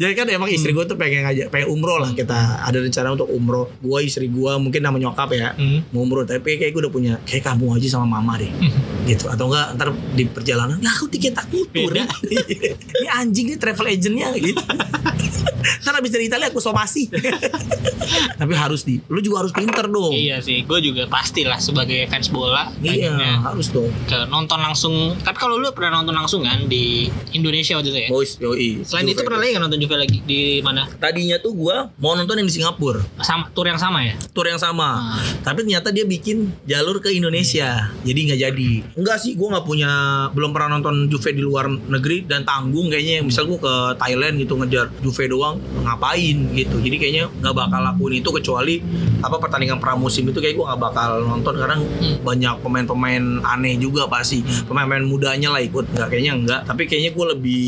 [0.00, 2.10] Jadi kan emang istri gue tuh pengen ngajak, pengen umroh lah.
[2.10, 3.68] Kita ada rencana untuk umroh.
[3.78, 5.84] Gue istri gue mungkin nama nyokap ya Hmm.
[5.92, 6.24] mau umroh.
[6.24, 8.50] Tapi kayak gue udah punya kayak kamu aja sama mama deh.
[9.04, 9.28] Gitu.
[9.28, 12.04] Atau enggak ntar di perjalanan lah aku tiket aku tur Beda.
[13.00, 14.60] ini anjing nih travel agentnya gitu
[15.82, 17.10] ntar habis dari Italia aku somasi
[18.38, 22.28] tapi harus di lu juga harus pinter dong Iya sih, gue juga pastilah sebagai fans
[22.28, 22.70] bola.
[22.78, 24.94] Iya, harus dong ke nonton langsung.
[25.18, 28.08] Tapi kalau lu pernah nonton langsung kan di Indonesia waktu itu ya?
[28.08, 29.12] boys yoi Selain Juve.
[29.12, 30.84] itu pernah lagi nggak nonton Juve lagi di mana?
[30.94, 34.14] tadinya tuh gua mau nonton yang di Singapura Sama tour yang sama ya?
[34.30, 35.16] tour yang sama Ah.
[35.42, 39.90] tapi ternyata dia bikin jalur ke Indonesia jadi nggak jadi enggak sih gua nggak punya
[40.30, 44.54] belum pernah nonton Juve di luar negeri dan tanggung kayaknya misal gua ke Thailand gitu
[44.54, 46.76] ngejar Juve doang ngapain gitu.
[46.78, 48.80] Jadi kayaknya nggak bakal lakuin itu kecuali
[49.22, 51.54] apa pertandingan pramusim itu kayak gua nggak bakal nonton.
[51.56, 51.76] Karena
[52.22, 54.44] banyak pemain-pemain aneh juga pasti.
[54.44, 55.92] Pemain-pemain mudanya lah ikut.
[55.92, 57.66] Nggak kayaknya enggak tapi kayaknya gue lebih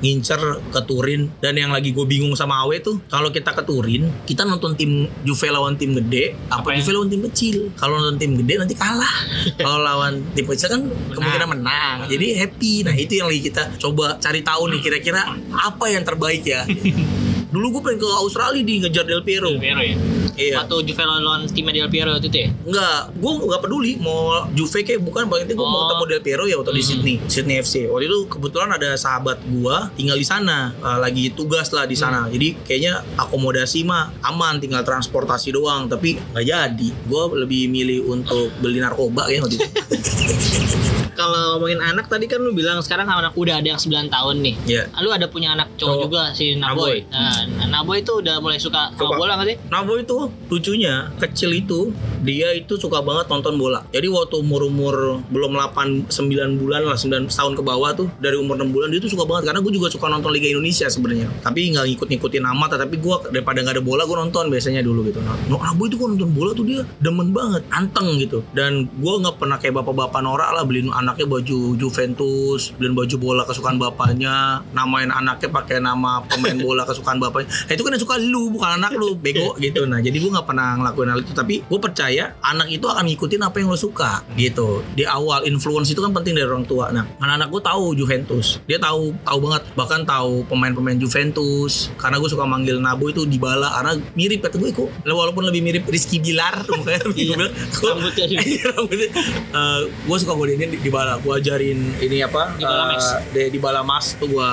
[0.00, 0.40] ngincer
[0.70, 1.30] ke Turin.
[1.40, 5.06] Dan yang lagi gue bingung sama Awe tuh kalau kita ke Turin kita nonton tim
[5.22, 6.36] Juve lawan tim gede.
[6.50, 6.78] Apa, Apa?
[6.78, 7.70] Juve lawan tim kecil?
[7.78, 9.16] Kalau nonton tim gede nanti kalah.
[9.60, 10.82] Kalau lawan tim kecil kan
[11.12, 11.96] kemungkinan menang.
[12.10, 12.74] Jadi happy.
[12.86, 16.64] Nah itu yang lagi kita coba cari tahu nih kira-kira apa yang terbaik ya
[17.54, 19.94] dulu gue pengen ke Australia di ngejar Del Piero Del Piero ya?
[20.34, 22.50] iya Waktu Juve lawan tim Del Piero itu ya?
[22.66, 25.82] Enggak, gue nggak peduli mau Juve kayak bukan paling penting gue mau Oh.
[25.86, 26.90] ketemu Del Piero ya waktu di Hmm.
[26.90, 27.86] Sydney, Sydney FC.
[27.86, 32.26] Waktu itu kebetulan ada sahabat gue tinggal di sana, eh, lagi tugas lah di sana.
[32.26, 35.86] Jadi kayaknya akomodasi mah aman, tinggal transportasi doang.
[35.86, 36.88] Tapi nggak jadi.
[37.04, 39.68] Gue lebih milih untuk beli narkoba kayaknya waktu itu.
[41.14, 44.54] Kalau ngomongin anak tadi kan lu bilang sekarang anak udah ada yang 9 tahun nih.
[44.66, 44.82] ya.
[45.00, 46.04] Lu ada punya anak cowok Cowok.
[46.10, 47.06] juga si Naboy.
[47.06, 47.14] Naboy.
[47.58, 49.16] Nah, Naboy itu udah mulai suka sama Suka.
[49.16, 49.56] bola gak sih?
[49.70, 50.16] Nabo itu
[50.50, 51.90] lucunya kecil itu
[52.24, 53.84] dia itu suka banget nonton bola.
[53.92, 58.56] Jadi waktu umur-umur belum 8 9 bulan lah 9 tahun ke bawah tuh dari umur
[58.58, 61.28] 6 bulan dia tuh suka banget karena gue juga suka nonton Liga Indonesia sebenarnya.
[61.44, 65.20] Tapi nggak ngikut-ngikutin amat tapi gue daripada nggak ada bola gue nonton biasanya dulu gitu.
[65.22, 68.42] Nah, no, Nabo itu gue nonton bola tuh dia demen banget, anteng gitu.
[68.56, 73.42] Dan gue nggak pernah kayak bapak-bapak norak lah beliin anaknya baju Juventus, beliin baju bola
[73.44, 77.52] kesukaan bapaknya, namain anaknya pakai nama pemain bola kesukaan bapaknya.
[77.52, 79.84] Nah, itu kan yang suka lu bukan anak lu bego gitu.
[79.84, 83.40] Nah jadi gue nggak pernah ngelakuin hal itu tapi gue percaya anak itu akan ngikutin
[83.44, 84.80] apa yang lo suka gitu.
[84.96, 86.88] Di awal influence itu kan penting dari orang tua.
[86.88, 88.64] Nah anak-anak gue tahu Juventus.
[88.64, 89.62] Dia tahu tahu banget.
[89.76, 91.92] Bahkan tahu pemain-pemain Juventus.
[92.00, 95.60] Karena gue suka manggil Nabo itu di bala karena mirip kata gue kok walaupun lebih
[95.60, 97.52] mirip Rizky Bilar mukanya gue bilang.
[97.52, 98.26] Kok Rambutnya.
[98.44, 99.08] Iya, rambutnya.
[99.54, 103.02] Eh, gue suka gue di bala gue ajarin ini apa Di Max.
[103.34, 104.50] eh, di, di bala mas tuh gue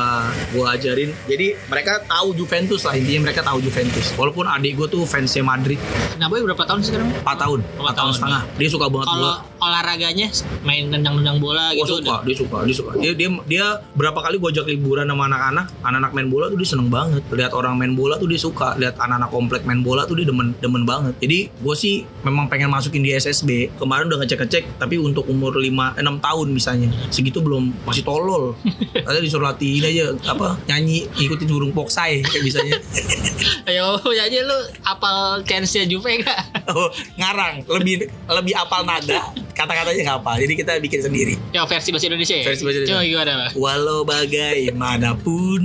[0.52, 5.06] gue ajarin jadi mereka tahu Juventus lah intinya mereka tahu Juventus walaupun adik gue tuh
[5.06, 5.78] fansnya Madrid
[6.18, 7.10] Naboy berapa tahun sih sekarang?
[7.14, 10.28] 4 tahun 4 Empat tahun tahun, setengah dia suka banget Kalau olahraganya
[10.64, 12.02] main nendang-nendang bola gitu.
[12.02, 12.92] suka, dia suka, dia suka.
[12.98, 16.66] Dia dia dia berapa kali gue ajak liburan sama anak-anak, anak-anak main bola tuh dia
[16.66, 17.22] seneng banget.
[17.30, 20.58] Lihat orang main bola tuh dia suka, lihat anak-anak komplek main bola tuh dia demen
[20.58, 21.14] demen banget.
[21.22, 23.78] Jadi gue sih memang pengen masukin di SSB.
[23.78, 28.56] Kemarin udah ngecek-ngecek, tapi untuk umur 5 6 tahun misalnya, segitu belum masih tolol.
[29.06, 32.78] Katanya disuruh latihin aja apa nyanyi ikutin burung poksai kayak bisanya.
[33.70, 36.40] Ayo nyanyi lu apal chance-nya Juve gak?
[36.76, 40.32] oh, ngarang, lebih lebih apal nada, kata-katanya nggak apa.
[40.42, 41.36] Jadi kita bikin sendiri.
[41.56, 42.46] Ya versi bahasa Indonesia ya?
[42.46, 42.96] Versi bahasa Indonesia.
[42.98, 43.50] Coba gimana Pak?
[43.58, 45.62] Walau bagaimanapun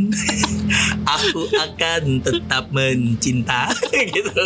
[1.06, 4.44] aku akan tetap mencinta gitu.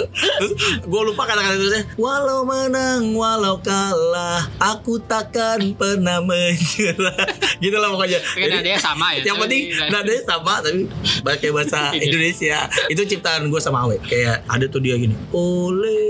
[0.85, 7.27] Gue lupa kata-kata itu Walau menang, walau kalah, aku takkan pernah menyerah.
[7.57, 8.19] gitu lah pokoknya.
[8.19, 9.23] Tapi nadanya sama ya?
[9.25, 10.81] Yang penting nada- nadanya sama tapi
[11.21, 12.03] pakai bahasa Iya.
[12.03, 12.59] Indonesia.
[12.87, 14.03] Itu ciptaan gue sama Awe.
[14.03, 15.15] Kayak ada tuh dia gini.
[15.31, 16.01] Ole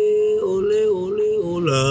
[0.40, 1.84] ole ole ola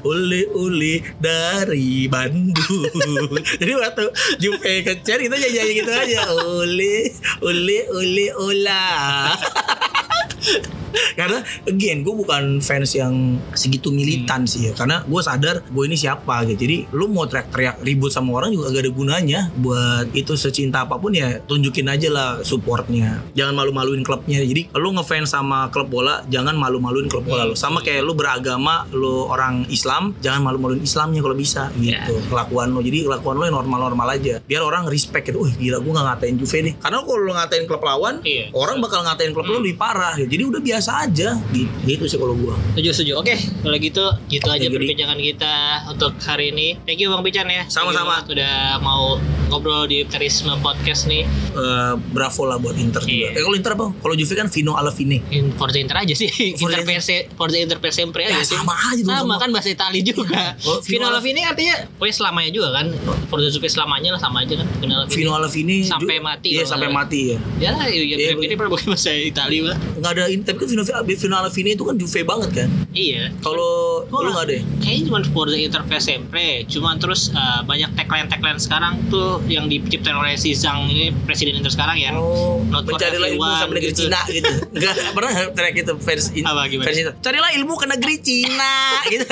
[0.00, 3.30] ole ole dari Bandung.
[3.60, 4.04] Jadi waktu
[4.38, 6.22] Juve kecer kita nyanyi gitu aja.
[6.30, 8.84] Ole ole ole ola.
[11.18, 14.72] karena again gue bukan fans yang segitu militan sih ya.
[14.72, 16.40] Karena gue sadar gue ini siapa?
[16.46, 16.64] gitu.
[16.64, 20.96] Jadi lu mau teriak-teriak ribut sama orang juga gak ada gunanya buat itu secinta apa
[20.96, 23.20] pun ya tunjukin aja lah supportnya.
[23.34, 24.40] Jangan malu-maluin klubnya.
[24.40, 27.54] Jadi lu ngefans sama klub bola jangan malu-maluin klub bola lu.
[27.58, 32.14] Sama kayak lu beragama lu orang Islam jangan malu-maluin Islamnya kalau bisa gitu.
[32.30, 32.80] Kelakuan lu.
[32.80, 34.38] Jadi kelakuan yang normal-normal aja.
[34.44, 36.74] Biar orang respect gitu wih gila gue gak ngatain Juve nih.
[36.78, 38.50] Karena kalau lu ngatain klub lawan Iya.
[38.52, 40.14] orang bakal ngatain klub lu lebih parah.
[40.18, 40.26] Ya.
[40.26, 43.12] Jadi udah biasa biasa aja gitu, gitu sih kalau gua Setuju, setuju.
[43.16, 45.54] Oke, kalau gitu, gitu aja Jadi- perbincangan kita
[45.90, 46.78] untuk hari ini.
[46.80, 47.66] Thank you Bang Pican ya.
[47.66, 48.22] Sama-sama.
[48.24, 49.18] Udah mau
[49.48, 51.26] ngobrol di Terisme Podcast nih.
[51.50, 53.28] Eh, bravo lah buat Inter juga Iya.
[53.32, 56.30] eh kalau Inter apa kalau Juve kan Vino Alavine In Forza Inter aja sih.
[56.54, 58.54] Forza Inter per se, Forza Inter per sempre Ya, aja sih.
[58.54, 59.34] sama aja dong, Sama, sama.
[59.36, 60.54] kan bahasa Itali juga.
[60.62, 62.86] Oh, Vino Vino Lavini artinya pokoknya selamanya juga kan.
[63.26, 64.68] Forza Juve selamanya lah sama aja kan.
[64.78, 65.16] Vino Lavini.
[65.16, 68.70] Vino Alavine Sampai mati iya sampai mati ya Ya lah, ya, Iya, ya, ini pernah
[68.70, 69.74] pakai bahasa Itali lah.
[69.96, 73.32] nggak ada tapi Vino, Vino Alavine itu kan Juve banget kan Iya.
[73.40, 74.62] kalau Gua lu nggak ada ya?
[74.80, 76.46] Kayaknya cuma Forza Inter per sempre.
[76.64, 81.68] Cuman terus uh, banyak tagline-tagline sekarang tuh yang diciptain oleh si Zhang ini presiden Inter
[81.68, 82.10] sekarang ya.
[82.12, 84.00] Oh, Not for mencarilah ilmu everyone, sama negeri gitu.
[84.04, 84.52] Cina gitu.
[84.74, 86.86] Enggak pernah track itu versi Apa, gimana?
[86.86, 87.12] versi itu.
[87.18, 88.72] Carilah ilmu ke negeri Cina
[89.12, 89.24] gitu.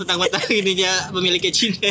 [0.00, 1.88] Tentang-tentang ininya pemiliknya Cina.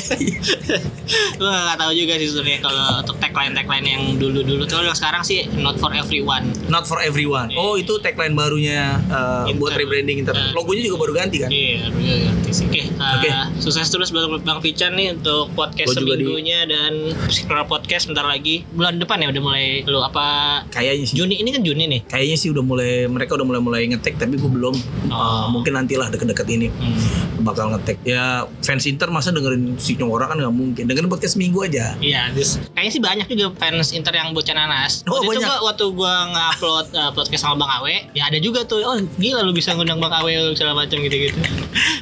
[1.38, 5.45] Gue gak tahu juga sih sebenarnya kalau untuk tagline-tagline yang dulu-dulu tuh yang sekarang sih
[5.56, 6.49] not for everyone.
[6.68, 7.52] Not for everyone.
[7.54, 9.60] Oh, itu tagline barunya uh, Inter.
[9.60, 10.34] buat rebranding Inter.
[10.34, 10.52] Uh.
[10.54, 11.50] Logonya juga baru ganti kan?
[11.50, 12.66] Iya, udah ganti sih.
[12.66, 13.30] Oke, uh, Oke.
[13.60, 16.92] sukses terus buat Bang Pican nih untuk podcast juga di- seminggunya dan
[17.28, 20.26] setelah podcast bentar lagi bulan depan ya udah mulai lu apa
[20.68, 21.16] Kayaknya sih.
[21.16, 22.02] Juni ini kan Juni nih.
[22.06, 24.76] Kayaknya sih udah mulai mereka udah mulai mulai ngetek tapi gue belum.
[25.08, 25.14] Oh.
[25.14, 26.98] Uh, mungkin nantilah deket-deket ini Hmm.
[27.42, 28.02] bakal ngetek.
[28.04, 30.84] Ya fans Inter masa dengerin si Nyora kan nggak mungkin.
[30.86, 31.93] Dengerin podcast minggu aja.
[31.97, 35.04] Iya, terus kayaknya sih banyak juga fans Inter yang bocah nanas.
[35.04, 35.47] Oh, waktu itu banyak.
[35.47, 39.41] gua, waktu gua nge-upload uh, podcast sama Bang Awe, ya ada juga tuh, oh gila
[39.41, 41.37] lu bisa ngundang Bang Awe segala macam gitu-gitu.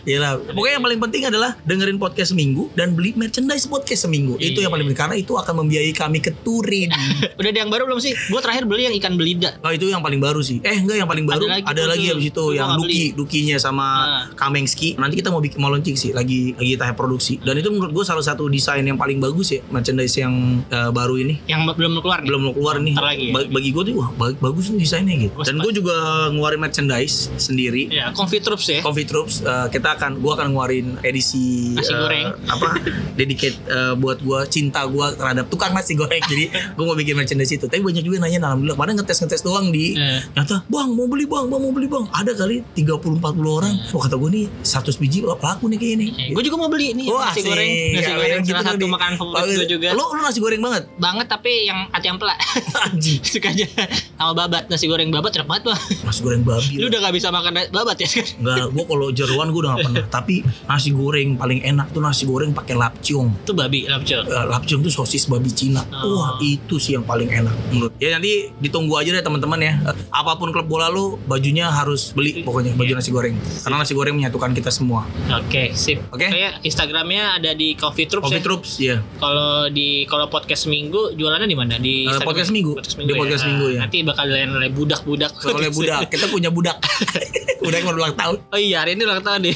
[0.04, 0.40] Iyalah.
[0.48, 4.36] Pokoknya yang paling penting adalah dengerin podcast seminggu dan beli merchandise podcast seminggu.
[4.36, 4.66] Itu Iya.
[4.66, 6.90] yang paling penting karena itu akan membiayai kami ke Turin.
[7.40, 8.14] Udah ada yang baru belum sih?
[8.28, 9.56] Gua terakhir beli yang ikan belida.
[9.60, 10.60] Oh itu yang paling baru sih.
[10.62, 12.12] Eh enggak yang paling baru Ada ada lagi lagi, tuh.
[12.12, 14.24] habis itu yang Duki, Dukinya sama Nah.
[14.34, 14.96] Kamengski.
[14.96, 17.38] Nanti kita mau bikin mau launching sih lagi lagi tahap produksi.
[17.38, 20.34] Dan itu menurut gue salah satu desain yang paling bagus ya merchandise yang
[20.66, 21.42] eh, baru ini.
[21.46, 22.28] Yang belum keluar nih.
[22.28, 22.94] Belum keluar nih.
[22.96, 23.34] Ntar lagi ya?
[23.36, 25.36] Ba- Bagi gue tuh wah ba- bagus nih desainnya gitu.
[25.40, 25.96] Dan gue juga
[26.30, 27.90] ngeluarin merchandise sendiri.
[27.90, 28.80] Ya, Comfy Troops ya.
[28.80, 32.26] Coffee Troops eh, kita akan gua akan ngeluarin edisi Nasi eh, goreng.
[32.46, 32.68] apa
[33.18, 37.50] dedicate eh, buat gua cinta gua terhadap tukang nasi goreng jadi gua mau bikin merchandise
[37.52, 40.22] itu tapi banyak juga nanya alhamdulillah kemarin ngetes ngetes doang di Eh.
[40.32, 43.20] nyata bang mau beli bang bang mau beli bang ada kali 30-40
[43.50, 43.92] orang Hmm.
[43.92, 46.94] oh kata gua nih 100 biji laku nih kayak ini Eh, gue juga mau beli
[46.94, 47.44] nih Oh, nasi asik.
[47.48, 48.86] goreng, nasi Ya, goreng gitu salah satu tadi.
[48.88, 49.88] makanan favorit gue juga.
[49.92, 50.84] Lu lu nasi goreng banget.
[50.96, 52.36] Banget tapi yang ati ampela.
[53.26, 53.66] Suka aja
[54.12, 55.80] sama babat nasi goreng babat enak banget bang.
[56.04, 56.74] Nasi goreng babi.
[56.76, 58.34] Lu udah gak bisa makan babat ya sekarang?
[58.40, 60.06] Enggak, gua kalau jeruan gua udah gak pernah.
[60.20, 63.32] Tapi nasi goreng paling enak tuh nasi goreng pakai lapciung.
[63.42, 64.24] Itu babi lapcel.
[64.24, 65.82] Eh, lapciung tuh sosis babi Cina.
[65.92, 66.20] Oh.
[66.20, 67.92] Wah, itu sih yang paling enak menurut.
[67.98, 69.74] Ya nanti ditunggu aja deh teman-teman ya.
[70.12, 73.36] Apa pun klub bola lu, bajunya harus beli pokoknya baju nasi goreng.
[73.64, 75.08] Karena nasi goreng menyatukan kita semua.
[75.32, 76.04] Oke, sip.
[76.12, 76.28] Oke.
[76.28, 78.46] Kayak Instagramnya ada di Coffee Troops Coffee ya.
[78.46, 78.96] Troops ya.
[79.20, 81.76] Kalau di kalau podcast minggu jualannya di mana?
[81.78, 82.28] Di Eh, Instagram?
[82.30, 82.72] podcast minggu.
[82.80, 83.80] Di podcast minggu, ya.
[83.86, 85.32] Nanti bakal oleh budak-budak.
[85.46, 86.78] Oleh budak, kita punya budak.
[86.80, 88.38] budak yang baru ulang tahun.
[88.50, 89.56] Oh iya, hari ini ulang tahun nih.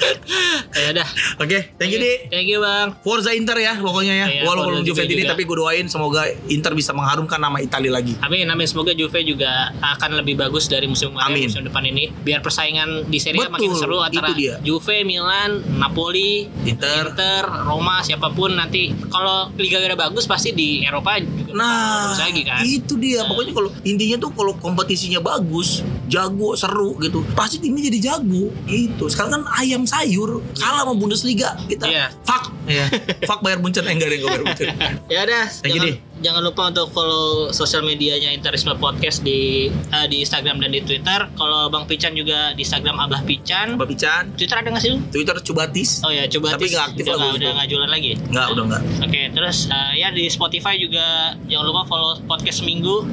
[0.78, 1.06] ya udah.
[1.42, 2.30] Oke, thank you Di.
[2.30, 2.94] Thank you, Bang.
[3.02, 4.26] Forza Inter ya pokoknya ya.
[4.30, 8.14] Iya, Walaupun Juve ini tapi gue doain semoga Inter bisa mengharumkan nama Italia lagi.
[8.22, 8.66] Amin, amin.
[8.66, 11.46] Semoga Juve juga akan lebih bagus dari musim kemarin, Amin.
[11.50, 12.14] musim depan ini.
[12.22, 14.30] Biar persaingan di Serie A makin seru antara.
[14.62, 17.10] Juve, Milan, Napoli, Inter.
[17.10, 18.94] Inter, Roma, siapa pun nanti.
[19.10, 22.60] Kalau Liga udah bagus pasti di Eropa juga Nah, bagus lagi kan.
[22.62, 23.22] itu dia.
[23.22, 23.30] Nah.
[23.30, 28.52] Pokoknya kalau intinya tuh kalau kompetisinya bagus, jago, seru gitu, pasti timnya jadi jago.
[28.68, 29.04] Gitu.
[29.08, 31.88] Sekarang kan ayam sayur kalah sama Bundesliga kita.
[31.88, 32.06] Iya.
[32.28, 32.52] Fuck.
[32.68, 32.86] Ya.
[33.24, 34.68] Fuck bayar Munchen eh, enggak deh enggak bayar Munchen.
[35.08, 36.13] Ya udah, Thank you.
[36.24, 41.28] Jangan lupa untuk follow sosial medianya Interisme Podcast di eh, di Instagram dan di Twitter.
[41.36, 43.76] Kalau Bang Pican juga di Instagram Abah Pican.
[43.76, 44.96] Mbak Pican, Twitter ada nggak sih?
[45.12, 46.00] Twitter Cubatis.
[46.00, 48.12] Oh ya, coba Tapi nggak aktif udah nggak gua udah nggak jualan lagi.
[48.16, 48.82] Enggak, udah enggak.
[49.04, 53.04] Oke, terus eh, ya di Spotify juga jangan lupa follow podcast seminggu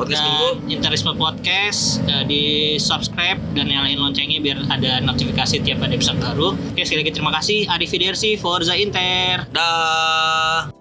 [0.00, 0.48] Podcast dan minggu.
[0.72, 2.42] Interisme Podcast eh, di
[2.80, 6.56] subscribe dan nyalain loncengnya biar ada notifikasi tiap ada episode baru.
[6.56, 7.68] Oke, sekali lagi terima kasih.
[7.68, 9.44] Arif Fidersi, Forza Inter.
[9.52, 10.79] Dah.